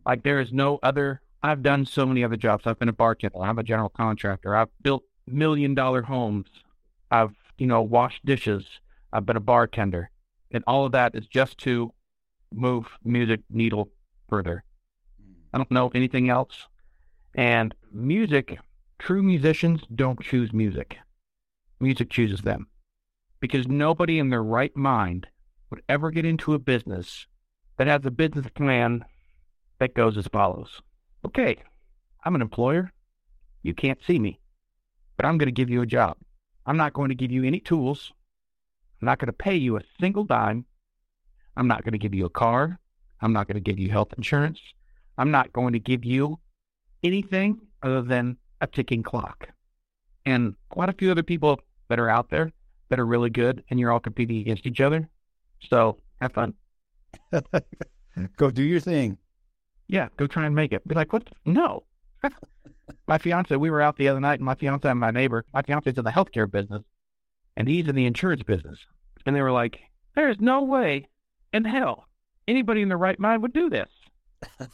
Like 0.06 0.24
there 0.24 0.40
is 0.42 0.52
no 0.52 0.80
other 0.84 1.22
I've 1.44 1.62
done 1.62 1.86
so 1.86 2.06
many 2.06 2.24
other 2.24 2.36
jobs. 2.36 2.66
I've 2.66 2.80
been 2.80 2.90
a 2.90 2.94
bartender, 2.94 3.42
I'm 3.42 3.60
a 3.60 3.64
general 3.64 3.90
contractor. 3.90 4.56
I've 4.56 4.70
built 4.82 5.04
million 5.28 5.76
dollar 5.76 6.02
homes. 6.02 6.48
I've, 7.12 7.36
you 7.58 7.68
know, 7.68 7.82
washed 7.82 8.26
dishes. 8.26 8.66
I've 9.14 9.26
been 9.26 9.38
a 9.38 9.42
bartender. 9.42 10.10
And 10.52 10.64
all 10.68 10.86
of 10.86 10.92
that 10.94 11.16
is 11.16 11.28
just 11.28 11.58
to 11.60 11.94
move 12.54 12.88
music 13.04 13.42
needle 13.50 13.90
further. 14.30 14.64
Hmm. 15.22 15.34
I 15.54 15.58
don't 15.58 15.72
know 15.72 15.92
anything 15.94 16.30
else. 16.30 16.68
And 17.36 17.74
music, 17.92 18.58
true 19.00 19.22
musicians 19.22 19.82
don't 19.94 20.22
choose 20.22 20.52
music. 20.54 20.98
Music 21.80 22.10
chooses 22.10 22.42
them. 22.42 22.68
Because 23.40 23.68
nobody 23.68 24.18
in 24.18 24.30
their 24.30 24.44
right 24.44 24.76
mind 24.76 25.28
would 25.70 25.82
ever 25.88 26.12
get 26.12 26.26
into 26.26 26.54
a 26.54 26.60
business 26.60 27.28
that 27.78 27.88
has 27.88 28.06
a 28.06 28.12
business 28.12 28.48
plan 28.56 29.06
that 29.80 29.94
goes 29.94 30.18
as 30.18 30.28
follows. 30.28 30.82
Okay, 31.26 31.58
I'm 32.24 32.36
an 32.36 32.42
employer. 32.42 32.92
You 33.62 33.74
can't 33.74 34.00
see 34.06 34.18
me, 34.18 34.40
but 35.16 35.26
I'm 35.26 35.38
going 35.38 35.48
to 35.48 35.52
give 35.52 35.70
you 35.70 35.82
a 35.82 35.88
job. 35.88 36.18
I'm 36.66 36.78
not 36.78 36.94
going 36.94 37.10
to 37.10 37.16
give 37.16 37.32
you 37.32 37.44
any 37.44 37.60
tools. 37.60 38.12
I'm 39.02 39.06
not 39.06 39.20
going 39.20 39.28
to 39.28 39.34
pay 39.34 39.56
you 39.56 39.78
a 39.78 39.82
single 40.00 40.24
dime. 40.24 40.66
I'm 41.56 41.68
not 41.68 41.84
going 41.84 41.94
to 41.94 42.00
give 42.00 42.14
you 42.14 42.26
a 42.26 42.30
car. 42.30 42.80
I'm 43.22 43.34
not 43.34 43.48
going 43.48 43.56
to 43.56 43.62
give 43.62 43.80
you 43.80 43.90
health 43.90 44.14
insurance. 44.18 44.60
I'm 45.18 45.32
not 45.32 45.52
going 45.54 45.74
to 45.74 45.80
give 45.80 46.06
you 46.06 46.40
anything 47.04 47.60
other 47.82 48.02
than 48.02 48.38
a 48.62 48.68
ticking 48.68 49.04
clock. 49.04 49.50
And 50.26 50.56
quite 50.70 50.90
a 50.90 50.94
few 50.94 51.12
other 51.12 51.24
people 51.24 51.60
that 51.90 52.00
are 52.00 52.10
out 52.10 52.30
there 52.30 52.52
that 52.90 53.00
are 53.00 53.06
really 53.06 53.30
good, 53.30 53.64
and 53.70 53.80
you're 53.80 53.92
all 53.92 54.00
competing 54.00 54.38
against 54.38 54.66
each 54.66 54.82
other. 54.82 55.08
So 55.70 55.98
have 56.22 56.34
fun. 56.34 56.54
Go 58.38 58.52
do 58.52 58.64
your 58.64 58.80
thing. 58.80 59.18
Yeah, 59.88 60.10
go 60.18 60.28
try 60.28 60.46
and 60.46 60.56
make 60.56 60.74
it. 60.74 60.86
Be 60.88 60.96
like, 60.96 61.14
what? 61.14 61.30
No. 61.46 61.84
my 63.08 63.18
fiance, 63.18 63.56
we 63.56 63.70
were 63.70 63.82
out 63.82 63.96
the 63.96 64.10
other 64.10 64.20
night, 64.20 64.40
and 64.40 64.46
my 64.46 64.56
fiance 64.56 64.90
and 64.90 65.00
my 65.00 65.12
neighbor, 65.12 65.46
my 65.54 65.62
fiance's 65.62 65.98
in 65.98 66.04
the 66.04 66.12
healthcare 66.12 66.50
business, 66.50 66.84
and 67.56 67.68
he's 67.68 67.88
in 67.88 67.96
the 67.96 68.06
insurance 68.06 68.44
business. 68.44 68.80
And 69.26 69.36
they 69.36 69.42
were 69.42 69.52
like, 69.52 69.80
there's 70.16 70.40
no 70.40 70.64
way 70.64 71.08
in 71.54 71.64
hell 71.64 72.08
anybody 72.48 72.82
in 72.82 72.90
their 72.90 72.98
right 72.98 73.20
mind 73.20 73.42
would 73.42 73.54
do 73.54 73.70
this. 73.70 73.90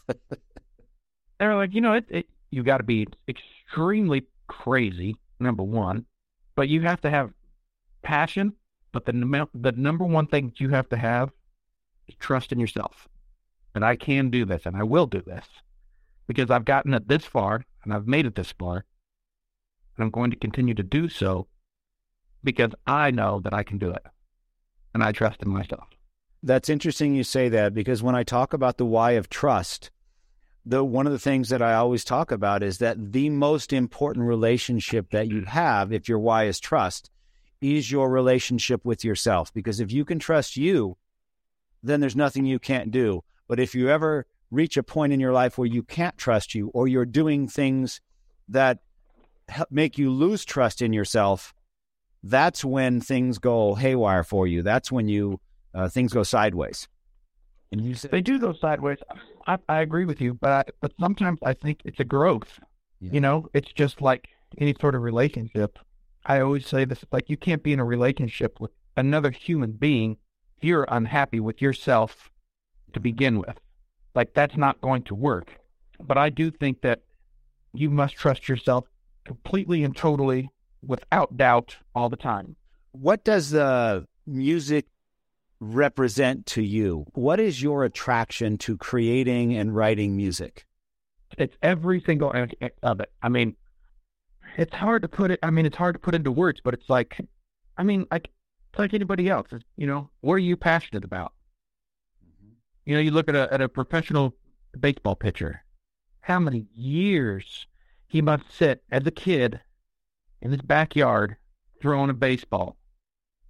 They're 1.40 1.56
like, 1.56 1.74
you 1.74 1.82
know, 1.82 1.94
it, 1.94 2.06
it 2.10 2.30
you 2.52 2.64
got 2.64 2.78
to 2.78 2.84
be 2.84 3.08
extremely 3.28 4.28
crazy, 4.48 5.18
number 5.40 5.64
one, 5.64 6.06
but 6.56 6.70
you 6.70 6.82
have 6.82 7.02
to 7.02 7.10
have 7.10 7.32
passion. 8.02 8.54
But 8.92 9.06
the 9.06 9.48
the 9.56 9.72
number 9.72 10.06
one 10.06 10.28
thing 10.28 10.50
that 10.50 10.60
you 10.60 10.70
have 10.70 10.88
to 10.90 10.98
have 10.98 11.32
is 12.08 12.16
trust 12.20 12.52
in 12.52 12.60
yourself. 12.60 13.08
And 13.74 13.84
I 13.84 13.96
can 13.96 14.30
do 14.30 14.46
this, 14.46 14.66
and 14.66 14.78
I 14.78 14.84
will 14.84 15.08
do 15.08 15.22
this 15.22 15.46
because 16.28 16.52
I've 16.52 16.66
gotten 16.66 16.94
it 16.94 17.08
this 17.08 17.26
far, 17.26 17.66
and 17.84 17.94
I've 17.94 18.08
made 18.08 18.26
it 18.26 18.36
this 18.36 18.52
far, 18.52 18.86
and 19.96 20.04
I'm 20.04 20.12
going 20.12 20.30
to 20.32 20.38
continue 20.38 20.76
to 20.76 20.84
do 20.84 21.10
so 21.10 21.48
because 22.44 22.72
I 22.86 23.12
know 23.12 23.40
that 23.44 23.54
I 23.54 23.64
can 23.64 23.80
do 23.80 23.90
it, 23.90 24.06
and 24.94 25.04
I 25.04 25.12
trust 25.12 25.42
in 25.42 25.50
myself. 25.50 25.88
That's 26.46 26.68
interesting 26.68 27.16
you 27.16 27.24
say 27.24 27.48
that 27.50 27.74
because 27.74 28.04
when 28.04 28.16
I 28.16 28.24
talk 28.24 28.52
about 28.52 28.78
the 28.78 28.86
why 28.86 29.12
of 29.12 29.30
trust, 29.30 29.92
the 30.66 30.84
one 30.84 31.08
of 31.08 31.14
the 31.14 31.20
things 31.20 31.48
that 31.50 31.62
I 31.62 31.74
always 31.74 32.04
talk 32.04 32.32
about 32.32 32.62
is 32.62 32.80
that 32.80 33.14
the 33.14 33.30
most 33.30 33.72
important 33.72 34.28
relationship 34.28 35.12
that 35.12 35.30
you 35.30 35.46
have 35.46 35.94
if 35.94 36.10
your 36.10 36.20
why 36.20 36.46
is 36.46 36.60
trust 36.60 37.10
is 37.62 37.90
your 37.90 38.10
relationship 38.10 38.84
with 38.84 39.06
yourself 39.06 39.54
because 39.54 39.80
if 39.80 39.90
you 39.92 40.04
can 40.04 40.20
trust 40.20 40.58
you, 40.58 40.98
then 41.82 42.02
there's 42.02 42.16
nothing 42.16 42.46
you 42.46 42.60
can't 42.60 42.92
do. 42.92 43.24
But 43.48 43.62
if 43.62 43.74
you 43.74 43.90
ever 43.90 44.26
reach 44.52 44.76
a 44.76 44.84
point 44.84 45.14
in 45.14 45.22
your 45.22 45.32
life 45.32 45.58
where 45.58 45.68
you 45.68 45.82
can't 45.82 46.18
trust 46.18 46.54
you 46.54 46.68
or 46.74 46.90
you're 46.90 47.06
doing 47.06 47.48
things 47.48 48.02
that 48.50 48.80
make 49.70 49.98
you 49.98 50.12
lose 50.12 50.44
trust 50.44 50.82
in 50.82 50.92
yourself, 50.92 51.54
that's 52.22 52.66
when 52.66 53.00
things 53.00 53.38
go 53.38 53.76
haywire 53.76 54.24
for 54.24 54.46
you. 54.46 54.62
That's 54.62 54.92
when 54.92 55.08
you 55.08 55.40
uh, 55.74 55.90
things 55.90 56.14
go 56.14 56.24
sideways. 56.24 56.88
And 57.72 57.82
you 57.82 57.96
say, 57.96 58.10
they 58.12 58.22
do 58.22 58.40
go 58.40 58.54
sideways. 58.54 59.00
I, 59.48 59.58
I 59.68 59.82
agree 59.82 60.06
with 60.06 60.22
you, 60.22 60.36
but 60.36 60.50
I, 60.52 60.64
but 60.80 60.94
sometimes 61.00 61.40
I 61.44 61.54
think 61.54 61.82
it's 61.86 62.00
a 62.00 62.04
growth. 62.04 62.60
Yeah. 63.00 63.12
You 63.14 63.22
know, 63.22 63.48
it's 63.54 63.74
just 63.74 64.02
like 64.02 64.30
any 64.58 64.76
sort 64.80 64.96
of 64.96 65.02
relationship. 65.02 65.80
I 66.26 66.40
always 66.40 66.68
say 66.68 66.86
this: 66.86 67.04
like 67.12 67.30
you 67.30 67.38
can't 67.38 67.64
be 67.64 67.74
in 67.74 67.80
a 67.80 67.86
relationship 67.86 68.60
with 68.60 68.72
another 68.96 69.32
human 69.32 69.72
being 69.72 70.18
if 70.58 70.64
you're 70.64 70.86
unhappy 70.88 71.40
with 71.40 71.62
yourself 71.62 72.30
to 72.94 73.00
begin 73.00 73.40
with. 73.40 73.60
Like 74.14 74.34
that's 74.34 74.56
not 74.56 74.80
going 74.82 75.04
to 75.04 75.16
work. 75.16 75.58
But 76.00 76.18
I 76.18 76.30
do 76.30 76.52
think 76.52 76.82
that 76.82 77.02
you 77.74 77.90
must 77.90 78.16
trust 78.16 78.48
yourself 78.48 78.86
completely 79.26 79.84
and 79.84 79.96
totally, 79.96 80.50
without 80.86 81.38
doubt, 81.38 81.78
all 81.96 82.10
the 82.10 82.18
time. 82.18 82.56
What 82.92 83.24
does 83.24 83.50
the 83.50 84.06
music 84.28 84.86
represent 85.64 86.46
to 86.48 86.62
you? 86.62 87.06
What 87.14 87.40
is 87.40 87.62
your 87.62 87.84
attraction 87.84 88.58
to 88.60 88.78
creating 88.78 89.56
and 89.56 89.76
writing 89.76 90.16
music? 90.16 90.66
It's 91.38 91.56
every 91.62 92.02
single 92.02 92.36
aspect 92.36 92.80
of 92.84 93.00
it. 93.00 93.12
I 93.22 93.30
mean, 93.30 93.56
it's 94.58 94.74
hard 94.74 95.02
to 95.02 95.08
put 95.08 95.32
it. 95.32 95.40
I 95.42 95.50
mean, 95.50 95.66
it's 95.66 95.78
hard 95.78 95.96
to 95.96 96.00
put 96.00 96.16
into 96.16 96.32
words, 96.32 96.62
but 96.64 96.74
it's 96.74 96.90
like, 96.90 97.20
I 97.78 97.84
mean, 97.84 98.06
like, 98.12 98.30
like 98.78 98.94
anybody 98.94 99.30
else. 99.30 99.48
You 99.78 99.88
know, 99.88 100.10
what 100.22 100.34
are 100.34 100.40
you 100.40 100.58
passionate 100.58 101.04
about? 101.04 101.34
Mm-hmm. 102.24 102.54
You 102.86 102.96
know, 102.96 103.02
you 103.02 103.12
look 103.12 103.30
at 103.30 103.36
a 103.36 103.52
at 103.52 103.62
a 103.62 103.70
professional 103.70 104.36
baseball 104.80 105.16
pitcher. 105.16 105.64
How 106.22 106.40
many 106.40 106.68
years 106.74 107.68
he 108.08 108.22
must 108.22 108.52
sit 108.52 108.84
as 108.92 109.06
a 109.06 109.12
kid 109.12 109.60
in 110.42 110.52
his 110.52 110.62
backyard 110.62 111.38
throwing 111.82 112.10
a 112.10 112.14
baseball, 112.14 112.78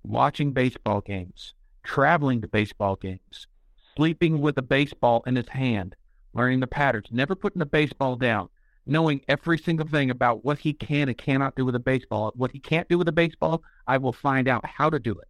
watching 0.04 0.54
baseball 0.54 1.02
games, 1.02 1.54
traveling 1.84 2.42
to 2.42 2.48
baseball 2.48 2.96
games, 2.96 3.48
sleeping 3.96 4.40
with 4.42 4.58
a 4.58 4.62
baseball 4.62 5.24
in 5.26 5.36
his 5.36 5.50
hand, 5.50 5.96
learning 6.34 6.60
the 6.60 6.68
patterns, 6.68 7.08
never 7.12 7.36
putting 7.36 7.60
the 7.60 7.66
baseball 7.66 8.16
down, 8.16 8.50
knowing 8.86 9.22
every 9.28 9.58
single 9.58 9.88
thing 9.88 10.10
about 10.10 10.44
what 10.44 10.60
he 10.60 10.74
can 10.74 11.08
and 11.08 11.18
cannot 11.18 11.56
do 11.56 11.66
with 11.66 11.76
a 11.76 11.80
baseball. 11.80 12.32
What 12.36 12.52
he 12.52 12.60
can't 12.60 12.90
do 12.90 12.98
with 12.98 13.08
a 13.08 13.14
baseball, 13.14 13.64
I 13.88 13.98
will 13.98 14.14
find 14.14 14.48
out 14.48 14.66
how 14.66 14.90
to 14.90 15.00
do 15.00 15.12
it. 15.12 15.28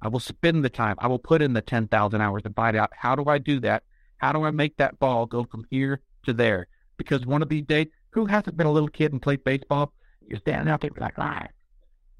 I 0.00 0.08
will 0.08 0.20
spend 0.20 0.64
the 0.64 0.70
time. 0.70 0.96
I 0.98 1.06
will 1.06 1.18
put 1.18 1.42
in 1.42 1.54
the 1.54 1.62
10,000 1.62 2.20
hours 2.20 2.42
to 2.42 2.50
find 2.50 2.76
out 2.76 2.90
how 2.94 3.14
do 3.16 3.24
I 3.26 3.38
do 3.38 3.60
that? 3.60 3.82
How 4.18 4.32
do 4.32 4.44
I 4.44 4.50
make 4.50 4.76
that 4.76 4.98
ball 4.98 5.26
go 5.26 5.44
from 5.44 5.66
here 5.70 6.00
to 6.24 6.32
there? 6.32 6.66
Because 6.96 7.26
one 7.26 7.42
of 7.42 7.48
these 7.48 7.64
days, 7.64 7.88
Who 8.10 8.26
hasn't 8.26 8.56
been 8.56 8.66
a 8.66 8.72
little 8.72 8.88
kid 8.88 9.12
and 9.12 9.20
played 9.20 9.42
baseball? 9.42 9.92
You're 10.28 10.38
standing 10.38 10.72
out 10.72 10.80
there 10.80 10.90
like, 10.96 11.18
live. 11.18 11.48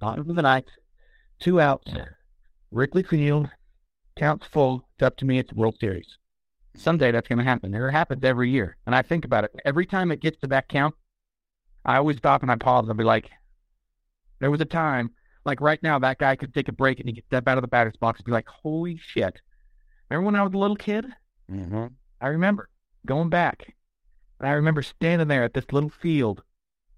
Bottom 0.00 0.28
of 0.28 0.36
the 0.36 0.42
ninth, 0.42 0.66
two 1.38 1.60
outs, 1.60 1.90
Wrigley 2.72 3.04
Field, 3.04 3.48
counts 4.16 4.46
full. 4.46 4.86
It's 4.94 5.02
up 5.02 5.16
to 5.18 5.24
me. 5.24 5.38
It's 5.38 5.52
World 5.52 5.76
Series. 5.80 6.18
Someday 6.76 7.12
that's 7.12 7.28
going 7.28 7.38
to 7.38 7.44
happen. 7.44 7.74
It 7.74 7.90
happens 7.90 8.24
every 8.24 8.50
year. 8.50 8.76
And 8.86 8.94
I 8.94 9.02
think 9.02 9.24
about 9.24 9.44
it. 9.44 9.50
Every 9.64 9.86
time 9.86 10.10
it 10.10 10.20
gets 10.20 10.40
to 10.40 10.46
that 10.48 10.68
count, 10.68 10.94
I 11.84 11.96
always 11.96 12.16
stop 12.16 12.42
and 12.42 12.50
I 12.50 12.56
pause. 12.56 12.86
I'll 12.88 12.94
be 12.94 13.04
like, 13.04 13.30
there 14.40 14.50
was 14.50 14.60
a 14.60 14.66
time, 14.66 15.10
like 15.44 15.60
right 15.60 15.82
now, 15.82 15.98
that 15.98 16.18
guy 16.18 16.36
could 16.36 16.54
take 16.54 16.68
a 16.68 16.72
break 16.72 16.98
and 16.98 17.08
he 17.08 17.14
could 17.14 17.26
step 17.26 17.46
out 17.46 17.58
of 17.58 17.62
the 17.62 17.68
batter's 17.68 17.96
box 17.96 18.20
and 18.20 18.26
be 18.26 18.32
like, 18.32 18.48
holy 18.48 18.96
shit. 18.96 19.40
Remember 20.08 20.26
when 20.26 20.36
I 20.36 20.42
was 20.42 20.54
a 20.54 20.58
little 20.58 20.76
kid? 20.76 21.06
Mm-hmm. 21.50 21.86
I 22.20 22.28
remember 22.28 22.68
going 23.06 23.28
back. 23.28 23.74
And 24.40 24.48
I 24.48 24.52
remember 24.52 24.82
standing 24.82 25.28
there 25.28 25.44
at 25.44 25.54
this 25.54 25.72
little 25.72 25.90
field, 25.90 26.42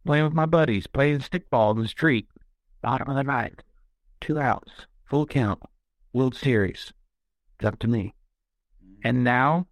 playing 0.07 0.25
with 0.25 0.33
my 0.33 0.47
buddies, 0.47 0.87
playing 0.87 1.19
stickball 1.21 1.77
in 1.77 1.83
the 1.83 1.89
street. 1.89 2.29
Bottom 2.83 3.09
of 3.11 3.17
the 3.17 3.25
ninth, 3.25 3.63
two 4.21 4.39
outs, 4.39 4.87
full 5.05 5.27
count, 5.27 5.61
World 6.13 6.35
Series. 6.35 6.93
It's 7.59 7.67
up 7.67 7.79
to 7.81 7.89
me. 7.89 8.15
Mm-hmm. 8.85 9.09
And 9.09 9.25
now 9.25 9.67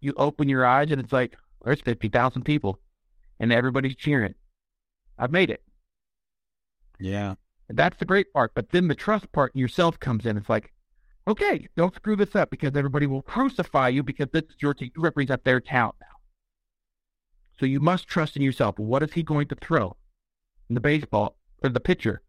you 0.00 0.14
open 0.16 0.48
your 0.48 0.66
eyes 0.66 0.90
and 0.90 1.00
it's 1.00 1.12
like, 1.12 1.36
there's 1.64 1.80
50,000 1.80 2.42
people 2.42 2.80
and 3.38 3.52
everybody's 3.52 3.96
cheering. 3.96 4.34
I've 5.18 5.32
made 5.32 5.50
it. 5.50 5.62
Yeah. 6.98 7.34
And 7.68 7.78
that's 7.78 7.98
the 7.98 8.04
great 8.04 8.32
part. 8.32 8.52
But 8.54 8.70
then 8.70 8.88
the 8.88 8.94
trust 8.94 9.30
part 9.32 9.54
in 9.54 9.60
yourself 9.60 10.00
comes 10.00 10.26
in. 10.26 10.36
It's 10.36 10.48
like, 10.48 10.72
okay, 11.28 11.68
don't 11.76 11.94
screw 11.94 12.16
this 12.16 12.34
up 12.34 12.50
because 12.50 12.74
everybody 12.74 13.06
will 13.06 13.22
crucify 13.22 13.88
you 13.88 14.02
because 14.02 14.28
this 14.32 14.44
is 14.44 14.56
your 14.60 14.74
team. 14.74 14.90
You 14.96 15.02
represent 15.02 15.44
their 15.44 15.60
town 15.60 15.92
now. 16.00 16.06
So 17.58 17.66
you 17.66 17.80
must 17.80 18.08
trust 18.08 18.36
in 18.36 18.42
yourself. 18.42 18.78
What 18.78 19.02
is 19.02 19.12
he 19.12 19.22
going 19.22 19.48
to 19.48 19.54
throw 19.54 19.96
in 20.68 20.74
the 20.74 20.80
baseball 20.80 21.36
or 21.62 21.68
the 21.68 21.80
pitcher? 21.80 22.22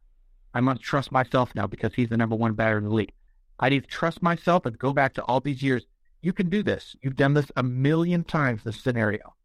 I 0.54 0.60
must 0.60 0.82
trust 0.82 1.12
myself 1.12 1.56
now 1.56 1.68
because 1.68 1.94
he's 1.94 2.10
the 2.10 2.18
number 2.18 2.36
one 2.36 2.54
batter 2.54 2.78
in 2.78 2.84
the 2.84 2.94
league. 2.94 3.14
I 3.62 3.70
need 3.70 3.84
to 3.84 3.90
trust 3.90 4.24
myself 4.24 4.66
and 4.66 4.78
go 4.78 4.92
back 4.92 5.14
to 5.14 5.24
all 5.26 5.40
these 5.40 5.62
years. 5.62 5.86
You 6.24 6.34
can 6.34 6.50
do 6.50 6.64
this. 6.64 6.96
You've 7.02 7.16
done 7.16 7.36
this 7.36 7.52
a 7.56 7.62
million 7.62 8.24
times, 8.24 8.64
this 8.64 8.82
scenario. 8.82 9.36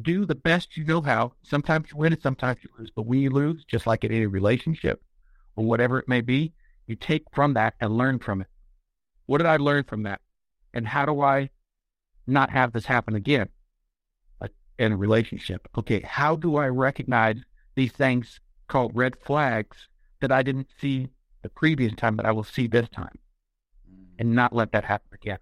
Do 0.00 0.24
the 0.24 0.34
best 0.34 0.74
you 0.74 0.84
know 0.84 1.02
how. 1.02 1.34
Sometimes 1.42 1.90
you 1.90 1.98
win 1.98 2.14
and 2.14 2.22
sometimes 2.22 2.60
you 2.62 2.70
lose. 2.78 2.90
But 2.90 3.06
we 3.06 3.28
lose, 3.28 3.64
just 3.66 3.86
like 3.86 4.04
in 4.04 4.12
any 4.12 4.26
relationship 4.26 5.02
or 5.54 5.66
whatever 5.66 5.98
it 5.98 6.08
may 6.08 6.22
be, 6.22 6.54
you 6.86 6.96
take 6.96 7.24
from 7.32 7.52
that 7.54 7.74
and 7.78 7.96
learn 7.96 8.18
from 8.18 8.40
it. 8.40 8.46
What 9.26 9.38
did 9.38 9.46
I 9.46 9.58
learn 9.58 9.84
from 9.84 10.04
that? 10.04 10.22
And 10.72 10.88
how 10.88 11.04
do 11.04 11.20
I 11.20 11.50
not 12.26 12.50
have 12.50 12.72
this 12.72 12.86
happen 12.86 13.14
again 13.14 13.50
in 14.78 14.92
a 14.92 14.96
relationship? 14.96 15.68
Okay, 15.76 16.00
how 16.00 16.36
do 16.36 16.56
I 16.56 16.68
recognize 16.68 17.36
these 17.74 17.92
things 17.92 18.40
called 18.66 18.92
red 18.94 19.14
flags 19.22 19.88
that 20.20 20.32
I 20.32 20.42
didn't 20.42 20.68
see 20.80 21.10
the 21.42 21.50
previous 21.50 21.94
time 21.94 22.16
that 22.16 22.24
I 22.24 22.32
will 22.32 22.44
see 22.44 22.66
this 22.66 22.88
time 22.88 23.18
and 24.18 24.34
not 24.34 24.54
let 24.54 24.72
that 24.72 24.84
happen 24.84 25.10
again? 25.12 25.38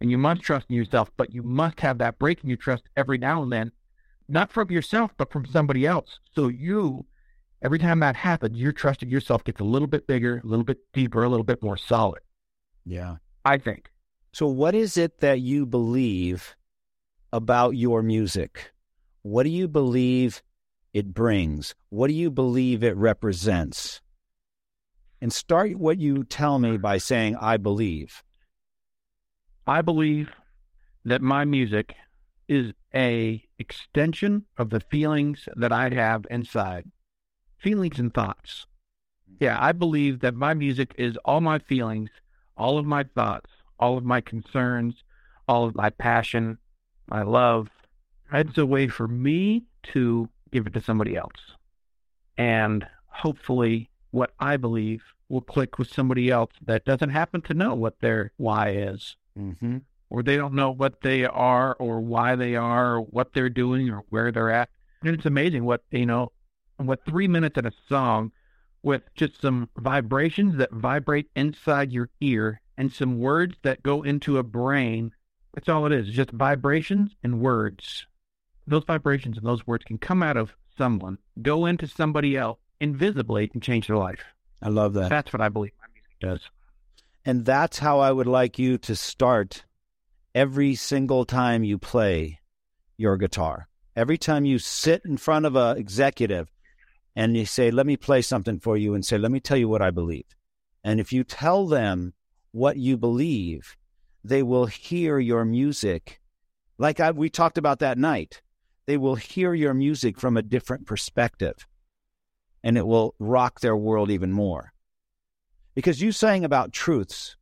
And 0.00 0.10
you 0.10 0.18
must 0.18 0.42
trust 0.42 0.66
in 0.68 0.76
yourself, 0.76 1.10
but 1.16 1.32
you 1.32 1.42
must 1.42 1.80
have 1.80 1.98
that 1.98 2.18
break 2.18 2.42
in 2.42 2.50
your 2.50 2.56
trust 2.56 2.84
every 2.96 3.18
now 3.18 3.42
and 3.42 3.52
then, 3.52 3.72
not 4.28 4.50
from 4.50 4.70
yourself, 4.70 5.12
but 5.16 5.32
from 5.32 5.46
somebody 5.46 5.86
else. 5.86 6.18
So 6.34 6.48
you, 6.48 7.06
every 7.62 7.78
time 7.78 8.00
that 8.00 8.16
happens, 8.16 8.58
your 8.58 8.72
trust 8.72 9.02
in 9.02 9.10
yourself 9.10 9.44
gets 9.44 9.60
a 9.60 9.64
little 9.64 9.88
bit 9.88 10.06
bigger, 10.06 10.40
a 10.42 10.46
little 10.46 10.64
bit 10.64 10.78
deeper, 10.92 11.22
a 11.22 11.28
little 11.28 11.44
bit 11.44 11.62
more 11.62 11.76
solid. 11.76 12.20
Yeah. 12.84 13.16
I 13.44 13.58
think. 13.58 13.90
So, 14.32 14.46
what 14.46 14.74
is 14.74 14.96
it 14.96 15.20
that 15.20 15.40
you 15.40 15.64
believe 15.64 16.56
about 17.32 17.76
your 17.76 18.02
music? 18.02 18.72
What 19.22 19.44
do 19.44 19.50
you 19.50 19.68
believe 19.68 20.42
it 20.92 21.14
brings? 21.14 21.74
What 21.90 22.08
do 22.08 22.14
you 22.14 22.30
believe 22.30 22.82
it 22.82 22.96
represents? 22.96 24.00
And 25.24 25.32
start 25.32 25.76
what 25.76 25.98
you 25.98 26.22
tell 26.24 26.58
me 26.58 26.76
by 26.76 26.98
saying, 26.98 27.36
I 27.36 27.56
believe. 27.56 28.22
I 29.66 29.80
believe 29.80 30.28
that 31.02 31.22
my 31.22 31.46
music 31.46 31.94
is 32.46 32.74
a 32.94 33.42
extension 33.58 34.44
of 34.58 34.68
the 34.68 34.80
feelings 34.80 35.48
that 35.56 35.72
I 35.72 35.88
have 35.94 36.26
inside. 36.28 36.90
Feelings 37.56 37.98
and 37.98 38.12
thoughts. 38.12 38.66
Yeah, 39.40 39.56
I 39.58 39.72
believe 39.72 40.20
that 40.20 40.34
my 40.34 40.52
music 40.52 40.94
is 40.98 41.16
all 41.24 41.40
my 41.40 41.58
feelings, 41.58 42.10
all 42.58 42.76
of 42.76 42.84
my 42.84 43.04
thoughts, 43.04 43.48
all 43.80 43.96
of 43.96 44.04
my 44.04 44.20
concerns, 44.20 45.04
all 45.48 45.64
of 45.64 45.74
my 45.74 45.88
passion, 45.88 46.58
my 47.08 47.22
love. 47.22 47.70
It's 48.30 48.58
a 48.58 48.66
way 48.66 48.88
for 48.88 49.08
me 49.08 49.64
to 49.94 50.28
give 50.52 50.66
it 50.66 50.74
to 50.74 50.82
somebody 50.82 51.16
else. 51.16 51.56
And 52.36 52.86
hopefully 53.06 53.88
what 54.10 54.30
I 54.38 54.58
believe 54.58 55.02
will 55.28 55.40
click 55.40 55.78
with 55.78 55.88
somebody 55.92 56.30
else 56.30 56.52
that 56.64 56.84
doesn't 56.84 57.10
happen 57.10 57.40
to 57.42 57.54
know 57.54 57.74
what 57.74 58.00
their 58.00 58.32
why 58.36 58.70
is 58.70 59.16
Mm-hmm. 59.38 59.78
or 60.10 60.22
they 60.22 60.36
don't 60.36 60.54
know 60.54 60.70
what 60.70 61.00
they 61.00 61.24
are 61.24 61.74
or 61.80 62.00
why 62.00 62.36
they 62.36 62.54
are 62.54 62.94
or 62.94 63.00
what 63.00 63.32
they're 63.32 63.48
doing 63.48 63.90
or 63.90 64.04
where 64.10 64.30
they're 64.30 64.50
at. 64.50 64.68
And 65.02 65.12
it's 65.12 65.26
amazing 65.26 65.64
what, 65.64 65.82
you 65.90 66.06
know, 66.06 66.30
what 66.76 67.04
three 67.04 67.26
minutes 67.26 67.58
in 67.58 67.66
a 67.66 67.72
song 67.88 68.30
with 68.84 69.02
just 69.16 69.40
some 69.40 69.68
vibrations 69.76 70.56
that 70.58 70.70
vibrate 70.70 71.30
inside 71.34 71.90
your 71.90 72.10
ear 72.20 72.60
and 72.76 72.92
some 72.92 73.18
words 73.18 73.56
that 73.62 73.82
go 73.82 74.02
into 74.02 74.38
a 74.38 74.44
brain. 74.44 75.10
That's 75.52 75.68
all 75.68 75.84
it 75.86 75.92
is, 75.92 76.08
just 76.10 76.30
vibrations 76.30 77.16
and 77.24 77.40
words. 77.40 78.06
Those 78.66 78.84
vibrations 78.84 79.36
and 79.36 79.46
those 79.46 79.66
words 79.66 79.84
can 79.84 79.98
come 79.98 80.22
out 80.22 80.36
of 80.36 80.54
someone, 80.78 81.18
go 81.42 81.66
into 81.66 81.86
somebody 81.88 82.36
else 82.36 82.58
invisibly 82.80 83.50
and 83.52 83.62
change 83.62 83.88
their 83.88 83.96
life. 83.96 84.22
I 84.64 84.68
love 84.68 84.94
that. 84.94 85.10
That's 85.10 85.32
what 85.32 85.42
I 85.42 85.50
believe 85.50 85.72
my 85.80 85.86
music 85.92 86.18
does. 86.20 86.50
And 87.24 87.44
that's 87.44 87.78
how 87.78 88.00
I 88.00 88.10
would 88.10 88.26
like 88.26 88.58
you 88.58 88.78
to 88.78 88.96
start 88.96 89.64
every 90.34 90.74
single 90.74 91.24
time 91.24 91.62
you 91.62 91.78
play 91.78 92.40
your 92.96 93.16
guitar. 93.16 93.68
Every 93.94 94.18
time 94.18 94.44
you 94.44 94.58
sit 94.58 95.02
in 95.04 95.18
front 95.18 95.46
of 95.46 95.54
a 95.54 95.74
executive 95.76 96.50
and 97.14 97.36
you 97.36 97.46
say, 97.46 97.70
"Let 97.70 97.86
me 97.86 97.96
play 97.96 98.22
something 98.22 98.58
for 98.58 98.76
you," 98.76 98.94
and 98.94 99.04
say, 99.04 99.18
"Let 99.18 99.30
me 99.30 99.38
tell 99.38 99.56
you 99.56 99.68
what 99.68 99.82
I 99.82 99.90
believe." 99.90 100.26
And 100.82 100.98
if 100.98 101.12
you 101.12 101.24
tell 101.24 101.66
them 101.66 102.14
what 102.50 102.76
you 102.76 102.96
believe, 102.96 103.76
they 104.24 104.42
will 104.42 104.66
hear 104.66 105.18
your 105.18 105.44
music, 105.44 106.20
like 106.78 107.00
I, 107.00 107.10
we 107.10 107.28
talked 107.30 107.58
about 107.58 107.78
that 107.80 107.98
night. 107.98 108.42
They 108.86 108.96
will 108.96 109.14
hear 109.14 109.54
your 109.54 109.74
music 109.74 110.18
from 110.18 110.36
a 110.36 110.42
different 110.42 110.86
perspective, 110.86 111.66
and 112.64 112.76
it 112.76 112.86
will 112.86 113.14
rock 113.20 113.60
their 113.60 113.76
world 113.76 114.10
even 114.10 114.32
more 114.32 114.72
because 115.74 116.00
you 116.00 116.10
sang 116.10 116.44
about 116.44 116.72
truths 116.72 117.36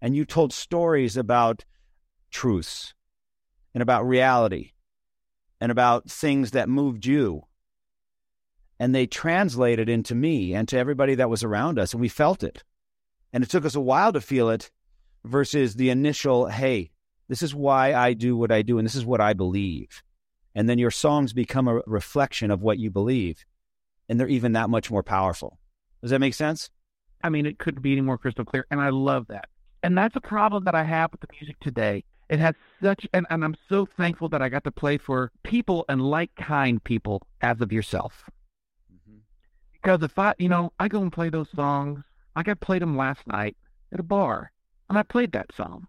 and 0.00 0.14
you 0.14 0.24
told 0.24 0.52
stories 0.52 1.16
about 1.16 1.64
truths 2.30 2.94
and 3.74 3.82
about 3.82 4.06
reality 4.06 4.70
and 5.60 5.72
about 5.72 6.10
things 6.10 6.52
that 6.52 6.68
moved 6.68 7.04
you. 7.06 7.42
And 8.78 8.94
they 8.94 9.06
translated 9.06 9.88
into 9.88 10.14
me 10.14 10.54
and 10.54 10.68
to 10.68 10.78
everybody 10.78 11.14
that 11.14 11.30
was 11.30 11.42
around 11.42 11.78
us, 11.78 11.92
and 11.92 12.00
we 12.00 12.08
felt 12.08 12.42
it. 12.42 12.62
And 13.32 13.42
it 13.42 13.50
took 13.50 13.64
us 13.64 13.74
a 13.74 13.80
while 13.80 14.12
to 14.12 14.20
feel 14.20 14.50
it 14.50 14.70
versus 15.24 15.74
the 15.74 15.90
initial, 15.90 16.46
hey, 16.46 16.90
this 17.28 17.42
is 17.42 17.54
why 17.54 17.94
I 17.94 18.12
do 18.12 18.36
what 18.36 18.52
I 18.52 18.62
do, 18.62 18.78
and 18.78 18.84
this 18.84 18.94
is 18.94 19.06
what 19.06 19.20
I 19.20 19.32
believe. 19.32 20.02
And 20.54 20.68
then 20.68 20.78
your 20.78 20.90
songs 20.90 21.32
become 21.32 21.66
a 21.66 21.80
reflection 21.86 22.50
of 22.50 22.62
what 22.62 22.78
you 22.78 22.90
believe, 22.90 23.44
and 24.08 24.18
they're 24.18 24.28
even 24.28 24.52
that 24.52 24.70
much 24.70 24.90
more 24.90 25.02
powerful. 25.02 25.58
Does 26.02 26.10
that 26.10 26.20
make 26.20 26.34
sense? 26.34 26.70
I 27.22 27.30
mean, 27.30 27.46
it 27.46 27.58
couldn't 27.58 27.82
be 27.82 27.92
any 27.92 28.02
more 28.02 28.18
crystal 28.18 28.44
clear. 28.44 28.66
And 28.70 28.80
I 28.80 28.90
love 28.90 29.26
that. 29.28 29.46
And 29.82 29.96
that's 29.96 30.16
a 30.16 30.20
problem 30.20 30.64
that 30.64 30.74
I 30.74 30.84
have 30.84 31.12
with 31.12 31.20
the 31.20 31.28
music 31.38 31.58
today. 31.60 32.04
It 32.28 32.38
has 32.38 32.54
such, 32.82 33.06
and, 33.12 33.26
and 33.30 33.44
I'm 33.44 33.56
so 33.68 33.86
thankful 33.96 34.28
that 34.30 34.42
I 34.42 34.48
got 34.48 34.64
to 34.64 34.70
play 34.70 34.98
for 34.98 35.30
people 35.42 35.84
and 35.88 36.02
like 36.02 36.34
kind 36.36 36.82
people 36.82 37.26
as 37.42 37.60
of 37.60 37.72
yourself. 37.72 38.24
Mm-hmm. 38.92 39.18
Because 39.72 40.02
if 40.02 40.18
I, 40.18 40.34
you 40.38 40.48
know, 40.48 40.72
I 40.78 40.88
go 40.88 41.02
and 41.02 41.12
play 41.12 41.28
those 41.28 41.48
songs, 41.54 42.02
like 42.34 42.48
I 42.48 42.54
played 42.54 42.82
them 42.82 42.96
last 42.96 43.26
night 43.26 43.56
at 43.92 44.00
a 44.00 44.02
bar, 44.02 44.52
and 44.88 44.98
I 44.98 45.02
played 45.02 45.32
that 45.32 45.54
song. 45.54 45.86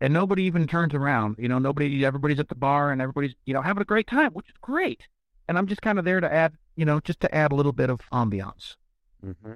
And 0.00 0.12
nobody 0.12 0.44
even 0.44 0.66
turns 0.66 0.94
around. 0.94 1.36
You 1.38 1.48
know, 1.48 1.58
nobody, 1.58 2.04
everybody's 2.04 2.40
at 2.40 2.48
the 2.48 2.54
bar 2.54 2.92
and 2.92 3.00
everybody's, 3.00 3.34
you 3.46 3.54
know, 3.54 3.62
having 3.62 3.80
a 3.80 3.86
great 3.86 4.06
time, 4.06 4.32
which 4.32 4.48
is 4.48 4.54
great. 4.60 5.00
And 5.48 5.56
I'm 5.56 5.66
just 5.66 5.82
kind 5.82 5.98
of 5.98 6.04
there 6.04 6.20
to 6.20 6.32
add, 6.32 6.54
you 6.74 6.84
know, 6.84 7.00
just 7.00 7.20
to 7.20 7.34
add 7.34 7.52
a 7.52 7.54
little 7.54 7.72
bit 7.72 7.90
of 7.90 8.00
ambiance. 8.12 8.76
Mm-hmm. 9.24 9.52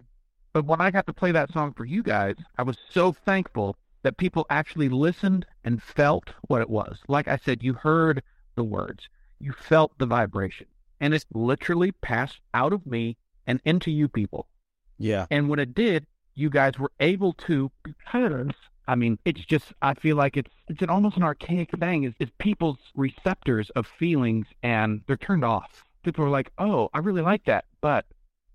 But 0.52 0.64
when 0.64 0.80
I 0.80 0.90
got 0.90 1.06
to 1.06 1.12
play 1.12 1.32
that 1.32 1.52
song 1.52 1.72
for 1.72 1.84
you 1.84 2.02
guys, 2.02 2.36
I 2.58 2.62
was 2.62 2.76
so 2.90 3.12
thankful 3.12 3.76
that 4.02 4.16
people 4.16 4.46
actually 4.50 4.88
listened 4.88 5.46
and 5.64 5.82
felt 5.82 6.30
what 6.48 6.62
it 6.62 6.70
was. 6.70 6.98
Like 7.06 7.28
I 7.28 7.36
said, 7.36 7.62
you 7.62 7.74
heard 7.74 8.22
the 8.56 8.64
words, 8.64 9.08
you 9.38 9.52
felt 9.52 9.98
the 9.98 10.06
vibration, 10.06 10.66
and 11.00 11.14
it's 11.14 11.26
literally 11.32 11.92
passed 11.92 12.40
out 12.54 12.72
of 12.72 12.86
me 12.86 13.16
and 13.46 13.60
into 13.64 13.90
you 13.90 14.08
people. 14.08 14.48
Yeah. 14.98 15.26
And 15.30 15.48
when 15.48 15.58
it 15.58 15.74
did, 15.74 16.06
you 16.34 16.50
guys 16.50 16.78
were 16.78 16.92
able 16.98 17.32
to, 17.34 17.70
because 17.82 18.52
I 18.90 18.96
mean, 18.96 19.20
it's 19.24 19.44
just 19.44 19.72
I 19.82 19.94
feel 19.94 20.16
like 20.16 20.36
it's 20.36 20.50
it's 20.68 20.82
an 20.82 20.90
almost 20.90 21.16
an 21.16 21.22
archaic 21.22 21.70
thing. 21.78 22.02
Is 22.02 22.14
is 22.18 22.28
people's 22.40 22.78
receptors 22.96 23.70
of 23.76 23.86
feelings 23.86 24.46
and 24.64 25.02
they're 25.06 25.16
turned 25.16 25.44
off. 25.44 25.84
People 26.02 26.24
are 26.24 26.30
like, 26.30 26.50
oh, 26.58 26.90
I 26.92 26.98
really 26.98 27.22
like 27.22 27.44
that, 27.44 27.66
but 27.80 28.04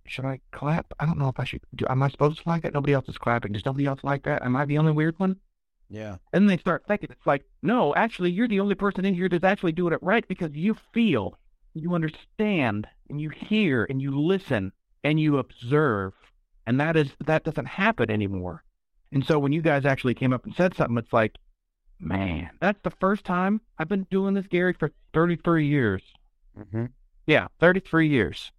should 0.07 0.25
I 0.25 0.41
clap? 0.51 0.93
I 0.99 1.05
don't 1.05 1.17
know 1.17 1.29
if 1.29 1.39
I 1.39 1.45
should. 1.45 1.61
Do, 1.73 1.85
am 1.87 2.03
I 2.03 2.09
supposed 2.09 2.43
to 2.43 2.49
like 2.49 2.63
that? 2.63 2.73
Nobody 2.73 2.91
else 2.91 3.07
is 3.07 3.17
clapping. 3.17 3.53
Does 3.53 3.63
nobody 3.63 3.85
else 3.85 4.01
like 4.03 4.23
that? 4.23 4.43
Am 4.43 4.57
I 4.57 4.65
the 4.65 4.77
only 4.77 4.91
weird 4.91 5.17
one? 5.19 5.37
Yeah. 5.89 6.17
And 6.33 6.49
they 6.49 6.57
start 6.57 6.83
thinking 6.85 7.11
it's 7.11 7.25
like, 7.25 7.45
no, 7.61 7.95
actually, 7.95 8.31
you're 8.31 8.49
the 8.49 8.59
only 8.59 8.75
person 8.75 9.05
in 9.05 9.13
here 9.13 9.29
that's 9.29 9.45
actually 9.45 9.71
doing 9.71 9.93
it 9.93 10.03
right 10.03 10.27
because 10.27 10.51
you 10.51 10.75
feel, 10.93 11.39
you 11.73 11.93
understand, 11.93 12.87
and 13.09 13.21
you 13.21 13.29
hear, 13.29 13.85
and 13.89 14.01
you 14.01 14.19
listen, 14.19 14.73
and 15.01 15.17
you 15.17 15.37
observe, 15.37 16.11
and 16.67 16.77
that 16.81 16.97
is 16.97 17.11
that 17.25 17.45
doesn't 17.45 17.67
happen 17.67 18.11
anymore. 18.11 18.64
And 19.15 19.25
so 19.25 19.39
when 19.39 19.53
you 19.53 19.61
guys 19.61 19.85
actually 19.85 20.13
came 20.13 20.33
up 20.33 20.43
and 20.43 20.53
said 20.53 20.75
something, 20.75 20.97
it's 20.97 21.13
like, 21.13 21.37
man, 22.01 22.49
that's 22.59 22.81
the 22.83 22.91
first 22.91 23.23
time 23.23 23.61
I've 23.79 23.87
been 23.87 24.05
doing 24.11 24.33
this, 24.33 24.45
Gary, 24.45 24.73
for 24.73 24.91
33 25.13 25.65
years. 25.65 26.03
Mm-hmm. 26.59 26.87
Yeah, 27.25 27.47
33 27.61 28.09
years. 28.09 28.51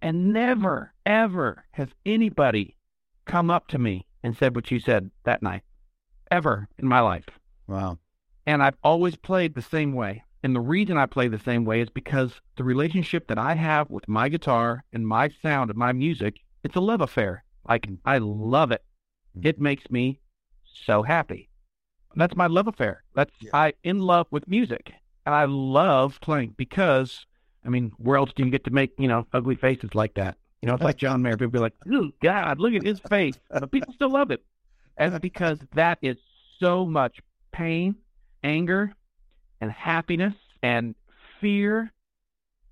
And 0.00 0.32
never, 0.32 0.94
ever 1.04 1.64
has 1.72 1.88
anybody 2.06 2.76
come 3.24 3.50
up 3.50 3.66
to 3.68 3.78
me 3.78 4.06
and 4.22 4.36
said 4.36 4.54
what 4.54 4.70
you 4.70 4.78
said 4.78 5.10
that 5.24 5.42
night, 5.42 5.62
ever 6.30 6.68
in 6.78 6.86
my 6.86 7.00
life. 7.00 7.26
Wow. 7.66 7.98
And 8.46 8.62
I've 8.62 8.78
always 8.84 9.16
played 9.16 9.56
the 9.56 9.62
same 9.62 9.94
way. 9.94 10.22
And 10.44 10.54
the 10.54 10.60
reason 10.60 10.96
I 10.96 11.06
play 11.06 11.26
the 11.26 11.40
same 11.40 11.64
way 11.64 11.80
is 11.80 11.88
because 11.90 12.40
the 12.56 12.62
relationship 12.62 13.26
that 13.26 13.38
I 13.38 13.54
have 13.54 13.90
with 13.90 14.06
my 14.06 14.28
guitar 14.28 14.84
and 14.92 15.08
my 15.08 15.30
sound 15.42 15.70
and 15.70 15.78
my 15.78 15.92
music, 15.92 16.36
it's 16.62 16.76
a 16.76 16.80
love 16.80 17.00
affair. 17.00 17.42
Like, 17.68 17.88
I 18.04 18.18
love 18.18 18.70
it. 18.70 18.84
Mm-hmm. 19.36 19.46
It 19.46 19.60
makes 19.60 19.90
me 19.90 20.20
so 20.86 21.02
happy. 21.02 21.48
That's 22.16 22.36
my 22.36 22.46
love 22.46 22.68
affair. 22.68 23.02
That's 23.14 23.32
Yeah. 23.40 23.50
I 23.54 23.72
in 23.82 23.98
love 23.98 24.26
with 24.30 24.46
music. 24.48 24.92
And 25.26 25.34
I 25.34 25.46
love 25.46 26.20
playing 26.20 26.54
because 26.56 27.26
I 27.64 27.70
mean, 27.70 27.92
where 27.96 28.18
else 28.18 28.30
do 28.34 28.44
you 28.44 28.50
get 28.50 28.64
to 28.64 28.70
make, 28.70 28.92
you 28.98 29.08
know, 29.08 29.26
ugly 29.32 29.56
faces 29.56 29.94
like 29.94 30.14
that? 30.14 30.36
You 30.60 30.68
know, 30.68 30.74
it's 30.74 30.84
like 30.84 30.96
John 30.96 31.22
Mayer. 31.22 31.36
People 31.36 31.50
be 31.50 31.58
like, 31.58 31.74
oh 31.92 32.10
God, 32.22 32.58
look 32.58 32.74
at 32.74 32.82
his 32.82 33.00
face. 33.00 33.34
But 33.50 33.70
people 33.70 33.92
still 33.92 34.10
love 34.10 34.30
it. 34.30 34.42
And 34.96 35.20
because 35.20 35.58
that 35.74 35.98
is 36.02 36.16
so 36.58 36.86
much 36.86 37.20
pain, 37.52 37.96
anger, 38.42 38.94
and 39.60 39.70
happiness 39.70 40.34
and 40.62 40.94
fear 41.40 41.92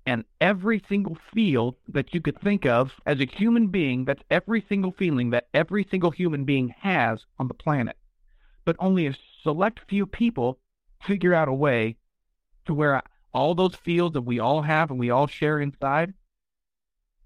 and 0.05 0.25
every 0.41 0.83
single 0.89 1.17
feel 1.33 1.77
that 1.87 2.13
you 2.13 2.21
could 2.21 2.39
think 2.41 2.65
of 2.65 2.99
as 3.05 3.19
a 3.19 3.25
human 3.25 3.67
being, 3.67 4.05
that's 4.05 4.23
every 4.29 4.65
single 4.67 4.91
feeling 4.91 5.29
that 5.29 5.47
every 5.53 5.87
single 5.89 6.11
human 6.11 6.43
being 6.43 6.69
has 6.79 7.25
on 7.39 7.47
the 7.47 7.53
planet. 7.53 7.97
But 8.65 8.75
only 8.79 9.07
a 9.07 9.15
select 9.41 9.79
few 9.87 10.05
people 10.05 10.59
figure 11.01 11.33
out 11.33 11.47
a 11.47 11.53
way 11.53 11.97
to 12.65 12.73
where 12.73 13.01
all 13.33 13.55
those 13.55 13.75
feels 13.75 14.13
that 14.13 14.21
we 14.21 14.39
all 14.39 14.61
have 14.61 14.89
and 14.89 14.99
we 14.99 15.09
all 15.09 15.27
share 15.27 15.59
inside. 15.59 16.13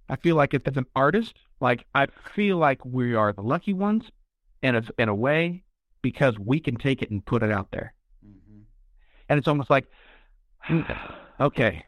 I 0.09 0.15
feel 0.15 0.35
like 0.35 0.53
if 0.53 0.67
as 0.67 0.77
an 0.77 0.85
artist, 0.95 1.35
like 1.59 1.85
I 1.93 2.07
feel 2.33 2.57
like 2.57 2.85
we 2.85 3.13
are 3.13 3.33
the 3.33 3.41
lucky 3.41 3.73
ones 3.73 4.05
in 4.61 4.75
a, 4.75 4.83
in 4.97 5.09
a 5.09 5.15
way 5.15 5.63
because 6.01 6.39
we 6.39 6.59
can 6.59 6.77
take 6.77 7.01
it 7.01 7.11
and 7.11 7.25
put 7.25 7.43
it 7.43 7.51
out 7.51 7.71
there. 7.71 7.93
Mm-hmm. 8.25 8.61
And 9.29 9.37
it's 9.37 9.47
almost 9.47 9.69
like, 9.69 9.85
okay, 11.39 11.83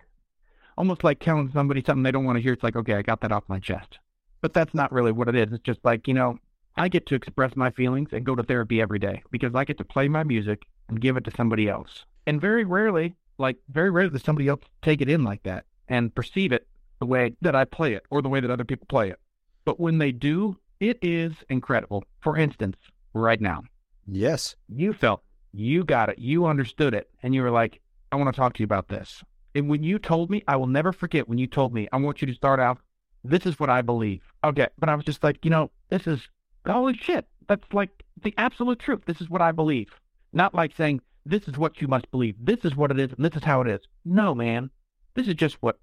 almost 0.79 1.03
like 1.03 1.19
telling 1.19 1.51
somebody 1.51 1.83
something 1.85 2.03
they 2.03 2.11
don't 2.11 2.23
want 2.25 2.37
to 2.37 2.41
hear. 2.41 2.53
It's 2.53 2.63
like, 2.63 2.77
okay, 2.77 2.93
I 2.93 3.01
got 3.01 3.19
that 3.21 3.33
off 3.33 3.43
my 3.47 3.59
chest. 3.59 3.99
But 4.41 4.53
that's 4.53 4.73
not 4.73 4.91
really 4.93 5.11
what 5.11 5.27
it 5.27 5.35
is. 5.35 5.51
It's 5.51 5.63
just 5.63 5.83
like, 5.83 6.07
you 6.07 6.13
know, 6.13 6.39
I 6.77 6.87
get 6.87 7.05
to 7.07 7.15
express 7.15 7.55
my 7.57 7.69
feelings 7.69 8.09
and 8.13 8.25
go 8.25 8.33
to 8.35 8.43
therapy 8.43 8.81
every 8.81 8.97
day 8.97 9.21
because 9.29 9.53
I 9.53 9.65
get 9.65 9.77
to 9.79 9.83
play 9.83 10.07
my 10.07 10.23
music 10.23 10.63
and 10.87 11.01
give 11.01 11.17
it 11.17 11.25
to 11.25 11.31
somebody 11.35 11.67
else. 11.67 12.05
And 12.25 12.39
very 12.39 12.63
rarely, 12.63 13.15
like 13.37 13.57
very 13.69 13.89
rarely 13.89 14.11
does 14.11 14.23
somebody 14.23 14.47
else 14.47 14.61
take 14.81 15.01
it 15.01 15.09
in 15.09 15.25
like 15.25 15.43
that 15.43 15.65
and 15.89 16.15
perceive 16.15 16.53
it 16.53 16.65
the 16.99 17.05
way 17.05 17.35
that 17.41 17.55
I 17.55 17.65
play 17.65 17.93
it 17.93 18.03
or 18.09 18.21
the 18.21 18.29
way 18.29 18.39
that 18.39 18.49
other 18.49 18.63
people 18.63 18.87
play 18.87 19.09
it. 19.09 19.19
But 19.65 19.79
when 19.79 19.97
they 19.97 20.13
do, 20.13 20.57
it 20.79 20.97
is 21.01 21.33
incredible. 21.49 22.05
For 22.21 22.37
instance, 22.37 22.77
right 23.13 23.41
now, 23.41 23.63
Yes. 24.07 24.55
you 24.69 24.93
felt 24.93 25.21
you 25.51 25.83
got 25.83 26.09
it, 26.09 26.19
you 26.19 26.45
understood 26.45 26.93
it, 26.93 27.09
and 27.21 27.35
you 27.35 27.41
were 27.41 27.51
like, 27.51 27.81
I 28.11 28.15
want 28.15 28.33
to 28.33 28.37
talk 28.39 28.53
to 28.53 28.59
you 28.59 28.65
about 28.65 28.87
this. 28.87 29.23
And 29.55 29.69
when 29.69 29.83
you 29.83 29.99
told 29.99 30.29
me, 30.29 30.43
I 30.47 30.55
will 30.55 30.67
never 30.67 30.91
forget 30.93 31.27
when 31.27 31.37
you 31.37 31.47
told 31.47 31.73
me, 31.73 31.87
I 31.91 31.97
want 31.97 32.21
you 32.21 32.27
to 32.27 32.33
start 32.33 32.59
out, 32.59 32.77
this 33.23 33.45
is 33.45 33.59
what 33.59 33.69
I 33.69 33.81
believe. 33.81 34.21
Okay. 34.43 34.67
But 34.77 34.89
I 34.89 34.95
was 34.95 35.05
just 35.05 35.23
like, 35.23 35.43
you 35.43 35.49
know, 35.51 35.71
this 35.89 36.07
is 36.07 36.27
holy 36.65 36.95
shit. 36.95 37.25
That's 37.47 37.65
like 37.73 37.89
the 38.21 38.33
absolute 38.37 38.79
truth. 38.79 39.01
This 39.05 39.21
is 39.21 39.29
what 39.29 39.41
I 39.41 39.51
believe. 39.51 39.89
Not 40.33 40.53
like 40.53 40.75
saying, 40.75 41.01
this 41.25 41.47
is 41.47 41.57
what 41.57 41.81
you 41.81 41.87
must 41.87 42.09
believe. 42.11 42.35
This 42.39 42.63
is 42.63 42.75
what 42.75 42.91
it 42.91 42.99
is, 42.99 43.11
and 43.13 43.25
this 43.25 43.35
is 43.35 43.43
how 43.43 43.61
it 43.61 43.67
is. 43.67 43.81
No, 44.05 44.33
man. 44.35 44.69
This 45.15 45.27
is 45.27 45.33
just 45.35 45.55
what 45.61 45.79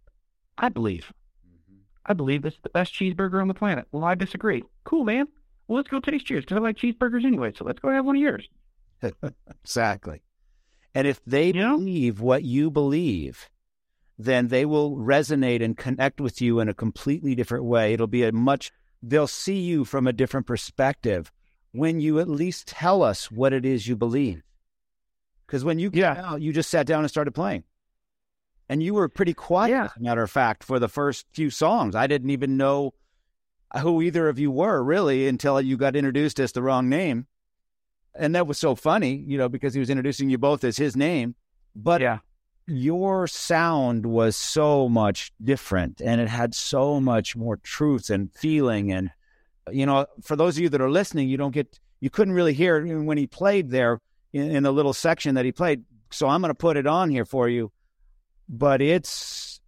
I 0.57 0.69
believe. 0.69 1.13
Mm-hmm. 1.47 1.81
I 2.07 2.13
believe 2.15 2.43
this 2.43 2.55
is 2.55 2.61
the 2.63 2.69
best 2.71 2.95
cheeseburger 2.95 3.41
on 3.41 3.49
the 3.49 3.55
planet. 3.55 3.87
Well, 3.93 4.05
I 4.05 4.15
disagree. 4.15 4.63
Cool, 4.85 5.05
man. 5.05 5.27
Well, 5.67 5.77
let's 5.77 5.89
go 5.89 5.99
taste 5.99 6.31
yours 6.31 6.45
because 6.45 6.57
I 6.59 6.61
like 6.61 6.77
cheeseburgers 6.77 7.25
anyway. 7.25 7.53
So 7.57 7.65
let's 7.65 7.81
go 7.81 7.91
have 7.91 8.05
one 8.05 8.17
of 8.17 8.23
yours. 8.23 8.49
Exactly. 9.63 10.23
And 10.95 11.07
if 11.07 11.21
they 11.27 11.49
You 11.49 11.53
know? 11.55 11.77
believe 11.77 12.21
what 12.21 12.45
you 12.45 12.71
believe, 12.71 13.49
then 14.19 14.49
they 14.49 14.65
will 14.65 14.97
resonate 14.97 15.63
and 15.63 15.77
connect 15.77 16.21
with 16.21 16.41
you 16.41 16.61
in 16.61 16.69
a 16.69 16.75
completely 16.75 17.35
different 17.35 17.65
way. 17.65 17.93
It'll 17.93 18.07
be 18.07 18.25
a 18.25 18.33
much, 18.33 18.73
they'll 19.03 19.27
see 19.27 19.59
you 19.61 19.85
from 19.85 20.07
a 20.07 20.13
different 20.13 20.47
perspective 20.47 21.31
when 21.73 22.01
you 22.01 22.19
at 22.19 22.29
least 22.29 22.67
tell 22.69 23.03
us 23.03 23.31
what 23.31 23.53
it 23.53 23.67
is 23.67 23.87
you 23.87 23.97
believe. 23.97 24.43
Because 25.47 25.65
when 25.65 25.79
you 25.79 25.91
came 25.91 26.01
Yeah. 26.01 26.33
out, 26.33 26.41
you 26.41 26.53
just 26.53 26.71
sat 26.71 26.87
down 26.87 27.01
and 27.01 27.11
started 27.11 27.33
playing. 27.33 27.65
And 28.69 28.83
you 28.83 28.95
were 28.95 29.09
pretty 29.09 29.35
quiet, 29.35 29.71
Yeah. 29.71 29.85
as 29.85 29.97
a 29.97 30.01
matter 30.01 30.23
of 30.23 30.31
fact, 30.31 30.65
for 30.65 30.79
the 30.79 30.89
first 30.89 31.27
few 31.33 31.51
songs. 31.51 31.95
I 31.95 32.07
didn't 32.07 32.31
even 32.31 32.57
know 32.57 32.95
who 33.81 34.01
either 34.03 34.29
of 34.29 34.39
you 34.39 34.51
were 34.51 34.83
really 34.83 35.29
until 35.29 35.61
you 35.61 35.77
got 35.77 35.95
introduced 35.95 36.41
as 36.41 36.53
the 36.53 36.63
wrong 36.63 36.89
name. 36.89 37.27
And 38.15 38.35
that 38.35 38.47
was 38.47 38.59
so 38.59 38.75
funny, 38.75 39.15
you 39.15 39.37
know, 39.37 39.49
because 39.49 39.75
he 39.75 39.81
was 39.81 39.91
introducing 39.91 40.31
you 40.31 40.39
both 40.39 40.65
as 40.65 40.79
his 40.79 40.97
name. 40.97 41.35
But 41.75 42.01
yeah. 42.01 42.21
Your 42.67 43.27
sound 43.27 44.07
was 44.07 44.37
so 44.37 44.89
much 44.89 45.33
different 45.43 46.01
and 46.01 46.21
it 46.21 46.29
had 46.29 46.55
so 46.55 47.01
much 47.01 47.37
more 47.37 47.57
truth 47.59 48.11
and 48.11 48.33
feeling. 48.35 48.93
And, 48.93 49.11
you 49.71 49.87
know, 49.87 50.07
for 50.23 50.37
those 50.37 50.57
of 50.57 50.63
you 50.63 50.69
that 50.71 50.81
are 50.81 50.91
listening, 50.91 51.29
you 51.29 51.37
don't 51.37 51.53
get, 51.53 51.79
you 52.01 52.11
couldn't 52.11 52.35
really 52.35 52.55
hear 52.55 52.77
it 52.77 53.03
when 53.03 53.19
he 53.19 53.27
played 53.27 53.71
there 53.71 54.01
in, 54.33 54.51
in 54.51 54.63
the 54.63 54.73
little 54.73 54.93
section 54.93 55.37
that 55.37 55.45
he 55.45 55.53
played. 55.53 55.85
So 56.11 56.29
I'm 56.29 56.41
going 56.41 56.51
to 56.51 56.55
put 56.55 56.77
it 56.77 56.87
on 56.87 57.11
here 57.11 57.25
for 57.25 57.49
you. 57.49 57.71
But 58.49 58.81
it's, 58.83 59.61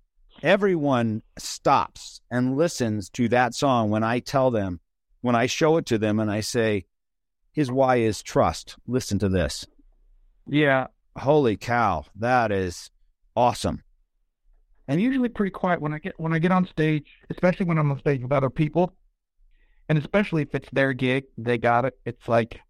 everyone 0.42 1.22
stops 1.38 2.20
and 2.30 2.57
listens 2.57 3.11
to 3.11 3.28
that 3.28 3.55
song 3.55 3.90
when 3.90 4.05
I 4.05 4.20
tell 4.20 4.51
them, 4.51 4.80
when 5.20 5.34
I 5.34 5.46
show 5.46 5.76
it 5.78 5.86
to 5.86 5.99
them 5.99 6.20
and 6.20 6.30
I 6.30 6.40
say, 6.40 6.86
his 7.53 7.70
why 7.72 7.96
is 7.96 8.22
trust. 8.22 8.76
Listen 8.86 9.18
to 9.18 9.28
this. 9.28 9.66
Yeah. 10.46 10.88
Holy 11.19 11.57
cow, 11.57 12.05
that 12.16 12.53
is 12.53 12.91
awesome. 13.37 13.83
I'm 14.89 14.99
usually 14.99 15.29
pretty 15.29 15.51
quiet 15.51 15.81
when 15.81 15.93
I 15.93 15.99
get 15.99 16.19
when 16.19 16.33
I 16.33 16.39
get 16.39 16.53
on 16.53 16.66
stage, 16.66 17.07
especially 17.31 17.66
when 17.66 17.79
I'm 17.79 17.91
on 17.91 17.99
stage 17.99 18.23
with 18.23 18.33
other 18.33 18.51
people, 18.51 18.95
and 19.89 19.99
especially 19.99 20.43
if 20.43 20.55
it's 20.55 20.71
their 20.73 20.93
gig, 20.95 21.25
they 21.37 21.59
got 21.59 21.85
it. 21.85 21.99
It's 22.07 22.27
like 22.29 22.61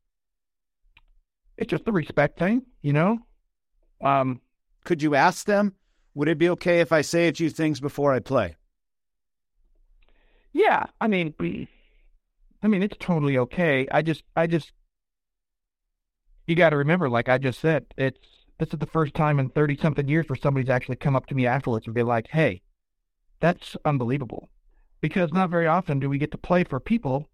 it's 1.56 1.70
just 1.70 1.84
the 1.84 1.92
respect 1.92 2.38
thing, 2.38 2.62
you 2.82 2.92
know. 2.92 3.18
Um, 4.02 4.40
Could 4.84 5.02
you 5.02 5.14
ask 5.14 5.46
them, 5.46 5.74
would 6.14 6.28
it 6.28 6.38
be 6.38 6.48
okay 6.50 6.80
if 6.80 6.92
I 6.92 7.02
say 7.02 7.28
a 7.28 7.32
few 7.32 7.50
things 7.50 7.80
before 7.80 8.12
I 8.12 8.20
play? 8.20 8.56
yeah. 10.52 10.86
I 11.00 11.08
mean, 11.08 11.34
I 12.62 12.66
mean, 12.68 12.82
it's 12.82 12.96
totally 12.98 13.38
okay. 13.38 13.86
I 13.90 14.02
just, 14.02 14.22
I 14.34 14.46
just, 14.46 14.72
you 16.46 16.54
got 16.56 16.70
to 16.70 16.76
remember, 16.76 17.08
like 17.08 17.28
I 17.28 17.38
just 17.38 17.60
said, 17.60 17.86
it's 17.96 18.18
this 18.58 18.72
is 18.72 18.78
the 18.78 18.86
first 18.86 19.14
time 19.14 19.38
in 19.38 19.50
thirty 19.50 19.76
something 19.76 20.08
years 20.08 20.28
where 20.28 20.36
somebody's 20.36 20.68
actually 20.68 20.96
come 20.96 21.16
up 21.16 21.26
to 21.26 21.34
me 21.34 21.46
afterwards 21.46 21.86
and 21.86 21.94
be 21.94 22.02
like, 22.02 22.28
"Hey, 22.28 22.62
that's 23.40 23.76
unbelievable," 23.84 24.48
because 25.00 25.32
not 25.32 25.50
very 25.50 25.66
often 25.66 26.00
do 26.00 26.08
we 26.08 26.18
get 26.18 26.30
to 26.32 26.38
play 26.38 26.64
for 26.64 26.80
people 26.80 27.28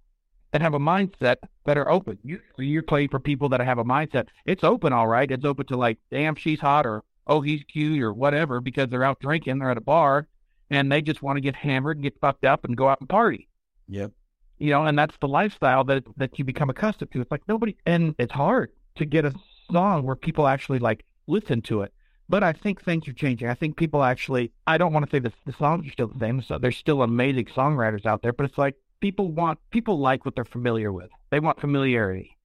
that 0.53 0.62
have 0.62 0.75
a 0.75 0.79
mindset 0.79 1.37
that 1.64 1.77
are 1.79 1.91
open. 1.91 2.18
Usually, 2.22 2.66
you're 2.66 2.83
playing 2.83 3.09
for 3.09 3.18
people 3.18 3.49
that 3.49 3.61
have 3.61 3.79
a 3.79 3.85
mindset. 3.85 4.29
It's 4.47 4.62
open, 4.62 4.93
all 4.93 5.09
right. 5.09 5.31
It's 5.31 5.45
open 5.45 5.66
to 5.66 5.77
like, 5.77 5.99
"Damn, 6.11 6.35
she's 6.37 6.61
hot," 6.61 6.87
or 6.87 7.03
"Oh, 7.27 7.41
he's 7.41 7.64
cute," 7.64 8.03
or 8.03 8.12
whatever, 8.12 8.61
because 8.61 8.89
they're 8.89 9.03
out 9.03 9.18
drinking, 9.20 9.59
they're 9.59 9.70
at 9.70 9.79
a 9.79 9.81
bar, 9.81 10.29
and 10.70 10.93
they 10.93 11.03
just 11.03 11.22
want 11.22 11.37
to 11.37 11.41
get 11.41 11.57
hammered 11.57 11.97
and 11.97 12.05
get 12.05 12.20
fucked 12.20 12.45
up 12.45 12.64
and 12.64 12.77
go 12.77 12.89
out 12.89 13.01
and 13.01 13.09
party 13.09 13.49
Yep. 13.89 14.12
you 14.59 14.70
know, 14.70 14.85
and 14.85 14.99
that's 14.99 15.16
the 15.18 15.29
lifestyle 15.29 15.85
that 15.85 16.05
that 16.16 16.39
you 16.39 16.45
become 16.45 16.70
accustomed 16.70 17.12
to. 17.12 17.20
It's 17.20 17.31
like 17.31 17.47
nobody, 17.49 17.77
and 17.87 18.14
it's 18.18 18.33
hard 18.33 18.72
to 18.97 19.05
get 19.05 19.25
a 19.25 19.35
song 19.72 20.05
where 20.05 20.16
people 20.16 20.47
actually 20.47 20.79
like 20.79 21.05
listen 21.27 21.62
to 21.62 21.83
it. 21.83 21.93
But 22.29 22.43
I 22.43 22.53
think 22.53 22.83
things 22.83 23.07
are 23.07 23.12
changing. 23.12 23.49
I 23.49 23.55
think 23.55 23.77
people 23.77 24.03
actually. 24.03 24.53
I 24.66 24.79
don't 24.79 24.93
want 24.93 25.05
to 25.05 25.11
say 25.11 25.18
the 25.18 25.33
the 25.45 25.53
songs 25.53 25.87
are 25.87 25.93
still 25.93 26.09
the 26.09 26.18
same. 26.18 26.43
So 26.43 26.59
there's 26.59 26.77
still 26.77 27.03
amazing 27.03 27.47
songwriters 27.47 28.07
out 28.07 28.22
there, 28.22 28.33
but 28.33 28.47
it's 28.47 28.59
like 28.59 28.77
people 29.01 29.31
want 29.31 29.59
people 29.70 29.99
like 29.99 30.25
what 30.25 30.35
they're 30.35 30.45
familiar 30.45 30.93
with. 30.93 31.11
They 31.31 31.41
want 31.41 31.61
familiarity. 31.61 32.39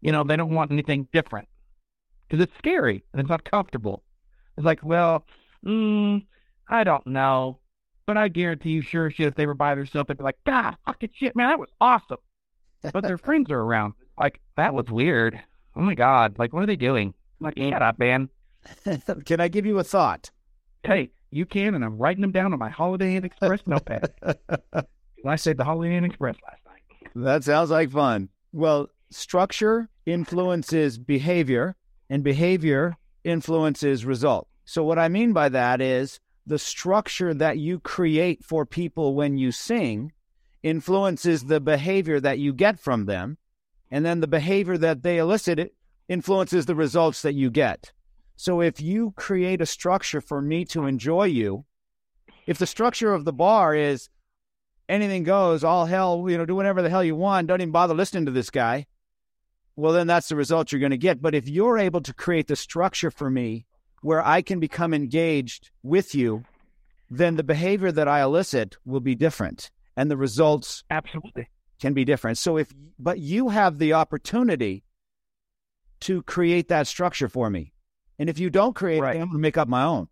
You 0.00 0.12
know, 0.12 0.24
they 0.24 0.36
don't 0.36 0.54
want 0.54 0.70
anything 0.70 1.08
different 1.12 1.48
because 2.26 2.42
it's 2.42 2.56
scary 2.56 3.04
and 3.12 3.20
it's 3.20 3.28
not 3.28 3.44
comfortable. 3.44 4.02
It's 4.56 4.64
like, 4.64 4.82
well, 4.82 5.24
mm, 5.66 6.24
I 6.68 6.84
don't 6.84 7.06
know, 7.06 7.58
but 8.06 8.16
I 8.16 8.28
guarantee 8.28 8.70
you, 8.70 8.82
sure 8.82 9.10
shit, 9.10 9.26
if 9.26 9.34
they 9.34 9.46
were 9.46 9.54
by 9.54 9.74
themselves, 9.74 10.08
they'd 10.08 10.18
be 10.18 10.24
like, 10.24 10.38
God, 10.46 10.76
fucking 10.86 11.10
shit, 11.14 11.36
man, 11.36 11.48
that 11.48 11.58
was 11.58 11.68
awesome. 11.80 12.18
But 12.92 13.02
their 13.02 13.18
friends 13.26 13.50
are 13.50 13.60
around. 13.60 13.94
Like, 14.18 14.40
that 14.56 14.74
was 14.74 14.86
weird. 14.88 15.38
Oh 15.76 15.80
my 15.80 15.94
God. 15.94 16.38
Like, 16.38 16.52
what 16.52 16.62
are 16.62 16.66
they 16.66 16.76
doing? 16.76 17.14
I'm 17.40 17.44
like, 17.44 17.58
shut 17.58 17.82
up, 17.82 17.98
man. 17.98 18.28
Can 19.24 19.40
I 19.40 19.48
give 19.48 19.66
you 19.66 19.78
a 19.78 19.84
thought? 19.84 20.30
Hey, 20.82 21.10
you 21.30 21.44
can, 21.44 21.74
and 21.74 21.84
I'm 21.84 21.98
writing 21.98 22.22
them 22.22 22.32
down 22.32 22.52
on 22.52 22.58
my 22.58 22.70
Holiday 22.70 23.16
Inn 23.16 23.24
Express 23.24 23.60
notepad. 23.66 24.12
I 25.26 25.36
saved 25.36 25.58
the 25.58 25.64
Holiday 25.64 25.96
Inn 25.96 26.04
Express 26.04 26.36
last 26.42 26.60
night. 26.64 27.12
That 27.14 27.44
sounds 27.44 27.70
like 27.70 27.90
fun. 27.90 28.28
Well, 28.52 28.88
structure 29.10 29.88
influences 30.06 30.98
behavior, 30.98 31.76
and 32.08 32.22
behavior 32.24 32.96
influences 33.24 34.04
result. 34.04 34.48
So, 34.64 34.84
what 34.84 34.98
I 34.98 35.08
mean 35.08 35.32
by 35.32 35.48
that 35.50 35.80
is 35.80 36.20
the 36.46 36.58
structure 36.58 37.34
that 37.34 37.58
you 37.58 37.78
create 37.80 38.42
for 38.44 38.64
people 38.64 39.14
when 39.14 39.36
you 39.36 39.52
sing 39.52 40.12
influences 40.62 41.44
the 41.44 41.60
behavior 41.60 42.20
that 42.20 42.38
you 42.38 42.52
get 42.52 42.80
from 42.80 43.04
them. 43.04 43.36
And 43.90 44.04
then 44.04 44.20
the 44.20 44.26
behavior 44.26 44.76
that 44.78 45.02
they 45.02 45.18
elicit 45.18 45.74
influences 46.08 46.66
the 46.66 46.74
results 46.74 47.22
that 47.22 47.34
you 47.34 47.50
get. 47.50 47.92
So 48.36 48.60
if 48.60 48.80
you 48.80 49.12
create 49.16 49.60
a 49.60 49.66
structure 49.66 50.20
for 50.20 50.40
me 50.40 50.64
to 50.66 50.86
enjoy 50.86 51.24
you, 51.24 51.64
if 52.46 52.58
the 52.58 52.66
structure 52.66 53.12
of 53.12 53.24
the 53.24 53.32
bar 53.32 53.74
is 53.74 54.08
anything 54.88 55.24
goes, 55.24 55.64
all 55.64 55.86
hell, 55.86 56.24
you 56.28 56.38
know, 56.38 56.46
do 56.46 56.54
whatever 56.54 56.80
the 56.80 56.90
hell 56.90 57.04
you 57.04 57.16
want, 57.16 57.46
don't 57.46 57.60
even 57.60 57.72
bother 57.72 57.94
listening 57.94 58.26
to 58.26 58.32
this 58.32 58.50
guy, 58.50 58.86
well, 59.76 59.92
then 59.92 60.06
that's 60.06 60.28
the 60.28 60.36
result 60.36 60.72
you're 60.72 60.80
going 60.80 60.90
to 60.90 60.96
get. 60.96 61.22
But 61.22 61.34
if 61.34 61.48
you're 61.48 61.78
able 61.78 62.00
to 62.00 62.14
create 62.14 62.48
the 62.48 62.56
structure 62.56 63.10
for 63.10 63.30
me 63.30 63.66
where 64.02 64.26
I 64.26 64.42
can 64.42 64.60
become 64.60 64.94
engaged 64.94 65.70
with 65.82 66.14
you, 66.14 66.44
then 67.10 67.36
the 67.36 67.44
behavior 67.44 67.92
that 67.92 68.08
I 68.08 68.22
elicit 68.22 68.76
will 68.84 69.00
be 69.00 69.14
different 69.14 69.70
and 69.96 70.10
the 70.10 70.16
results 70.16 70.84
absolutely 70.90 71.48
can 71.80 71.92
be 71.92 72.04
different. 72.04 72.38
So 72.38 72.56
if 72.56 72.72
but 72.98 73.18
you 73.18 73.48
have 73.48 73.78
the 73.78 73.94
opportunity 73.94 74.84
to 76.00 76.22
create 76.22 76.68
that 76.68 76.86
structure 76.86 77.28
for 77.28 77.50
me. 77.50 77.72
And 78.18 78.28
if 78.28 78.38
you 78.38 78.50
don't 78.50 78.74
create 78.74 79.00
right. 79.00 79.16
it, 79.16 79.20
I'm 79.20 79.28
going 79.28 79.38
to 79.38 79.38
make 79.38 79.56
up 79.56 79.68
my 79.68 79.84
own. 79.84 80.08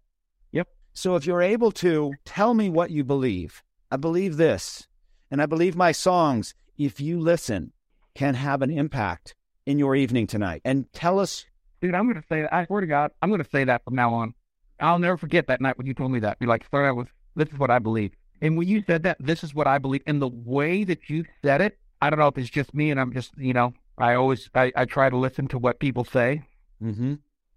Yep. 0.53 0.69
So 0.93 1.17
if 1.17 1.27
you're 1.27 1.43
able 1.43 1.73
to 1.73 2.15
tell 2.25 2.55
me 2.55 2.69
what 2.71 2.91
you 2.91 3.05
believe, 3.05 3.63
I 3.91 3.97
believe 3.97 4.37
this, 4.37 4.87
and 5.31 5.43
I 5.43 5.47
believe 5.47 5.77
my 5.77 5.93
songs, 5.93 6.55
if 6.79 7.01
you 7.01 7.21
listen, 7.21 7.73
can 8.15 8.35
have 8.35 8.63
an 8.63 8.71
impact 8.71 9.35
in 9.67 9.79
your 9.79 9.97
evening 9.97 10.27
tonight. 10.27 10.63
And 10.65 10.91
tell 10.93 11.19
us. 11.19 11.45
Dude, 11.81 11.95
I'm 11.95 12.05
going 12.05 12.21
to 12.21 12.27
say 12.29 12.43
that. 12.43 12.55
I 12.55 12.65
swear 12.67 12.81
to 12.81 12.87
God, 12.87 13.11
I'm 13.21 13.29
going 13.29 13.43
to 13.43 13.51
say 13.51 13.65
that 13.65 13.85
from 13.85 13.95
now 13.95 14.15
on. 14.15 14.35
I'll 14.81 14.99
never 14.99 15.17
forget 15.17 15.47
that 15.49 15.61
night 15.61 15.77
when 15.77 15.87
you 15.87 15.95
told 15.95 16.13
me 16.13 16.21
that. 16.21 16.39
Be 16.39 16.47
like, 16.47 16.65
start 16.65 16.87
out 16.87 16.97
with, 16.97 17.09
this 17.35 17.49
is 17.49 17.59
what 17.59 17.71
I 17.71 17.79
believe. 17.79 18.13
And 18.41 18.57
when 18.57 18.69
you 18.69 18.83
said 18.87 19.03
that, 19.05 19.17
this 19.21 19.43
is 19.43 19.55
what 19.55 19.67
I 19.67 19.79
believe. 19.79 20.03
And 20.07 20.21
the 20.21 20.29
way 20.29 20.85
that 20.85 21.09
you 21.09 21.25
said 21.43 21.61
it, 21.61 21.79
I 22.01 22.11
don't 22.11 22.19
know 22.19 22.29
if 22.29 22.39
it's 22.39 22.51
just 22.51 22.75
me 22.75 22.91
and 22.91 23.01
I'm 23.01 23.13
just, 23.13 23.37
you 23.37 23.53
know, 23.53 23.73
I 23.99 24.15
always, 24.15 24.49
I, 24.55 24.73
I 24.77 24.85
try 24.85 25.09
to 25.11 25.17
listen 25.17 25.49
to 25.49 25.59
what 25.59 25.79
people 25.81 26.05
say. 26.05 26.43
Mm-hmm. 26.83 27.15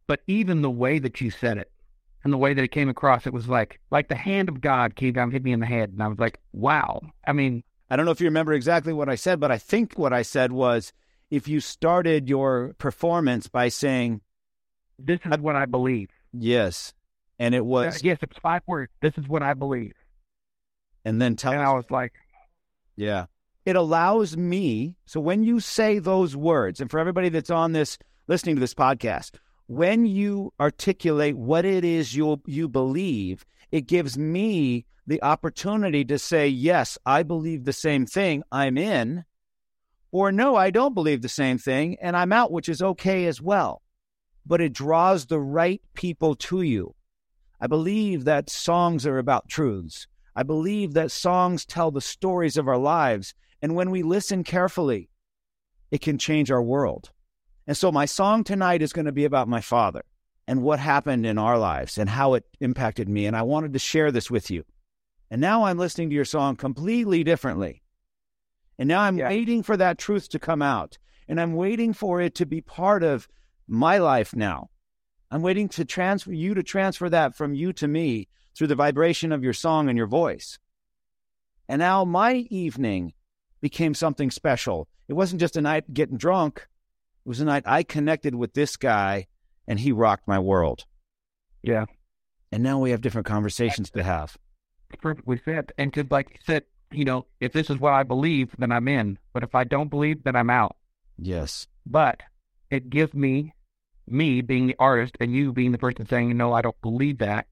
But 0.07 0.21
even 0.27 0.61
the 0.61 0.69
way 0.71 0.99
that 0.99 1.21
you 1.21 1.29
said 1.31 1.57
it 1.57 1.71
and 2.23 2.31
the 2.33 2.37
way 2.37 2.53
that 2.53 2.63
it 2.63 2.71
came 2.71 2.89
across, 2.89 3.27
it 3.27 3.33
was 3.33 3.47
like, 3.47 3.79
like 3.91 4.07
the 4.07 4.15
hand 4.15 4.49
of 4.49 4.61
God 4.61 4.95
came 4.95 5.13
down, 5.13 5.31
hit 5.31 5.43
me 5.43 5.51
in 5.51 5.59
the 5.59 5.65
head. 5.65 5.89
And 5.91 6.01
I 6.01 6.07
was 6.07 6.17
like, 6.19 6.39
wow. 6.53 7.01
I 7.27 7.33
mean, 7.33 7.63
I 7.89 7.95
don't 7.95 8.05
know 8.05 8.11
if 8.11 8.21
you 8.21 8.27
remember 8.27 8.53
exactly 8.53 8.93
what 8.93 9.09
I 9.09 9.15
said, 9.15 9.39
but 9.39 9.51
I 9.51 9.57
think 9.57 9.97
what 9.97 10.13
I 10.13 10.21
said 10.21 10.51
was 10.51 10.93
if 11.29 11.47
you 11.47 11.59
started 11.59 12.27
your 12.29 12.73
performance 12.77 13.47
by 13.47 13.69
saying, 13.69 14.21
This 14.97 15.19
is 15.25 15.37
what 15.39 15.55
I 15.55 15.65
believe. 15.65 16.09
Yes. 16.33 16.93
And 17.37 17.53
it 17.55 17.65
was. 17.65 17.97
Uh, 17.97 17.99
yes, 18.03 18.17
it's 18.21 18.37
five 18.39 18.61
words. 18.67 18.91
This 19.01 19.17
is 19.17 19.27
what 19.27 19.43
I 19.43 19.53
believe. 19.53 19.93
And 21.05 21.21
then 21.21 21.35
tell 21.35 21.51
And 21.53 21.61
us- 21.61 21.67
I 21.67 21.73
was 21.73 21.85
like, 21.89 22.13
Yeah. 22.95 23.25
It 23.69 23.75
allows 23.75 24.35
me. 24.35 24.95
So 25.05 25.19
when 25.19 25.43
you 25.43 25.59
say 25.59 25.99
those 25.99 26.35
words, 26.35 26.81
and 26.81 26.89
for 26.89 26.99
everybody 26.99 27.29
that's 27.29 27.51
on 27.51 27.71
this, 27.71 27.99
listening 28.27 28.55
to 28.55 28.59
this 28.59 28.73
podcast, 28.73 29.35
when 29.67 30.07
you 30.07 30.51
articulate 30.59 31.37
what 31.37 31.65
it 31.65 31.85
is 31.85 32.15
you 32.15 32.41
you 32.47 32.67
believe, 32.67 33.45
it 33.71 33.81
gives 33.81 34.17
me 34.17 34.87
the 35.05 35.21
opportunity 35.21 36.03
to 36.05 36.17
say, 36.17 36.47
yes, 36.47 36.97
I 37.05 37.21
believe 37.21 37.63
the 37.63 37.71
same 37.71 38.07
thing. 38.07 38.41
I'm 38.51 38.75
in. 38.75 39.23
Or 40.11 40.31
no, 40.31 40.55
I 40.55 40.71
don't 40.71 40.95
believe 40.95 41.21
the 41.21 41.29
same 41.29 41.59
thing 41.59 41.95
and 42.01 42.17
I'm 42.17 42.33
out, 42.33 42.51
which 42.51 42.69
is 42.69 42.81
okay 42.81 43.27
as 43.27 43.39
well. 43.39 43.83
But 44.47 44.61
it 44.61 44.73
draws 44.73 45.27
the 45.27 45.39
right 45.39 45.83
people 45.93 46.33
to 46.33 46.63
you. 46.63 46.95
I 47.61 47.67
believe 47.67 48.25
that 48.25 48.49
songs 48.49 49.05
are 49.05 49.19
about 49.19 49.47
truths. 49.47 50.07
I 50.35 50.41
believe 50.41 50.95
that 50.95 51.11
songs 51.11 51.67
tell 51.67 51.91
the 51.91 52.01
stories 52.01 52.57
of 52.57 52.67
our 52.67 52.79
lives. 52.79 53.35
And 53.61 53.75
when 53.75 53.91
we 53.91 54.03
listen 54.03 54.43
carefully, 54.43 55.09
it 55.91 56.01
can 56.01 56.17
change 56.17 56.51
our 56.51 56.61
world. 56.61 57.11
And 57.67 57.75
so 57.75 57.91
my 57.91 58.05
song 58.05 58.43
tonight 58.43 58.81
is 58.81 58.93
going 58.93 59.05
to 59.05 59.11
be 59.11 59.25
about 59.25 59.47
my 59.47 59.61
father 59.61 60.03
and 60.47 60.63
what 60.63 60.79
happened 60.79 61.25
in 61.25 61.37
our 61.37 61.57
lives 61.57 61.97
and 61.97 62.09
how 62.09 62.33
it 62.33 62.45
impacted 62.59 63.07
me. 63.07 63.25
And 63.25 63.35
I 63.35 63.43
wanted 63.43 63.73
to 63.73 63.79
share 63.79 64.11
this 64.11 64.31
with 64.31 64.49
you. 64.49 64.63
And 65.29 65.39
now 65.39 65.65
I'm 65.65 65.77
listening 65.77 66.09
to 66.09 66.15
your 66.15 66.25
song 66.25 66.55
completely 66.55 67.23
differently. 67.23 67.83
And 68.79 68.87
now 68.87 69.01
I'm 69.01 69.17
Yeah. 69.17 69.29
waiting 69.29 69.61
for 69.61 69.77
that 69.77 69.97
truth 69.97 70.29
to 70.29 70.39
come 70.39 70.61
out. 70.61 70.97
And 71.27 71.39
I'm 71.39 71.53
waiting 71.53 71.93
for 71.93 72.21
it 72.21 72.33
to 72.35 72.45
be 72.45 72.61
part 72.61 73.03
of 73.03 73.27
my 73.67 73.99
life 73.99 74.35
now. 74.35 74.69
I'm 75.29 75.43
waiting 75.43 75.69
to 75.69 75.85
transfer 75.85 76.33
you 76.33 76.55
to 76.55 76.63
transfer 76.63 77.07
that 77.09 77.35
from 77.35 77.53
you 77.53 77.71
to 77.73 77.87
me 77.87 78.27
through 78.55 78.67
the 78.67 78.75
vibration 78.75 79.31
of 79.31 79.43
your 79.43 79.53
song 79.53 79.89
and 79.89 79.97
your 79.97 80.07
voice. 80.07 80.57
And 81.67 81.79
now 81.79 82.03
my 82.03 82.47
evening 82.49 83.13
became 83.61 83.93
something 83.93 84.31
special. 84.31 84.87
It 85.07 85.13
wasn't 85.13 85.41
just 85.41 85.57
a 85.57 85.61
night 85.61 85.93
getting 85.93 86.17
drunk. 86.17 86.67
It 87.25 87.29
was 87.29 87.39
a 87.41 87.45
night 87.45 87.63
I 87.65 87.83
connected 87.83 88.35
with 88.35 88.53
this 88.53 88.77
guy 88.77 89.27
and 89.67 89.79
he 89.79 89.91
rocked 89.91 90.27
my 90.27 90.39
world. 90.39 90.85
yeah, 91.61 91.85
And 92.51 92.63
now 92.63 92.79
we 92.79 92.91
have 92.91 93.01
different 93.01 93.27
conversations 93.27 93.89
to 93.91 94.03
have. 94.03 94.37
perfectly 95.01 95.39
said. 95.45 95.71
And 95.77 95.93
to, 95.93 96.05
like 96.09 96.29
you 96.31 96.39
said, 96.45 96.63
you 96.91 97.05
know, 97.05 97.25
if 97.39 97.53
this 97.53 97.69
is 97.69 97.77
what 97.77 97.93
I 97.93 98.03
believe, 98.03 98.55
then 98.57 98.71
I'm 98.71 98.87
in. 98.87 99.19
But 99.33 99.43
if 99.43 99.53
I 99.53 99.63
don't 99.63 99.89
believe, 99.89 100.23
then 100.23 100.35
I'm 100.35 100.49
out. 100.49 100.75
Yes. 101.17 101.67
But 101.85 102.21
it 102.71 102.89
gives 102.89 103.13
me, 103.13 103.53
me 104.07 104.41
being 104.41 104.65
the 104.67 104.75
artist 104.79 105.15
and 105.19 105.33
you 105.35 105.51
being 105.53 105.71
the 105.71 105.77
person 105.77 106.07
saying, 106.07 106.35
no, 106.35 106.53
I 106.53 106.61
don't 106.61 106.81
believe 106.81 107.19
that. 107.19 107.47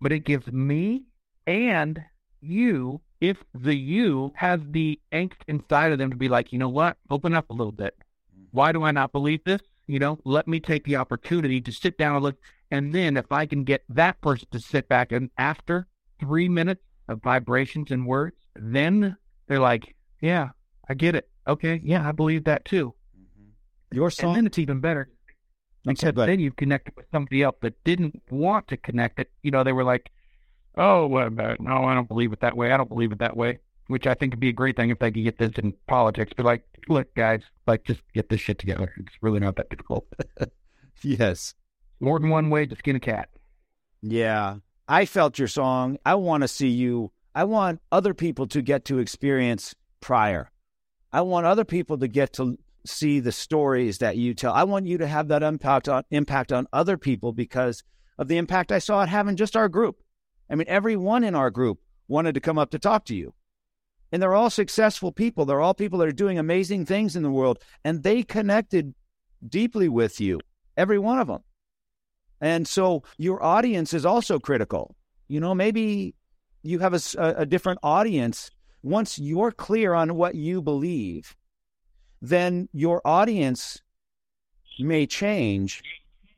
But 0.00 0.12
it 0.12 0.20
gives 0.24 0.46
me 0.52 1.04
and 1.46 2.00
you, 2.40 3.00
if 3.20 3.36
the 3.54 3.74
you 3.74 4.32
has 4.36 4.60
the 4.70 5.00
angst 5.12 5.40
inside 5.46 5.92
of 5.92 5.98
them 5.98 6.10
to 6.10 6.16
be 6.16 6.28
like, 6.28 6.52
you 6.52 6.58
know 6.58 6.68
what, 6.68 6.96
open 7.10 7.34
up 7.34 7.50
a 7.50 7.52
little 7.52 7.72
bit. 7.72 7.96
Mm-hmm. 7.98 8.44
Why 8.52 8.72
do 8.72 8.82
I 8.82 8.90
not 8.90 9.12
believe 9.12 9.44
this? 9.44 9.60
You 9.86 9.98
know, 9.98 10.18
let 10.24 10.46
me 10.46 10.60
take 10.60 10.84
the 10.84 10.96
opportunity 10.96 11.60
to 11.60 11.72
sit 11.72 11.96
down 11.98 12.16
and 12.16 12.24
look. 12.24 12.36
And 12.70 12.94
then 12.94 13.16
if 13.16 13.32
I 13.32 13.46
can 13.46 13.64
get 13.64 13.84
that 13.88 14.20
person 14.20 14.48
to 14.50 14.60
sit 14.60 14.88
back 14.88 15.12
and 15.12 15.30
after 15.38 15.86
three 16.20 16.48
minutes 16.48 16.82
of 17.08 17.22
vibrations 17.22 17.90
and 17.90 18.06
words, 18.06 18.36
then 18.54 19.16
they're 19.46 19.60
like, 19.60 19.94
yeah, 20.20 20.50
I 20.88 20.94
get 20.94 21.14
it. 21.14 21.28
Okay. 21.46 21.80
Yeah, 21.82 22.06
I 22.06 22.12
believe 22.12 22.44
that 22.44 22.66
too. 22.66 22.94
Mm-hmm. 23.18 23.96
Your 23.96 24.10
song. 24.10 24.30
And 24.30 24.36
then 24.36 24.46
it's 24.46 24.58
even 24.58 24.80
better 24.80 25.08
Okay, 25.86 26.10
but 26.10 26.26
then 26.26 26.40
you've 26.40 26.56
connected 26.56 26.94
with 26.96 27.06
somebody 27.12 27.42
else 27.42 27.56
that 27.62 27.82
didn't 27.84 28.20
want 28.30 28.68
to 28.68 28.76
connect 28.76 29.20
it. 29.20 29.30
You 29.42 29.50
know, 29.50 29.64
they 29.64 29.72
were 29.72 29.84
like, 29.84 30.10
"Oh, 30.78 31.06
well, 31.06 31.26
uh, 31.38 31.56
no, 31.58 31.84
I 31.84 31.94
don't 31.94 32.08
believe 32.08 32.32
it 32.32 32.40
that 32.40 32.56
way. 32.56 32.72
I 32.72 32.76
don't 32.76 32.88
believe 32.88 33.12
it 33.12 33.18
that 33.18 33.36
way." 33.36 33.58
Which 33.88 34.06
I 34.06 34.14
think 34.14 34.32
would 34.32 34.40
be 34.40 34.50
a 34.50 34.52
great 34.52 34.76
thing 34.76 34.90
if 34.90 34.98
they 34.98 35.10
could 35.10 35.24
get 35.24 35.38
this 35.38 35.52
in 35.56 35.72
politics. 35.86 36.32
But 36.36 36.44
like, 36.44 36.62
look, 36.88 37.14
guys, 37.14 37.40
like, 37.66 37.84
just 37.84 38.02
get 38.12 38.28
this 38.28 38.40
shit 38.40 38.58
together. 38.58 38.92
It's 38.98 39.16
really 39.22 39.40
not 39.40 39.56
that 39.56 39.70
difficult. 39.70 40.06
yes. 41.02 41.54
More 41.98 42.18
than 42.18 42.28
one 42.28 42.50
way 42.50 42.66
to 42.66 42.76
skin 42.76 42.96
a 42.96 43.00
cat. 43.00 43.30
Yeah. 44.02 44.56
I 44.86 45.06
felt 45.06 45.38
your 45.38 45.48
song. 45.48 45.98
I 46.04 46.16
want 46.16 46.42
to 46.42 46.48
see 46.48 46.68
you. 46.68 47.12
I 47.34 47.44
want 47.44 47.80
other 47.90 48.14
people 48.14 48.46
to 48.48 48.62
get 48.62 48.84
to 48.86 48.98
experience 48.98 49.74
Pryor. 50.00 50.50
I 51.12 51.22
want 51.22 51.46
other 51.46 51.64
people 51.64 51.98
to 51.98 52.08
get 52.08 52.32
to 52.34 52.58
see 52.86 53.20
the 53.20 53.32
stories 53.32 53.98
that 53.98 54.16
you 54.16 54.34
tell. 54.34 54.52
I 54.52 54.64
want 54.64 54.86
you 54.86 54.98
to 54.98 55.06
have 55.06 55.28
that 55.28 55.42
impact 55.42 55.88
on 55.88 56.04
impact 56.10 56.52
on 56.52 56.66
other 56.72 56.96
people 56.96 57.32
because 57.32 57.82
of 58.18 58.28
the 58.28 58.38
impact 58.38 58.72
I 58.72 58.78
saw 58.78 59.02
it 59.02 59.08
having 59.08 59.36
just 59.36 59.56
our 59.56 59.68
group. 59.68 60.00
I 60.50 60.54
mean, 60.54 60.66
everyone 60.68 61.24
in 61.24 61.34
our 61.34 61.50
group 61.50 61.80
wanted 62.08 62.34
to 62.34 62.40
come 62.40 62.58
up 62.58 62.70
to 62.70 62.78
talk 62.78 63.04
to 63.06 63.14
you. 63.14 63.34
And 64.10 64.22
they're 64.22 64.34
all 64.34 64.50
successful 64.50 65.12
people. 65.12 65.44
They're 65.44 65.60
all 65.60 65.74
people 65.74 65.98
that 65.98 66.08
are 66.08 66.12
doing 66.12 66.38
amazing 66.38 66.86
things 66.86 67.14
in 67.14 67.22
the 67.22 67.30
world. 67.30 67.58
And 67.84 68.02
they 68.02 68.22
connected 68.22 68.94
deeply 69.46 69.88
with 69.88 70.20
you, 70.20 70.40
every 70.76 70.98
one 70.98 71.18
of 71.18 71.26
them. 71.26 71.42
And 72.40 72.66
so 72.66 73.02
your 73.18 73.42
audience 73.42 73.92
is 73.92 74.06
also 74.06 74.38
critical. 74.38 74.96
You 75.26 75.40
know, 75.40 75.54
maybe 75.54 76.14
you 76.62 76.78
have 76.78 76.94
a 77.18 77.44
different 77.44 77.80
audience. 77.82 78.50
Once 78.82 79.18
you're 79.18 79.52
clear 79.52 79.92
on 79.92 80.14
what 80.14 80.34
you 80.34 80.62
believe, 80.62 81.36
then 82.22 82.68
your 82.72 83.02
audience 83.04 83.82
may 84.78 85.06
change, 85.06 85.82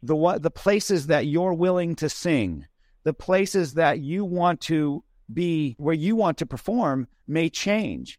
the 0.03 0.17
what 0.17 0.43
the 0.43 0.51
places 0.51 1.07
that 1.07 1.27
you're 1.27 1.55
willing 1.55 1.95
to 1.97 2.09
sing, 2.09 2.67
the 3.05 3.13
places 3.15 3.75
that 3.75 4.01
you 4.01 4.25
want 4.25 4.61
to 4.63 5.03
be 5.33 5.75
where 5.79 5.95
you 5.95 6.17
want 6.17 6.39
to 6.39 6.47
perform 6.47 7.07
may 7.27 7.49
change 7.49 8.19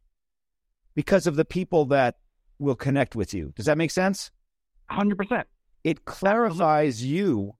because 0.95 1.27
of 1.27 1.35
the 1.35 1.45
people 1.45 1.85
that 1.85 2.15
will 2.59 2.75
connect 2.75 3.15
with 3.15 3.33
you. 3.33 3.51
Does 3.55 3.65
that 3.65 3.77
make 3.77 3.91
sense? 3.91 4.31
100%. 4.89 5.43
It 5.83 6.05
clarifies 6.05 7.03
you 7.03 7.55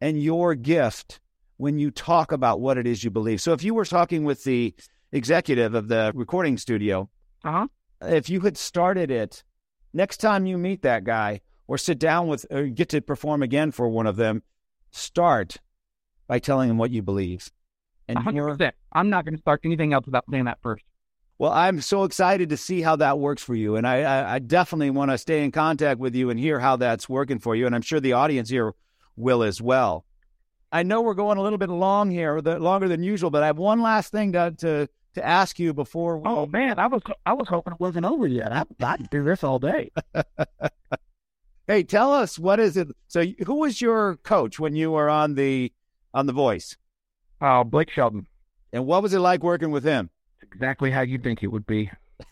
and 0.00 0.22
your 0.22 0.54
gift 0.54 1.20
when 1.56 1.78
you 1.78 1.90
talk 1.90 2.32
about 2.32 2.60
what 2.60 2.78
it 2.78 2.86
is 2.86 3.02
you 3.02 3.10
believe. 3.10 3.40
So 3.40 3.52
if 3.52 3.62
you 3.64 3.74
were 3.74 3.84
talking 3.84 4.24
with 4.24 4.44
the 4.44 4.74
executive 5.12 5.74
of 5.74 5.88
the 5.88 6.12
recording 6.14 6.58
studio, 6.58 7.08
Uh-huh. 7.44 7.66
if 8.02 8.28
you 8.28 8.40
had 8.40 8.56
started 8.56 9.10
it 9.10 9.42
next 9.92 10.18
time 10.18 10.46
you 10.46 10.58
meet 10.58 10.82
that 10.82 11.04
guy 11.04 11.40
or 11.66 11.78
sit 11.78 11.98
down 11.98 12.28
with 12.28 12.44
or 12.50 12.66
get 12.66 12.88
to 12.90 13.00
perform 13.00 13.42
again 13.42 13.70
for 13.72 13.88
one 13.88 14.06
of 14.06 14.16
them, 14.16 14.42
start 14.90 15.58
by 16.26 16.38
telling 16.38 16.68
them 16.68 16.78
what 16.78 16.90
you 16.90 17.02
believe. 17.02 17.50
And 18.08 18.18
100%. 18.18 18.72
I'm 18.92 19.10
not 19.10 19.24
going 19.24 19.34
to 19.34 19.40
start 19.40 19.60
anything 19.64 19.92
else 19.92 20.06
without 20.06 20.24
saying 20.30 20.44
that 20.44 20.58
first. 20.62 20.84
well, 21.38 21.52
I'm 21.52 21.80
so 21.80 22.04
excited 22.04 22.50
to 22.50 22.56
see 22.56 22.80
how 22.80 22.96
that 22.96 23.18
works 23.18 23.42
for 23.42 23.54
you, 23.54 23.76
and 23.76 23.86
I, 23.86 24.02
I, 24.02 24.34
I 24.34 24.38
definitely 24.38 24.90
want 24.90 25.10
to 25.10 25.18
stay 25.18 25.44
in 25.44 25.50
contact 25.50 25.98
with 26.00 26.14
you 26.14 26.30
and 26.30 26.38
hear 26.38 26.60
how 26.60 26.76
that's 26.76 27.08
working 27.08 27.38
for 27.38 27.56
you, 27.56 27.66
and 27.66 27.74
I'm 27.74 27.82
sure 27.82 28.00
the 28.00 28.12
audience 28.12 28.48
here 28.48 28.74
will 29.16 29.42
as 29.42 29.60
well. 29.60 30.04
I 30.72 30.82
know 30.82 31.02
we're 31.02 31.14
going 31.14 31.38
a 31.38 31.42
little 31.42 31.58
bit 31.58 31.68
long 31.68 32.10
here, 32.10 32.38
longer 32.38 32.88
than 32.88 33.02
usual, 33.02 33.30
but 33.30 33.42
I 33.42 33.46
have 33.46 33.58
one 33.58 33.80
last 33.80 34.12
thing 34.12 34.32
to 34.32 34.54
to, 34.58 34.88
to 35.14 35.26
ask 35.26 35.58
you 35.58 35.72
before. 35.72 36.18
We, 36.18 36.28
Oh 36.28 36.46
man, 36.46 36.78
I 36.78 36.86
was 36.86 37.02
I 37.24 37.32
was 37.32 37.48
hoping 37.48 37.72
it 37.72 37.80
wasn't 37.80 38.04
over 38.04 38.26
yet. 38.26 38.52
I, 38.52 38.64
I'd 38.80 39.08
do 39.10 39.24
this 39.24 39.42
all 39.42 39.58
day. 39.58 39.90
Hey, 41.68 41.82
tell 41.82 42.12
us 42.12 42.38
what 42.38 42.60
is 42.60 42.76
it? 42.76 42.88
So, 43.08 43.24
who 43.44 43.56
was 43.56 43.80
your 43.80 44.16
coach 44.18 44.60
when 44.60 44.76
you 44.76 44.92
were 44.92 45.08
on 45.08 45.34
the 45.34 45.72
on 46.16 46.26
the 46.26 46.32
Voice, 46.32 46.76
Oh, 47.40 47.62
Blake 47.62 47.90
Shelton. 47.90 48.26
and 48.72 48.86
what 48.86 49.02
was 49.02 49.12
it 49.14 49.18
like 49.20 49.42
working 49.44 49.70
with 49.70 49.84
him? 49.84 50.10
exactly 50.42 50.90
how 50.90 51.00
you 51.00 51.18
think 51.18 51.42
it 51.42 51.48
would 51.48 51.66
be. 51.66 51.90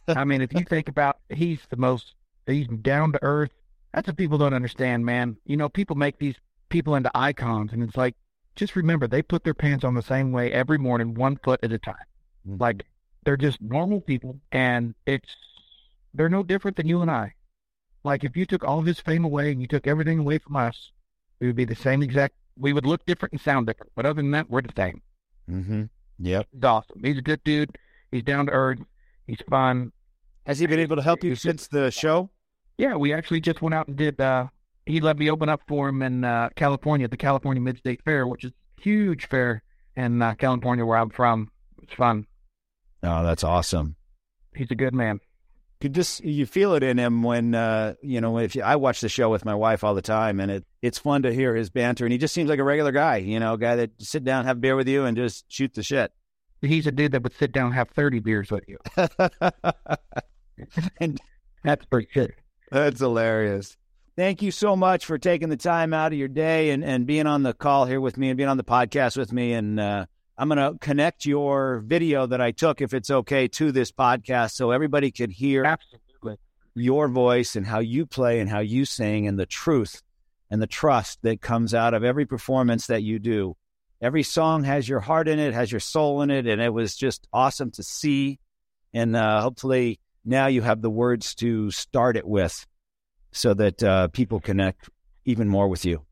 I 0.08 0.24
mean, 0.24 0.40
if 0.40 0.52
you 0.54 0.64
think 0.68 0.88
about, 0.88 1.18
he's 1.28 1.60
the 1.68 1.76
most, 1.76 2.14
he's 2.46 2.66
down 2.68 3.12
to 3.12 3.18
earth. 3.22 3.50
That's 3.92 4.06
what 4.06 4.16
people 4.16 4.38
don't 4.38 4.54
understand, 4.54 5.04
man. 5.04 5.36
You 5.44 5.56
know, 5.56 5.68
people 5.68 5.96
make 5.96 6.18
these 6.18 6.36
people 6.70 6.94
into 6.94 7.10
icons, 7.14 7.72
and 7.72 7.82
it's 7.82 7.96
like, 7.96 8.14
just 8.56 8.76
remember, 8.76 9.06
they 9.08 9.20
put 9.20 9.42
their 9.44 9.52
pants 9.54 9.84
on 9.84 9.94
the 9.94 10.02
same 10.02 10.32
way 10.32 10.52
every 10.52 10.78
morning, 10.78 11.14
one 11.14 11.36
foot 11.42 11.60
at 11.62 11.72
a 11.72 11.78
time. 11.78 11.96
Mhm. 12.48 12.60
Like, 12.60 12.84
they're 13.24 13.36
just 13.36 13.60
normal 13.60 14.00
people, 14.00 14.38
and 14.52 14.94
it's, 15.06 15.34
they're 16.14 16.28
no 16.28 16.42
different 16.42 16.76
than 16.76 16.86
you 16.88 17.02
and 17.02 17.10
I. 17.10 17.34
Like, 18.04 18.22
if 18.24 18.36
you 18.36 18.46
took 18.46 18.64
all 18.64 18.78
of 18.78 18.86
his 18.86 19.00
fame 19.00 19.24
away 19.24 19.50
and 19.50 19.60
you 19.60 19.66
took 19.66 19.86
everything 19.86 20.20
away 20.20 20.38
from 20.38 20.56
us, 20.56 20.92
we 21.40 21.46
would 21.48 21.56
be 21.56 21.64
the 21.64 21.74
same 21.74 22.02
exact, 22.02 22.34
we 22.56 22.72
would 22.72 22.86
look 22.86 23.04
different 23.06 23.32
and 23.32 23.40
sound 23.40 23.66
different. 23.66 23.92
But 23.94 24.06
other 24.06 24.22
than 24.22 24.30
that, 24.32 24.48
we're 24.50 24.62
the 24.62 24.72
same. 24.76 25.02
Mm-hmm. 25.50 25.84
Yep. 26.20 26.46
He's 26.52 26.64
awesome. 26.64 27.00
He's 27.02 27.18
a 27.18 27.22
good 27.22 27.42
dude. 27.44 27.76
He's 28.10 28.22
down 28.22 28.46
to 28.46 28.52
earth. 28.52 28.78
He's 29.26 29.40
fun. 29.50 29.92
Has 30.46 30.58
he 30.58 30.66
been 30.66 30.78
able 30.80 30.96
to 30.96 31.02
help 31.02 31.24
you 31.24 31.34
since 31.34 31.66
the 31.66 31.90
show? 31.90 32.30
Yeah, 32.78 32.96
we 32.96 33.12
actually 33.12 33.40
just 33.40 33.62
went 33.62 33.74
out 33.74 33.88
and 33.88 33.96
did. 33.96 34.20
uh 34.20 34.46
He 34.86 35.00
let 35.00 35.18
me 35.18 35.30
open 35.30 35.48
up 35.48 35.62
for 35.66 35.88
him 35.88 36.02
in 36.02 36.24
uh 36.24 36.50
California 36.56 37.04
at 37.04 37.10
the 37.10 37.16
California 37.16 37.60
Mid 37.60 37.78
State 37.78 38.02
Fair, 38.04 38.26
which 38.26 38.44
is 38.44 38.50
a 38.50 38.82
huge 38.82 39.26
fair 39.28 39.62
in 39.96 40.20
uh, 40.20 40.34
California 40.34 40.84
where 40.84 40.98
I'm 40.98 41.10
from. 41.10 41.50
It's 41.82 41.94
fun. 41.94 42.26
Oh, 43.02 43.22
that's 43.24 43.44
awesome. 43.44 43.96
He's 44.56 44.70
a 44.70 44.74
good 44.74 44.94
man. 44.94 45.20
You 45.80 45.90
just 45.90 46.24
you 46.24 46.46
feel 46.46 46.72
it 46.74 46.82
in 46.82 46.98
him 46.98 47.22
when 47.22 47.54
uh, 47.54 47.94
you 48.02 48.20
know 48.22 48.38
if 48.38 48.56
you, 48.56 48.62
I 48.62 48.76
watch 48.76 49.02
the 49.02 49.08
show 49.10 49.28
with 49.28 49.44
my 49.44 49.54
wife 49.54 49.84
all 49.84 49.94
the 49.94 50.00
time, 50.00 50.40
and 50.40 50.50
it 50.50 50.64
it's 50.80 50.98
fun 50.98 51.22
to 51.22 51.32
hear 51.34 51.54
his 51.54 51.68
banter, 51.68 52.06
and 52.06 52.12
he 52.12 52.18
just 52.18 52.32
seems 52.32 52.48
like 52.48 52.58
a 52.58 52.64
regular 52.64 52.90
guy, 52.92 53.16
you 53.16 53.38
know, 53.38 53.52
a 53.54 53.58
guy 53.58 53.76
that 53.76 53.90
sit 54.00 54.24
down, 54.24 54.46
have 54.46 54.56
a 54.56 54.60
beer 54.60 54.76
with 54.76 54.88
you, 54.88 55.04
and 55.04 55.14
just 55.16 55.44
shoot 55.52 55.74
the 55.74 55.82
shit. 55.82 56.10
He's 56.62 56.86
a 56.86 56.92
dude 56.92 57.12
that 57.12 57.22
would 57.22 57.34
sit 57.34 57.52
down 57.52 57.66
and 57.66 57.74
have 57.74 57.90
30 57.90 58.20
beers 58.20 58.50
with 58.50 58.64
you. 58.66 58.78
and 60.98 61.20
That's 61.62 61.84
pretty 61.86 62.08
good. 62.14 62.34
that's 62.70 63.00
hilarious. 63.00 63.76
Thank 64.16 64.42
you 64.42 64.50
so 64.50 64.76
much 64.76 65.04
for 65.06 65.18
taking 65.18 65.48
the 65.48 65.56
time 65.56 65.92
out 65.92 66.12
of 66.12 66.18
your 66.18 66.28
day 66.28 66.70
and, 66.70 66.84
and 66.84 67.06
being 67.06 67.26
on 67.26 67.42
the 67.42 67.52
call 67.52 67.84
here 67.84 68.00
with 68.00 68.16
me 68.16 68.28
and 68.28 68.36
being 68.36 68.48
on 68.48 68.56
the 68.56 68.64
podcast 68.64 69.16
with 69.16 69.32
me. 69.32 69.52
And 69.54 69.80
uh, 69.80 70.06
I'm 70.36 70.48
going 70.48 70.58
to 70.58 70.78
connect 70.78 71.26
your 71.26 71.78
video 71.86 72.26
that 72.26 72.40
I 72.40 72.50
took, 72.50 72.80
if 72.80 72.92
it's 72.92 73.10
okay, 73.10 73.46
to 73.48 73.70
this 73.70 73.92
podcast 73.92 74.52
so 74.52 74.72
everybody 74.72 75.12
can 75.12 75.30
hear 75.30 75.64
Absolutely. 75.64 76.38
your 76.74 77.08
voice 77.08 77.54
and 77.54 77.64
how 77.64 77.78
you 77.78 78.04
play 78.04 78.40
and 78.40 78.50
how 78.50 78.58
you 78.58 78.84
sing 78.84 79.28
and 79.28 79.38
the 79.38 79.46
truth 79.46 80.02
and 80.50 80.60
the 80.60 80.66
trust 80.66 81.20
that 81.22 81.40
comes 81.40 81.72
out 81.72 81.94
of 81.94 82.02
every 82.02 82.26
performance 82.26 82.88
that 82.88 83.02
you 83.02 83.20
do. 83.20 83.56
Every 84.00 84.24
song 84.24 84.64
has 84.64 84.88
your 84.88 85.00
heart 85.00 85.28
in 85.28 85.38
it, 85.38 85.54
has 85.54 85.70
your 85.70 85.80
soul 85.80 86.20
in 86.22 86.30
it, 86.30 86.46
and 86.46 86.60
it 86.60 86.72
was 86.72 86.96
just 86.96 87.28
awesome 87.32 87.70
to 87.72 87.82
see. 87.84 88.40
And 88.92 89.14
uh, 89.14 89.40
hopefully 89.40 90.00
now 90.24 90.48
you 90.48 90.62
have 90.62 90.82
the 90.82 90.90
words 90.90 91.34
to 91.36 91.70
start 91.70 92.16
it 92.16 92.26
with 92.26 92.66
so 93.30 93.54
that 93.54 93.82
uh, 93.82 94.08
people 94.08 94.40
connect 94.40 94.90
even 95.24 95.48
more 95.48 95.68
with 95.68 95.84
you. 95.84 96.04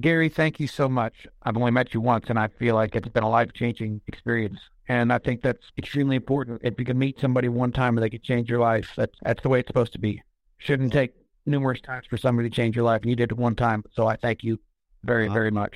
Gary, 0.00 0.28
thank 0.28 0.60
you 0.60 0.66
so 0.68 0.88
much. 0.88 1.26
I've 1.42 1.56
only 1.56 1.70
met 1.70 1.94
you 1.94 2.00
once, 2.00 2.26
and 2.28 2.38
I 2.38 2.48
feel 2.48 2.74
like 2.74 2.94
it's 2.94 3.08
been 3.08 3.22
a 3.22 3.28
life 3.30 3.52
changing 3.54 4.00
experience. 4.06 4.58
And 4.88 5.12
I 5.12 5.18
think 5.18 5.42
that's 5.42 5.72
extremely 5.78 6.16
important. 6.16 6.60
If 6.62 6.74
you 6.78 6.84
can 6.84 6.98
meet 6.98 7.18
somebody 7.18 7.48
one 7.48 7.72
time 7.72 7.96
and 7.96 8.04
they 8.04 8.10
could 8.10 8.22
change 8.22 8.48
your 8.50 8.60
life, 8.60 8.88
that's 8.96 9.14
that's 9.22 9.42
the 9.42 9.48
way 9.48 9.60
it's 9.60 9.68
supposed 9.68 9.92
to 9.94 9.98
be. 9.98 10.22
Shouldn't 10.58 10.92
take 10.92 11.14
numerous 11.46 11.80
times 11.80 12.06
for 12.08 12.18
somebody 12.18 12.50
to 12.50 12.54
change 12.54 12.76
your 12.76 12.84
life, 12.84 13.02
and 13.02 13.10
you 13.10 13.16
did 13.16 13.32
it 13.32 13.36
one 13.38 13.56
time. 13.56 13.84
So 13.94 14.06
I 14.06 14.16
thank 14.16 14.44
you 14.44 14.58
very, 15.02 15.28
Wow. 15.28 15.34
very 15.34 15.50
much. 15.50 15.74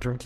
Drink. 0.00 0.24